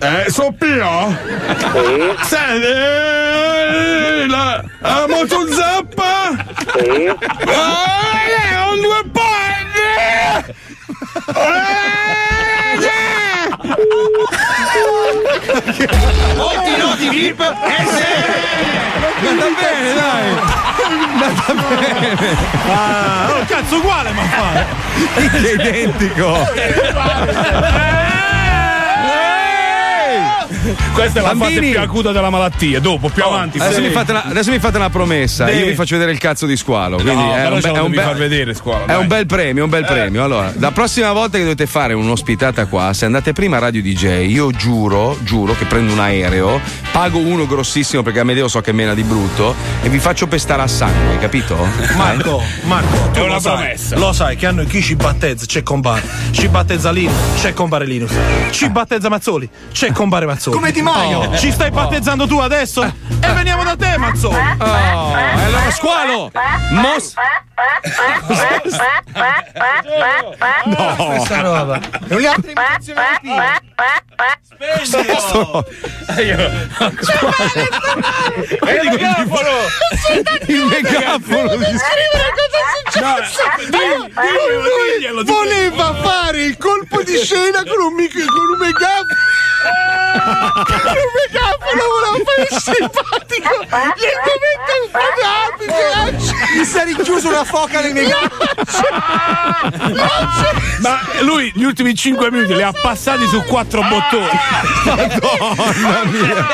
[0.00, 1.16] Eh, so Pio?
[1.58, 2.26] Sì.
[2.28, 6.44] Senti, eh, la, la motozappa?
[6.76, 7.06] Sì.
[7.06, 10.54] Ah, ho due palle!
[16.36, 17.40] Molti noti VIP
[19.22, 20.28] Andata bene, dai!
[20.84, 22.36] Andata bene!
[22.68, 24.66] Ah, oh, cazzo, uguale, ma fa!
[25.14, 26.46] È identico!
[30.94, 31.70] Questa è la fase Bambini.
[31.70, 32.80] più acuta della malattia.
[32.80, 33.58] Dopo, più avanti.
[33.58, 35.48] Adesso, poi- mi fate una, adesso mi fate una promessa.
[35.48, 35.54] Sì.
[35.56, 36.96] Io vi faccio vedere il cazzo di squalo.
[36.96, 39.00] Quindi No, è, però un be- lo è un far vedere, squalo, È dai.
[39.00, 40.22] un bel premio, un bel premio.
[40.24, 44.26] Allora, la prossima volta che dovete fare un'ospitata qua, se andate prima a Radio DJ,
[44.30, 46.60] io giuro, giuro che prendo un aereo,
[46.92, 50.66] pago uno grossissimo perché Amedeo so che mena di brutto e vi faccio pestare a
[50.66, 51.56] sangue, capito?
[51.96, 53.96] Marco, Marco, tu È lo una sai, promessa.
[53.98, 56.02] Lo sai che a noi chi ci battezza c'è compare.
[56.30, 58.12] Ci battezza Linus, c'è compare Linus.
[58.50, 60.51] Ci battezza Mazzoli, c'è compare Mazzoli.
[60.52, 61.18] Come Di Maio.
[61.30, 61.36] Oh.
[61.36, 62.82] Ci stai battezzando tu adesso?
[62.82, 64.36] E veniamo da te, Mazzoli.
[64.58, 64.64] Oh,
[65.16, 66.30] e allora squalo!
[66.70, 67.14] Mos-
[70.64, 70.96] No.
[70.96, 71.80] Questa roba.
[72.08, 72.54] E di
[73.22, 73.44] Pino.
[74.58, 75.66] Questo.
[76.06, 76.20] È
[78.70, 79.54] il megafono!
[80.46, 81.64] Il megafono di
[83.00, 83.16] No,
[83.68, 89.16] lui, lui voleva fare il colpo di scena con un, mic- con un megafono.
[90.62, 93.52] con un megafono voleva fare il simpatico.
[93.70, 96.32] Nel momento proprio apice.
[96.56, 98.30] Mi si è rinchiuso una foca nel megafono.
[100.80, 104.38] Ma lui gli ultimi 5 minuti li ha passati su quattro bottoni.
[104.84, 106.46] Madonna mia.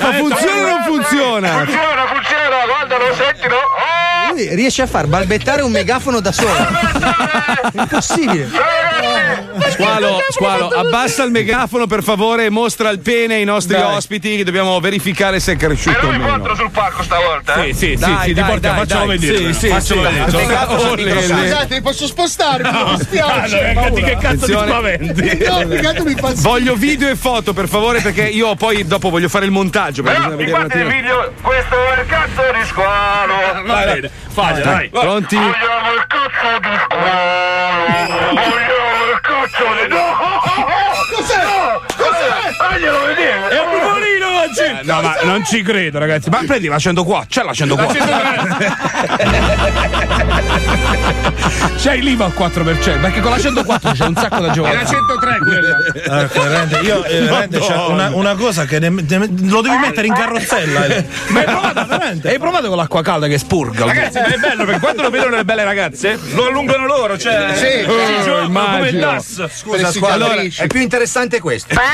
[0.00, 1.48] Ma funziona o non funziona?
[1.56, 3.56] Funziona, funziona, guarda, lo senti, no?
[4.34, 6.54] Lui riesce a far balbettare un megafono da solo.
[6.54, 8.50] È impossibile.
[9.70, 14.44] Squalo, squalo, abbassa il megafono per favore e mostra il pene ai nostri ospiti che
[14.44, 16.54] dobbiamo verificare se è cresciuto o meno.
[16.54, 19.18] sul palco stavolta, Sì, sì, sì, Dai, sì, ti dai, portiamo, dai, facciamo dai.
[19.18, 19.52] vedere.
[19.52, 20.12] Sì, sì, facciamo sì.
[20.12, 20.36] vedere.
[20.46, 22.70] Megafono Oh, le- le- Scusate, posso spostarmi?
[22.70, 23.74] mi dispiace.
[23.76, 25.38] Ah, no, che- cazzo ti spaventi?
[25.46, 25.66] No,
[26.04, 29.50] mi fa Voglio video e foto per favore perché io poi dopo voglio fare il
[29.50, 30.08] montaggio un
[30.40, 33.34] Infatti il video, questo è il cazzo di squalo.
[33.64, 34.88] Va bene, faglia, dai.
[34.88, 35.34] Pronti?
[35.36, 37.84] Vogliamo il cazzo di squalo.
[38.30, 39.88] Vogliamo il cazzo di...
[39.88, 40.04] No!
[41.14, 41.42] Cos'è?
[41.96, 42.52] Cos'è?
[42.56, 43.48] Faglielo vedere.
[43.48, 43.85] È un
[44.82, 46.30] No, ma non ci credo, ragazzi.
[46.30, 47.86] Ma prendi la 100 qua, c'è la 100 qua.
[51.82, 54.74] C'hai l'IVA al 4%, perché con la 104 c'è un sacco da giovane.
[54.74, 56.20] Era 103 quella.
[56.22, 60.06] Ecco, veramente, io eh, veramente c'è una, una cosa che ne- ne- lo devi mettere
[60.06, 60.84] in carrozzella.
[60.86, 61.04] eh.
[61.28, 62.28] Ma hai provato, veramente?
[62.30, 63.84] Hai provato con l'acqua calda che spurga?
[63.86, 67.52] Ragazzi, è bello perché quando lo vedono le belle ragazze, lo allungano loro, cioè.
[67.54, 68.98] Sì, si sì, gioca come il.
[68.98, 69.46] DAS.
[69.52, 71.74] Scusa, squalo, allora, è più interessante questo.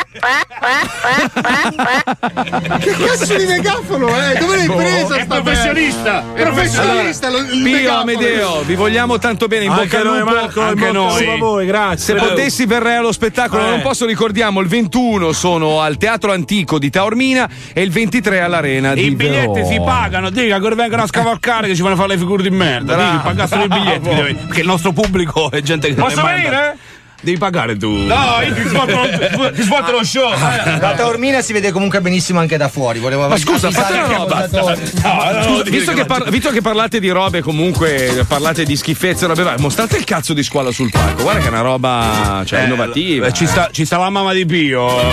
[2.60, 4.36] Che cazzo di megafono è?
[4.38, 5.14] Dove l'hai preso?
[5.14, 6.22] È sta professionista.
[6.34, 6.42] merda?
[6.50, 7.94] Professionista, lo- il Pio.
[7.96, 11.26] Amedeo, vi vogliamo tanto bene, in Anche bocca al lupo, Marco, anche noi.
[11.28, 12.18] a voi, grazie.
[12.18, 13.68] Se potessi verrei allo spettacolo, Eh.
[13.70, 18.92] non posso ricordiamo, il 21 sono al Teatro Antico di Taormina e il 23 all'Arena
[18.94, 19.64] di I biglietti Verona.
[19.64, 22.94] si pagano, dica che vengono a scavalcare che ci fanno fare le figure di merda.
[22.96, 24.08] Dica, pagassero i biglietti,
[24.46, 26.56] perché il nostro pubblico è gente che Posso non è venire?
[26.56, 26.76] andata.
[27.24, 27.88] Devi pagare tu.
[27.88, 30.28] No, io ti svolto lo, ti svolto lo show.
[30.30, 32.98] La taormina si vede comunque benissimo anche da fuori.
[32.98, 34.36] Volevo Ma scusa, fate una roba.
[34.44, 34.86] ascoltatori.
[34.86, 39.60] Scusa, visto, che par- visto che parlate di robe, comunque parlate di schifezze, robe varie,
[39.60, 41.22] mostrate il cazzo di squalo sul palco.
[41.22, 43.26] Guarda che è una roba cioè, Eh, innovativa.
[43.28, 45.00] eh, ci, sta, ci sta la mamma di Pio.
[45.00, 45.04] eh,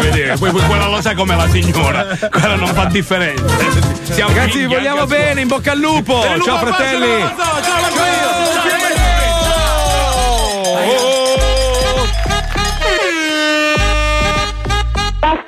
[0.00, 0.36] vedere.
[0.36, 2.06] Poi, poi quella lo sai come la signora.
[2.28, 3.44] Quella non fa differenza.
[4.10, 6.22] Siamo Ragazzi, vi vogliamo bene, in bocca al lupo.
[6.22, 6.42] scuola.
[6.42, 7.20] Ciao Lupo, fratelli.
[7.20, 7.88] Ciao, ciao, ciao,
[15.20, 15.44] Tre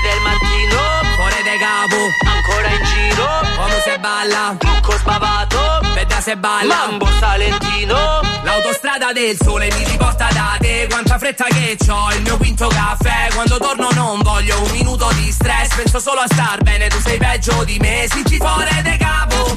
[0.00, 0.78] del mattino,
[1.16, 7.08] fuori de capo, ancora in giro, come se balla, trucco sbavato, veda se balla, mambo
[7.18, 12.68] salentino, l'autostrada del sole mi riporta da te, quanta fretta che ho, il mio quinto
[12.68, 17.00] caffè, quando torno non voglio un minuto di stress, penso solo a star bene, tu
[17.00, 19.56] sei peggio di me, sinci fuori de capo,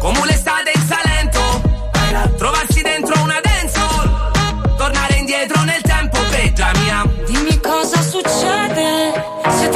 [0.00, 1.62] come l'estate in Salento,
[2.36, 2.69] trovarsi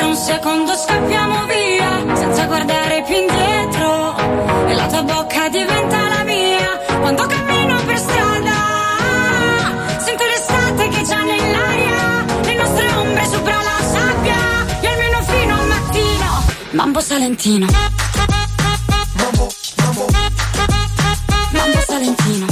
[0.04, 4.14] tra un secondo scappiamo via senza guardare più indietro
[4.66, 6.78] e la tua bocca diventa la mia.
[7.00, 8.52] Quando cammino per strada
[9.98, 14.36] sento l'estate che già nell'aria le nostre ombre sopra la sabbia
[14.80, 16.44] e almeno fino al mattino.
[16.72, 17.66] Mambo salentino.
[21.50, 22.46] Mambo salentino.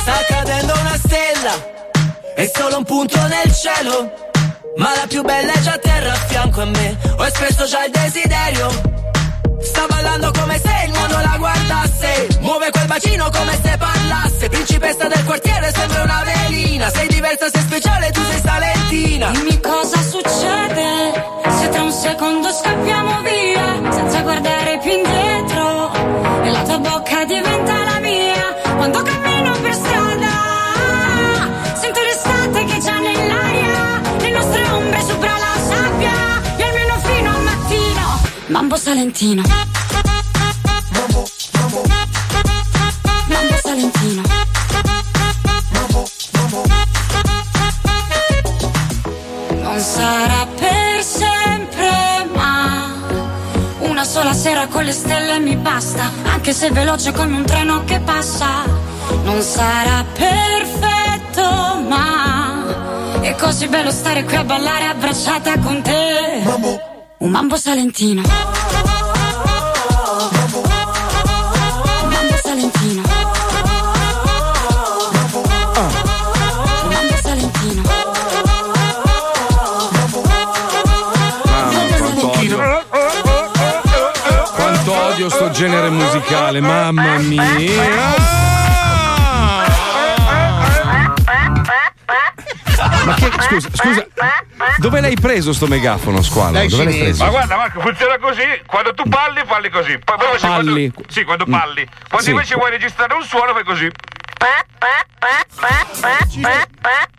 [0.00, 1.52] Sta cadendo una stella,
[2.40, 4.12] è solo un punto nel cielo.
[4.76, 6.96] Ma la più bella è già terra a fianco a me.
[7.18, 8.68] Ho espresso già il desiderio.
[9.60, 12.28] Sta ballando come se il mondo la guardasse.
[12.40, 14.48] Muove quel bacino come se parlasse.
[14.48, 16.88] Principessa del quartiere, sembra una velina.
[16.88, 19.30] Sei diversa, sei speciale, tu sei salentina.
[19.32, 25.92] Dimmi cosa succede se tra un secondo scappiamo via senza guardare più indietro
[26.42, 28.09] e la tua bocca diventa la mia
[38.50, 39.42] mambo salentino
[43.28, 44.22] mambo salentino
[49.62, 52.92] Non sarà per sempre, ma
[53.78, 58.00] una sola sera con le stelle mi basta, anche se veloce come un treno che
[58.00, 58.64] passa.
[59.22, 62.64] Non sarà perfetto, ma
[63.20, 66.99] è così bello stare qui a ballare abbracciata con te.
[67.22, 68.22] Un mambo salentino.
[68.22, 68.28] Un
[72.08, 73.02] mambo salentino.
[76.82, 77.82] Un mambo salentino.
[81.44, 82.58] Mamma, quanto odio.
[84.54, 87.44] Quanto odio sto genere musicale, mamma mia.
[93.04, 94.06] Ma che, scusa, scusa,
[94.80, 96.52] dove l'hai preso sto megafono, squalo?
[96.52, 97.22] Dai Dove l'hai preso?
[97.22, 99.98] Ma guarda Marco, funziona così, quando tu parli falli così.
[99.98, 100.90] Poi poi Palli.
[100.90, 101.86] Quando, sì, quando parli.
[102.08, 102.30] Quando Sì.
[102.30, 103.88] invece vuoi registrare un suono fai così.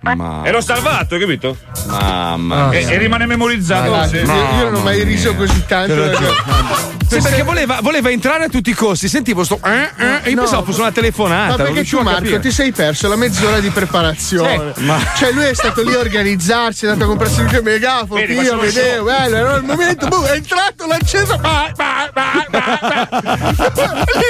[0.01, 0.41] Ma...
[0.43, 1.55] E l'ho salvato, hai capito?
[1.85, 2.89] Mamma E, mia.
[2.93, 3.89] e rimane memorizzato.
[3.89, 4.15] Guarda, Sì.
[4.25, 6.11] io, io non ho mai riso così tanto.
[7.07, 9.07] Sì, perché voleva, voleva entrare a tutti i costi.
[9.07, 9.59] Sentivo sto.
[9.63, 10.41] Eh, eh, e io No.
[10.43, 11.57] pensavo fosse una telefonata.
[11.57, 14.73] Ma perché tu, Marco, ti sei perso la mezz'ora di preparazione.
[14.75, 18.19] Sì, ma- Cioè, lui è stato lì a organizzarsi, è andato a comprarsi il megafono.
[18.19, 21.37] Vedi, io vedevo, bello, era il momento, boh, è entrato, l'ha acceso.
[21.37, 23.07] Vai, vai, vai, vai, vai.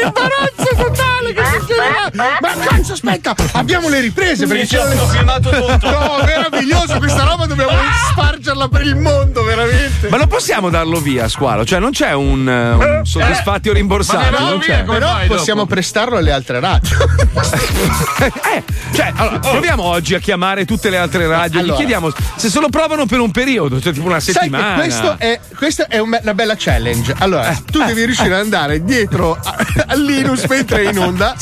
[0.02, 2.10] L'imbarazzo totale che succederà.
[2.14, 2.38] Ma
[2.82, 5.90] cazzo, aspetta, abbiamo le riprese perché Sì, certo, le filmato tutto.
[5.90, 7.72] No, meraviglioso, questa roba dobbiamo
[8.12, 10.10] spargerla per il mondo, veramente.
[10.10, 11.66] Ma non possiamo darlo via, squalo.
[11.66, 14.44] Cioè, non c'è un, eh, un soddisfatti o rimborsati.
[14.44, 14.84] non c'è.
[14.84, 16.90] Però possiamo prestarlo alle altre radio.
[18.22, 18.64] Eh,
[18.94, 21.60] cioè, allora, proviamo oggi a chiamare tutte le altre radio.
[21.60, 21.74] Allora.
[21.74, 24.76] Gli chiediamo se se lo provano per un periodo, cioè tipo una settimana.
[24.76, 27.16] questo è, questa è un- una bella challenge.
[27.20, 29.56] Allora, tu devi riuscire ad andare dietro a-
[29.88, 31.36] al Linus mentre è in onda.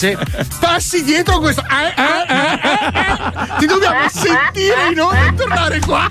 [0.60, 1.62] Passi dietro a questo.
[1.62, 3.58] eh, eh, eh, eh, eh.
[3.60, 6.10] Ti dobbiamo sentire in onda e tornare qua.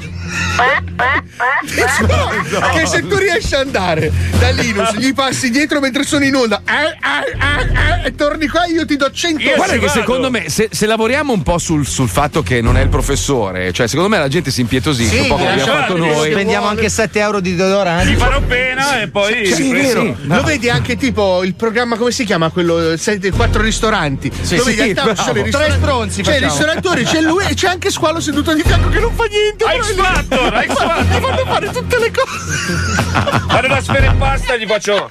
[2.07, 2.29] Però,
[2.75, 6.63] che se tu riesci ad andare da Linus, gli passi dietro mentre sono in onda
[6.67, 10.49] eh, eh, eh, eh, e torni qua, io ti do 100 Guarda che secondo me,
[10.49, 14.11] se, se lavoriamo un po' sul, sul fatto che non è il professore, cioè secondo
[14.11, 16.31] me la gente si impietosisce, un po' come abbiamo fatto noi.
[16.33, 18.13] Spendiamo anche 7 euro di deodoranti.
[18.13, 19.47] Ti farò pena e poi.
[19.47, 19.81] Sì, riprendi.
[19.81, 20.01] vero.
[20.21, 22.51] sì, Lo vedi anche tipo il programma, come si chiama?
[22.51, 24.31] Quello sette- quattro ristoranti.
[24.41, 25.31] Sì, Dove sì, in realtà bravo.
[25.31, 26.59] i Tre ristoranti- stronzi C'è il facciamo.
[26.73, 29.65] ristoratore, c'è lui e c'è anche Squalo seduto di fianco che non fa niente.
[29.65, 29.95] Hai è lì.
[29.95, 30.75] X-Factor, hai Ti
[31.21, 33.43] fanno- fare tutte le cose.
[33.47, 35.11] Vado da sfera e pasta e gli faccio.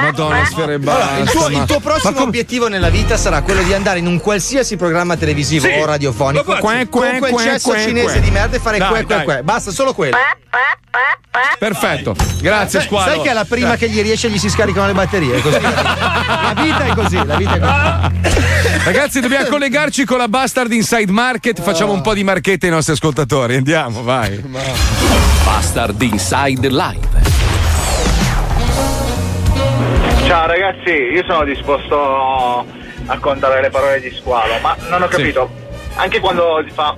[0.00, 3.40] Madonna, sfere e Allora, il, tuo, basta, il tuo prossimo come- obiettivo nella vita sarà
[3.42, 7.32] quello di andare in un qualsiasi programma televisivo Sì, o radiofonico con Que, que, quel
[7.32, 8.20] que, cesso cinese que.
[8.20, 9.42] di merda e fare Dai, que, que.
[9.42, 10.16] Basta, solo quello.
[11.58, 13.10] Perfetto, grazie Sai- squalo.
[13.10, 15.36] Sai che alla prima che gli riesce gli si scaricano le batterie?
[15.36, 15.58] È così.
[16.48, 18.46] La vita è così, la vita è così.
[18.84, 21.60] Ragazzi, dobbiamo collegarci con la Bastard Inside Market.
[21.60, 23.56] Facciamo un po' di marchette ai nostri ascoltatori.
[23.56, 24.42] Andiamo, vai.
[25.44, 27.06] Bastard Inside Live.
[30.26, 32.66] Ciao ragazzi, io sono disposto
[33.06, 35.16] a contare le parole di squalo, ma non ho Sì.
[35.16, 35.50] capito.
[35.94, 36.94] Anche quando ti fa.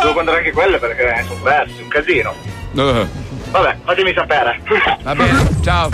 [0.00, 2.34] Devo contare anche quelle perché sono versi, un casino.
[2.76, 3.06] Eh,
[3.50, 4.60] Vabbè, fatemi sapere.
[5.02, 5.88] va bene, ciao.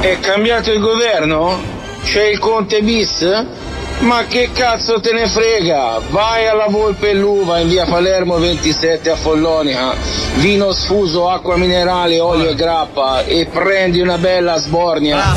[0.00, 1.60] È cambiato il governo?
[2.10, 3.20] C'è il Conte bis?
[3.98, 6.00] Ma che cazzo te ne frega?
[6.08, 9.94] Vai alla Volpe e l'Uva in via Palermo 27 a Follonica,
[10.36, 15.34] vino sfuso, acqua minerale, olio e grappa e prendi una bella sbornia.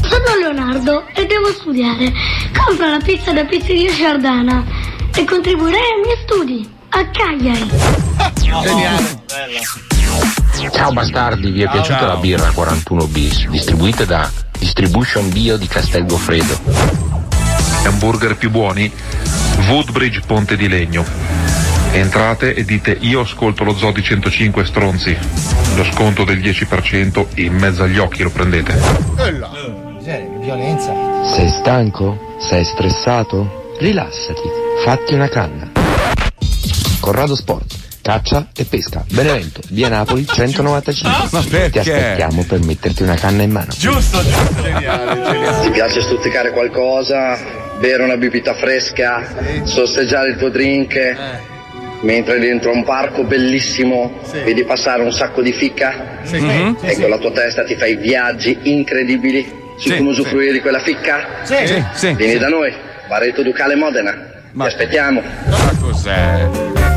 [0.00, 2.10] Sono Leonardo e devo studiare.
[2.64, 4.64] Compra la pizza da Pizzeria Giardana
[5.14, 7.68] e contribuirei ai miei studi a Cagliari.
[10.72, 16.04] Ciao bastardi, vi è piaciuta la birra 41 bis, distribuita da Distribution Bio di Castel
[16.06, 16.58] Goffredo.
[17.84, 18.92] hamburger più buoni?
[19.68, 21.04] Woodbridge Ponte di Legno.
[21.92, 25.16] Entrate e dite io ascolto lo Zodi 105 stronzi.
[25.74, 28.78] Lo sconto del 10% in mezzo agli occhi lo prendete.
[30.40, 30.92] Violenza.
[31.34, 32.36] Sei stanco?
[32.40, 33.74] Sei stressato?
[33.78, 34.48] Rilassati,
[34.84, 35.70] fatti una canna.
[37.00, 37.76] Corrado Sport,
[38.08, 39.04] caccia e pesca.
[39.10, 41.28] Benevento, via Napoli 195.
[41.30, 41.70] Ma perché?
[41.70, 43.66] Ti aspettiamo per metterti una canna in mano.
[43.76, 44.62] Giusto, giusto.
[44.62, 45.60] Geniale, geniale.
[45.60, 47.36] Ti piace stuzzicare qualcosa,
[47.78, 49.26] bere una bibita fresca,
[49.64, 51.16] sorseggiare il tuo drink,
[52.00, 56.38] mentre dentro a un parco bellissimo vedi passare un sacco di ficca Sì.
[56.38, 56.78] Mhm.
[56.80, 59.44] e Sì, con la tua testa ti fai viaggi incredibili
[59.76, 60.20] su Sì, come sì.
[60.20, 61.26] usufruire di quella ficca?
[61.42, 62.38] Sì, sì, sì, Vieni sì.
[62.38, 62.72] da noi,
[63.06, 64.12] Barreto Ducale Modena.
[64.50, 65.20] Ti aspettiamo.
[65.50, 66.87] Ma cos'è?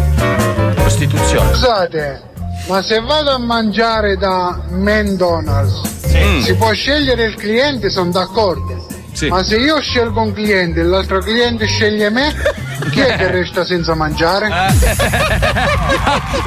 [1.21, 1.49] Prostituzione.
[1.53, 2.21] Scusate,
[2.67, 6.41] ma se vado a mangiare da McDonald's Mm.
[6.41, 8.85] si può scegliere il cliente, sono d'accordo.
[9.29, 12.33] Ma se io scelgo un cliente e l'altro cliente sceglie me,
[12.91, 14.47] chi è che resta senza mangiare?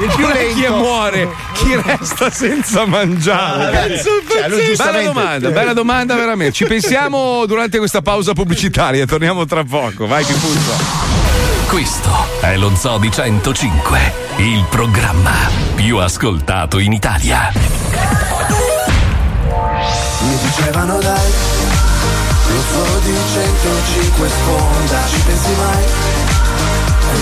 [0.01, 3.87] Il più chi è muore, chi resta senza mangiare.
[3.87, 6.53] Cazzo, Cioè, bella domanda, bella domanda veramente.
[6.53, 10.05] Ci pensiamo durante questa pausa pubblicitaria, torniamo tra poco.
[10.05, 11.24] Vai Pipuzzo.
[11.67, 12.09] Questo
[12.39, 15.31] è lo Zoo di 105, il programma
[15.75, 17.51] più ascoltato in Italia.
[20.21, 21.31] Mi dicevano dai,
[22.47, 25.83] lo zoo di 105 sponda, ci pensi mai?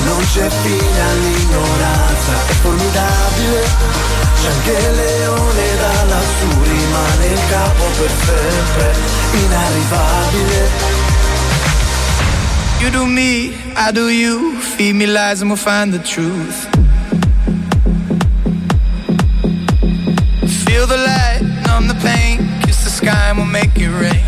[0.06, 3.68] Non c'è fine all'ignoranza, è formidabile,
[4.42, 5.76] c'è anche il leone
[6.08, 8.96] lassù, rimane il capo per sempre,
[9.32, 11.03] inarrivabile.
[12.84, 14.60] You do me, I do you.
[14.60, 16.66] Feed me lies and we'll find the truth.
[20.66, 22.40] Feel the light, numb the pain.
[22.64, 24.26] Kiss the sky and we'll make it rain.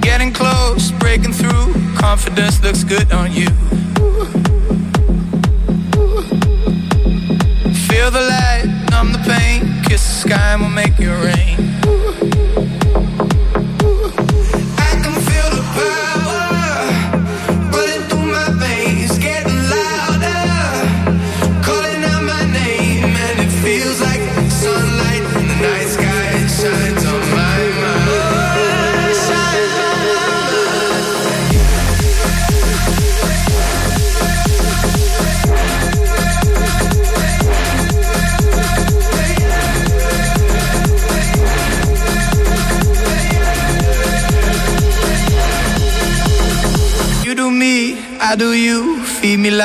[0.00, 1.74] Getting close, breaking through.
[1.94, 3.50] Confidence looks good on you.
[7.86, 9.82] Feel the light, numb the pain.
[9.84, 12.41] Kiss the sky and we'll make it rain.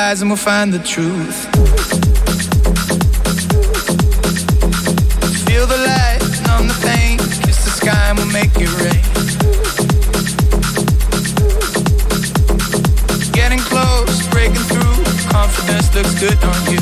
[0.08, 1.38] Lies and we'll find the truth.
[5.46, 7.18] Feel the light, numb the pain.
[7.44, 9.04] Kiss the sky and we'll make it rain.
[13.32, 14.96] Getting close, breaking through.
[15.30, 16.77] Confidence looks good on you.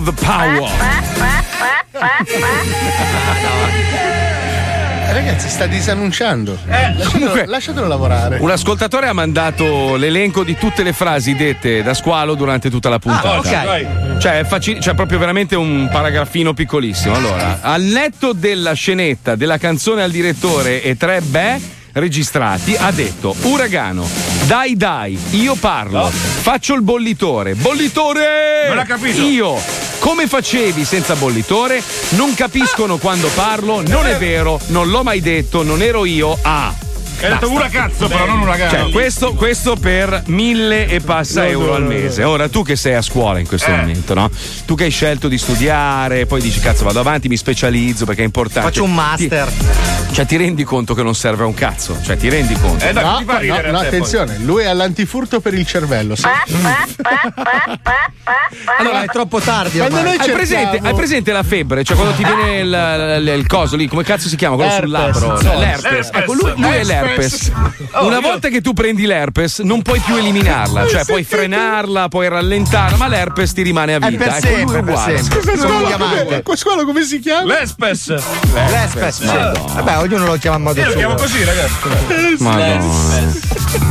[0.00, 0.70] The power.
[5.04, 6.56] Eh, Ragazzi, sta disannunciando.
[6.66, 8.38] lasciatelo, comunque- lasciatelo lavorare.
[8.40, 12.98] Un ascoltatore ha mandato l'elenco di tutte le frasi dette da squalo durante tutta la
[12.98, 13.28] puntata.
[13.30, 13.38] Ah,
[13.74, 14.18] ok.
[14.18, 17.14] Cioè, è faci- cioè, proprio veramente un paragrafino piccolissimo.
[17.14, 21.60] Allora, al netto della scenetta, della canzone al direttore e tre beh
[21.92, 24.08] registrati, ha detto: Uragano,
[24.46, 27.54] dai dai, io parlo, faccio il bollitore.
[27.54, 28.66] Bollitore!
[28.68, 29.20] Non ha capito.
[29.20, 29.81] Io.
[30.02, 31.80] Come facevi senza bollitore?
[32.16, 36.36] Non capiscono quando parlo, non è vero, non l'ho mai detto, non ero io.
[36.42, 36.91] Ah.
[37.22, 38.70] Hai detto una cazzo, però, non uragano.
[38.70, 42.24] Cioè, questo, questo per mille e passa No, euro no, al mese.
[42.24, 43.76] Ora, tu che sei a scuola in questo Eh.
[43.76, 44.30] momento, no?
[44.66, 48.24] Tu che hai scelto di studiare, poi dici, cazzo, vado avanti, mi specializzo perché è
[48.24, 48.68] importante.
[48.68, 49.46] Faccio un master.
[49.48, 51.96] Ti- cioè, ti rendi conto che non serve a un cazzo?
[52.02, 52.84] Cioè, ti rendi conto?
[52.84, 56.14] Eh, dai, No, no, no, attenzione, lui è all'antifurto per il cervello.
[56.16, 56.26] sì.
[58.78, 59.78] Allora è troppo tardi.
[59.78, 60.16] Quando ormai.
[60.16, 61.82] noi Hai presente, hai presente la febbre?
[61.84, 64.56] Cioè, quando ti viene il, il- il coso lì, come cazzo si chiama?
[64.56, 65.40] Quello sul labbro?
[65.40, 66.10] L'herpes.
[66.12, 67.11] Ecco, lui, lui è l'herpes.
[67.94, 70.86] Oh, Una io- volta che tu prendi l'herpes, non puoi più eliminarla.
[70.88, 74.24] Cioè, puoi frenarla, puoi rallentarla, ma l'herpes ti rimane a È vita.
[74.24, 75.40] per Ecco, sempre, è per sempre.
[75.42, 75.56] Scusa,
[76.42, 77.44] scuola, scuola come si chiama?
[77.58, 78.14] L'Espes.
[78.70, 79.22] L'espes.
[79.74, 81.00] Vabbè, ognuno lo chiama a modo Io lo suo.
[81.00, 82.36] chiamo così, ragazzi.
[82.38, 83.40] Madonna.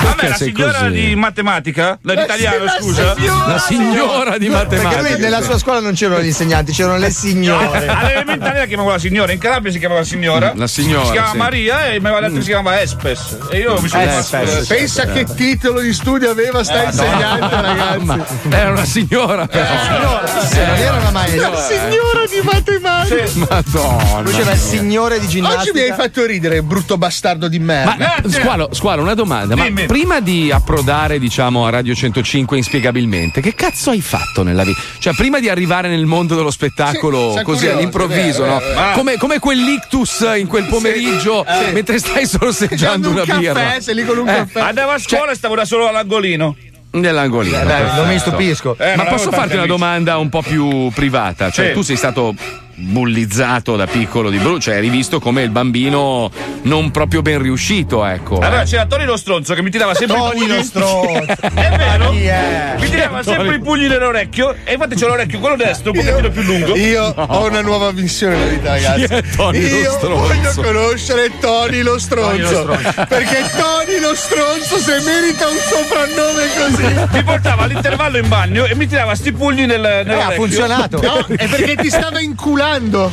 [0.03, 0.91] Vabbè, la signora così?
[0.91, 3.15] di matematica, la di italiano, scusa.
[3.47, 5.17] La signora di Perché lui matematica.
[5.17, 7.87] nella sua scuola non c'erano gli insegnanti, c'erano le signore.
[7.87, 10.53] All'elementare la chiamavo la signora, in Calabria si chiamava la signora.
[10.55, 11.37] La signora, Si chiama sì.
[11.37, 13.10] Maria e mi aveva detto che si chiamava Espes.
[13.49, 14.67] E io mi sono Espes.
[14.67, 18.21] Pensa che titolo di studio aveva sta insegnante, ragazzi.
[18.49, 20.21] Era una signora, però.
[20.47, 21.49] Se non era una maestra.
[21.49, 23.45] La signora di matematica.
[23.49, 24.21] Madonna.
[24.21, 25.95] Lui c'era il signore di Oggi mi hai ginnastica.
[25.95, 27.95] fatto ridere, brutto bastardo di merda.
[28.23, 29.55] Ma squalo, squalo, una domanda.
[29.55, 29.85] Ma Dimmi.
[29.85, 34.79] prima di approdare, diciamo, a Radio 105 inspiegabilmente, che cazzo hai fatto nella vita?
[34.99, 38.61] Cioè, prima di arrivare nel mondo dello spettacolo Sì, così all'improvviso, no?
[38.93, 43.79] Come, come quell'ictus in quel pomeriggio, mentre stai sorseggiando mangiando un una caffè, birra.
[43.81, 44.59] sei lì con un Eh, caffè.
[44.61, 46.55] Andavo a scuola e stavo da solo all'angolino.
[46.91, 47.61] Nell'angolino.
[47.61, 48.75] Eh, dai, non mi stupisco.
[48.77, 51.49] Eh, Ma posso farti una domanda un po' più privata?
[51.49, 51.73] Cioè, Sì.
[51.73, 52.35] tu sei stato
[52.81, 56.29] bullizzato da piccolo di Bru, cioè eri visto come il bambino
[56.63, 58.39] non proprio ben riuscito, ecco.
[58.39, 58.65] Allora eh.
[58.65, 60.55] c'era Tony lo stronzo che mi tirava sempre Tony i pugni.
[60.57, 61.25] lo stronzo.
[61.41, 62.11] È vero?
[62.11, 62.75] È?
[62.79, 63.35] Mi tirava Tony?
[63.37, 66.75] sempre i pugni nell'orecchio e infatti c'ho l'orecchio quello destro un pochettino più lungo.
[66.75, 69.05] Io ho una nuova missione nella vita, ragazzi.
[69.07, 70.27] Chi è Tony lo Io stronzo?
[70.27, 72.29] voglio conoscere Tony lo stronzo.
[72.31, 72.47] Tony lo
[72.77, 73.05] stronzo.
[73.07, 77.15] Perché Tony lo stronzo se merita un soprannome così.
[77.17, 80.27] Mi portava all'intervallo in bagno e mi tirava sti pugni nel, Eh, nell'orecchio.
[80.27, 81.01] ha funzionato.
[81.01, 82.69] No, è perché ti stava inculando.
[82.79, 83.11] No,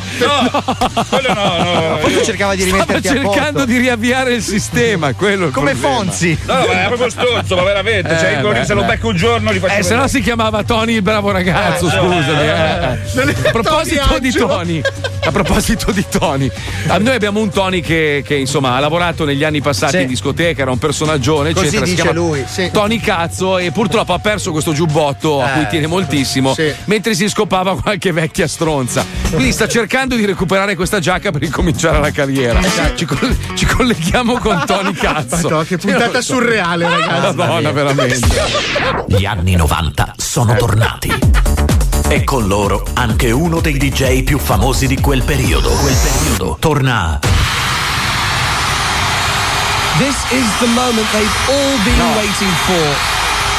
[1.08, 1.96] quello no, no.
[2.00, 3.64] Forse cercava di Stava rimetterti a cercando posto.
[3.66, 5.74] di riavviare il sistema, quello Come.
[5.74, 6.36] Fonzi.
[6.46, 8.14] No, ma era proprio stronzo, ma veramente.
[8.14, 9.74] Eh, cioè, i gori, beh, se lo becco un giorno li faccio.
[9.78, 12.14] Eh, se no si chiamava Tony il bravo ragazzo, Eh, scusami.
[12.16, 12.98] eh.
[13.14, 14.32] Non è A proposito di.
[14.32, 14.80] Tony,
[15.24, 16.50] a proposito di Tony,
[16.88, 20.02] a noi abbiamo un Tony che, che, insomma ha lavorato negli anni passati Sì.
[20.02, 21.84] in discoteca, era un personaggione, Così eccetera.
[21.86, 22.70] si dice chiama lui, sì.
[22.72, 26.72] Tony Cazzo e purtroppo ha perso questo giubbotto a Eh, cui tiene moltissimo, sì.
[26.84, 29.04] mentre si scopava qualche vecchia stronza.
[29.38, 32.60] Quindi sta cercando di recuperare questa giacca per ricominciare la carriera.
[32.96, 35.36] Ci, coll- ci colleghiamo con Tony Cazzo.
[35.36, 37.36] Madonna, che puntata surreale, ragazzi.
[37.36, 38.28] Madonna, veramente.
[39.06, 41.16] Gli anni 90 sono tornati.
[42.08, 45.70] E con loro anche uno dei DJ più famosi di quel periodo.
[45.70, 47.20] Quel periodo torna
[49.98, 53.16] This is the moment they've all been waiting for.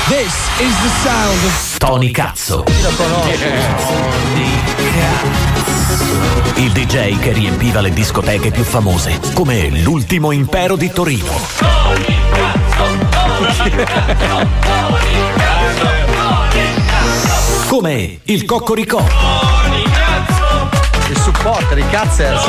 [0.10, 2.66] This is the sound of Tony Cazzo.
[6.56, 11.32] Il DJ che riempiva le discoteche più famose, come l'ultimo impero di Torino.
[17.68, 19.02] Come il Coccoricò.
[21.10, 22.44] Il supporter, i cazzers.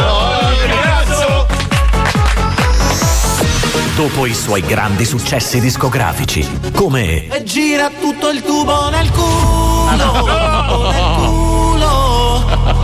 [3.95, 9.91] Dopo i suoi grandi successi discografici, come E gira tutto il tubo nel culo.
[9.91, 11.50] Nel culo.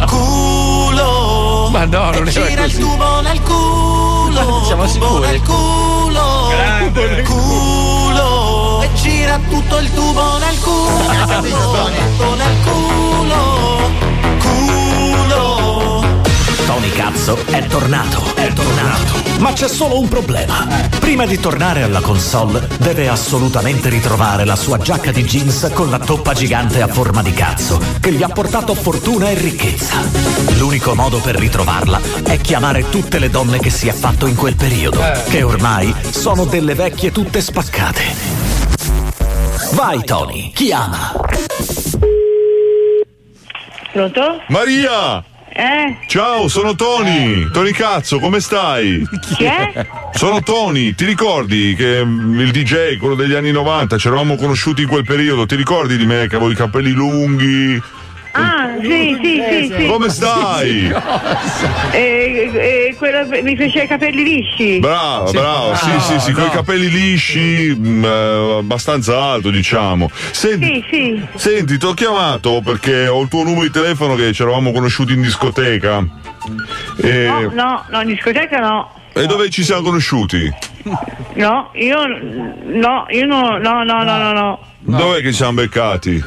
[0.06, 1.68] Culo.
[1.70, 2.78] Ma no, non e era gira il così.
[2.78, 4.64] tubo nel culo.
[4.66, 5.26] Siamo sicuri?
[5.26, 6.50] nel culo.
[7.24, 8.82] Culo.
[8.82, 10.84] E gira tutto il tubo nel culo.
[11.46, 13.90] Tutto nel culo.
[14.40, 16.04] Culo.
[16.66, 18.35] Tony Cazzo è tornato.
[19.38, 20.66] Ma c'è solo un problema.
[20.98, 25.98] Prima di tornare alla console, deve assolutamente ritrovare la sua giacca di jeans con la
[25.98, 29.96] toppa gigante a forma di cazzo, che gli ha portato fortuna e ricchezza.
[30.58, 34.56] L'unico modo per ritrovarla è chiamare tutte le donne che si è fatto in quel
[34.56, 38.04] periodo, che ormai sono delle vecchie tutte spaccate.
[39.72, 41.12] Vai Tony, chiama.
[43.92, 44.40] Pronto?
[44.48, 45.35] Maria!
[45.58, 45.96] Eh?
[46.06, 47.50] Ciao, sono Tony!
[47.50, 49.02] Tony Cazzo, come stai?
[49.36, 49.86] Chi è?
[50.12, 54.82] Sono Tony, ti ricordi che mm, il DJ, quello degli anni 90, ci eravamo conosciuti
[54.82, 55.46] in quel periodo?
[55.46, 57.82] Ti ricordi di me che avevo i capelli lunghi?
[58.38, 59.86] Ah, sì, sì, sì, sì.
[59.86, 60.92] Come stai?
[61.92, 64.78] Eh, eh, quello mi fece i capelli lisci.
[64.78, 70.10] Bravo, bravo, sì, sì, sì, con i capelli lisci, mm, eh, abbastanza alto, diciamo.
[70.32, 71.38] Senti, Sì, sì.
[71.38, 75.12] senti, ti ho chiamato perché ho il tuo numero di telefono che ci eravamo conosciuti
[75.14, 76.04] in discoteca.
[77.02, 78.92] E, No, no, no, in discoteca no.
[79.12, 80.52] e dove ci siamo conosciuti?
[81.34, 84.60] No, io no, io no, no, no, no, no, no.
[84.78, 86.24] Dov'è che ci siamo beccati?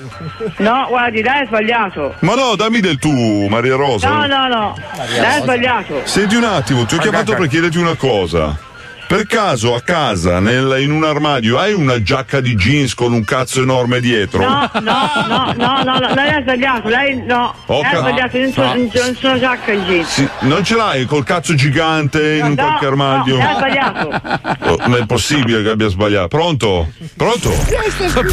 [0.57, 2.15] No, guardi, lei è sbagliato.
[2.19, 4.09] Ma no, dammi del tu, Maria Rosa.
[4.09, 4.75] No, no, no.
[5.17, 6.01] Lei è sbagliato.
[6.03, 8.67] Senti un attimo, ti ho chiamato per chiederti una cosa.
[9.09, 13.23] Per caso a casa, nel- in un armadio, hai una giacca di jeans con un
[13.23, 14.47] cazzo enorme dietro?
[14.47, 18.37] No, no, no, no, no, no, lei ha sbagliato, lei no, Ho lei ha sbagliato,
[18.37, 18.89] io non sono, No.
[18.93, 20.07] non sono giacca in jeans.
[20.13, 23.37] Sì, non ce l'hai col cazzo gigante in un No, qualche armadio?
[23.37, 24.71] no, lei ha sbagliato.
[24.73, 26.27] Oh, ma è possibile che abbia sbagliato.
[26.27, 26.91] Pronto?
[27.17, 27.49] Pronto?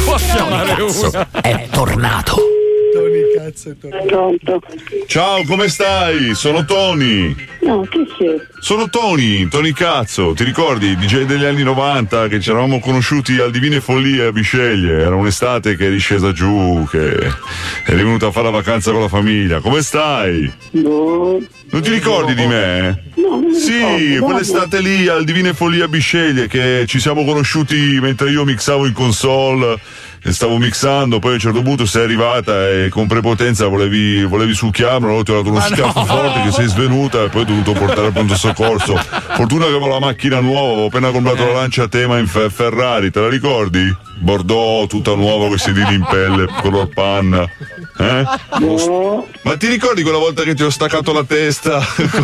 [0.05, 1.27] Può chiamare uno.
[1.41, 2.37] È tornato.
[2.97, 4.61] Tony cazzo è tornato.
[5.05, 6.33] Ciao, come stai?
[6.33, 7.35] Sono Tony.
[7.61, 8.41] No, chi sei?
[8.59, 10.95] Sono Tony, Tony Cazzo, ti ricordi?
[10.95, 15.01] DJ degli anni 90 che ci eravamo conosciuti al Divine Follie a Bisceglie.
[15.01, 16.97] Era un'estate che eri scesa giù, che
[17.85, 19.59] eri venuta a fare la vacanza con la famiglia.
[19.59, 20.51] Come stai?
[20.71, 21.39] No.
[21.69, 23.03] Non ti ricordi di me?
[23.15, 27.23] No, non mi Sì, ricordo, quell'estate lì al Divine Follie a Bisceglie che ci siamo
[27.25, 29.77] conosciuti mentre io mixavo in console
[30.21, 35.07] stavo mixando, poi a un certo punto sei arrivata e con prepotenza volevi, volevi succhiarmelo,
[35.07, 36.05] allora ti ho dato uno Ma schiaffo no!
[36.05, 38.95] forte che sei svenuta e poi ho dovuto portare al pronto soccorso.
[38.95, 42.49] Fortuna che avevo la macchina nuova, avevo appena comprato la lancia a tema in Fe-
[42.49, 43.95] Ferrari, te la ricordi?
[44.19, 47.43] Bordeaux, tutta nuova con i sedili in pelle, color panna.
[47.99, 48.23] Eh?
[49.43, 52.21] Ma ti ricordi quella volta che ti ho staccato la testa con,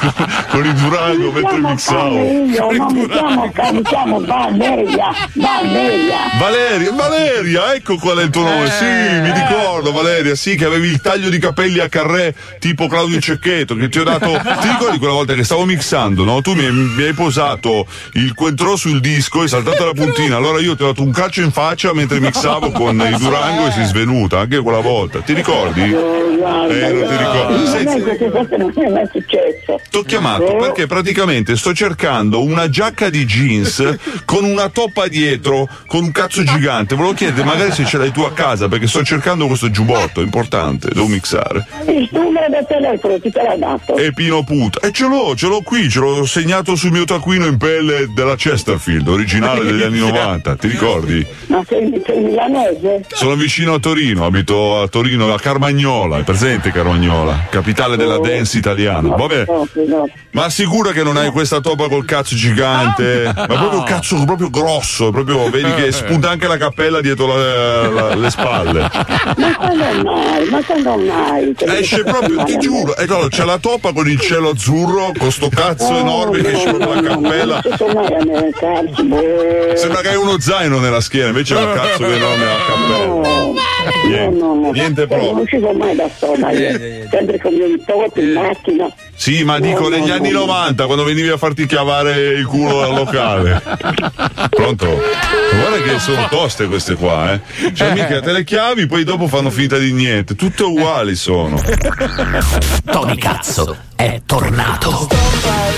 [0.00, 2.16] con- con il Durango mentre mixavo?
[2.16, 6.16] Io non mi chiamo, mi chiamo Valeria, Valeria.
[6.38, 7.25] Valeria, Valeria,
[7.74, 8.70] ecco qual è il tuo nome.
[8.70, 13.20] Sì, mi ricordo, Valeria, sì, che avevi il taglio di capelli a carré tipo Claudio
[13.20, 14.30] Cecchetto, che ti ho dato.
[14.30, 16.40] Ti ricordi quella volta che stavo mixando, no?
[16.40, 20.36] Tu mi, mi hai posato il quentro sul disco e saltato la puntina.
[20.36, 23.72] Allora io ti ho dato un calcio in faccia mentre mixavo con il Durango e
[23.72, 25.20] si è svenuta, anche quella volta.
[25.20, 25.82] Ti ricordi?
[25.82, 27.66] Eh, non ti ricordi.
[27.66, 29.80] Senti, queste cose non è mai successo.
[29.90, 36.04] T'ho chiamato perché praticamente sto cercando una giacca di jeans con una toppa dietro, con
[36.04, 36.94] un cazzo gigante.
[36.94, 40.88] Volevo chiedere magari se ce l'hai tu a casa perché sto cercando questo giubbotto, importante,
[40.92, 41.66] devo mixare.
[41.86, 43.96] Il numero del telefono ti te l'ha dato.
[43.96, 44.80] E Pino Puta.
[44.80, 48.36] E ce l'ho, ce l'ho qui, ce l'ho segnato sul mio taccuino in pelle della
[48.36, 51.26] Chesterfield, originale degli anni 90, ti ricordi?
[51.46, 53.04] Ma sei, sei milanese?
[53.08, 58.58] Sono vicino a Torino, abito a Torino, a Carmagnola, è presente Carmagnola, capitale della dance
[58.58, 59.14] italiana.
[59.14, 59.44] Vabbè,
[60.32, 63.32] ma sicura che non hai questa toppa col cazzo gigante?
[63.34, 67.88] Ma proprio un cazzo proprio grosso, proprio vedi che spunta anche la cappella dietro la-
[67.88, 68.80] la- le spalle.
[69.36, 70.48] Ma quando mai?
[70.50, 71.54] Ma quando mai?
[71.78, 75.48] Esce proprio, ti giuro, e allora, c'è la toppa con il cielo azzurro, con sto
[75.48, 77.62] cazzo enorme che esce proprio la cappella.
[79.74, 83.64] Sembra che hai uno zaino nella schiena, invece è un cazzo che enorme la cappella.
[84.06, 85.42] Niente, niente Non proprio.
[85.42, 86.78] uscivo mai da sola, io
[87.10, 88.88] sempre con il toto in macchina.
[89.14, 93.62] Sì, ma dico negli anni 90 quando venivi a farti chiavare il culo al locale.
[94.50, 94.86] Pronto?
[94.86, 97.40] Guarda che sono toste queste qua, eh.
[97.72, 100.34] Cioè, mica te le chiavi, poi dopo fanno finta di niente.
[100.34, 101.60] Tutte uguali sono.
[102.84, 105.08] Tony Cazzo è tornato.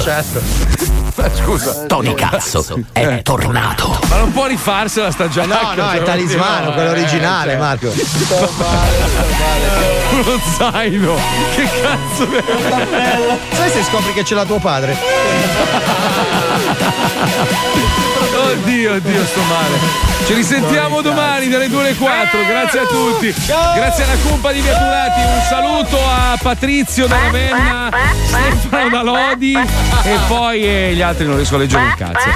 [1.34, 1.84] Scusa.
[1.86, 3.98] Tony Cazzo è tornato.
[4.08, 5.74] Ma non può rifarsela sta giacca.
[5.74, 7.88] No, no, è talismano, quello originale, Marco.
[10.10, 11.14] Uno zaino.
[11.54, 12.28] Che cazzo
[12.92, 13.38] è?
[13.52, 14.96] Sai se scopri che ce l'ha tuo padre?
[18.54, 19.78] Oddio, oddio, sto male.
[20.26, 22.38] Ci risentiamo domani dalle 2 alle 4.
[22.46, 23.34] Grazie a tutti.
[23.46, 25.20] Grazie alla cumpa di Viatulati.
[25.20, 27.90] Un saluto a Patrizio da Ravenna,
[28.26, 32.30] Stefano da Lodi e poi eh, gli altri non riesco a leggere un cazzo.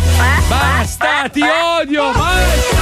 [0.48, 1.42] Basta, ti
[1.78, 2.76] odio, basta!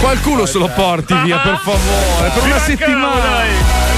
[0.00, 3.93] Qualcuno se lo porti via, per favore, per una settimana.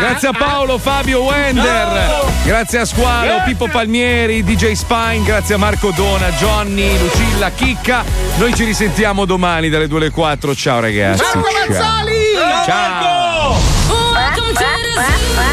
[0.00, 5.90] Grazie a Paolo, Fabio Wender, grazie a Squalo, Pippo Palmieri, DJ Spine, grazie a Marco
[5.90, 8.02] Dona, Johnny, Lucilla, Chicca.
[8.38, 10.54] Noi ci risentiamo domani dalle 2 alle 4.
[10.54, 11.22] Ciao ragazzi.
[12.64, 13.58] Ciao.
[14.14, 15.02] Welcome to the
[15.34, 15.49] zoo.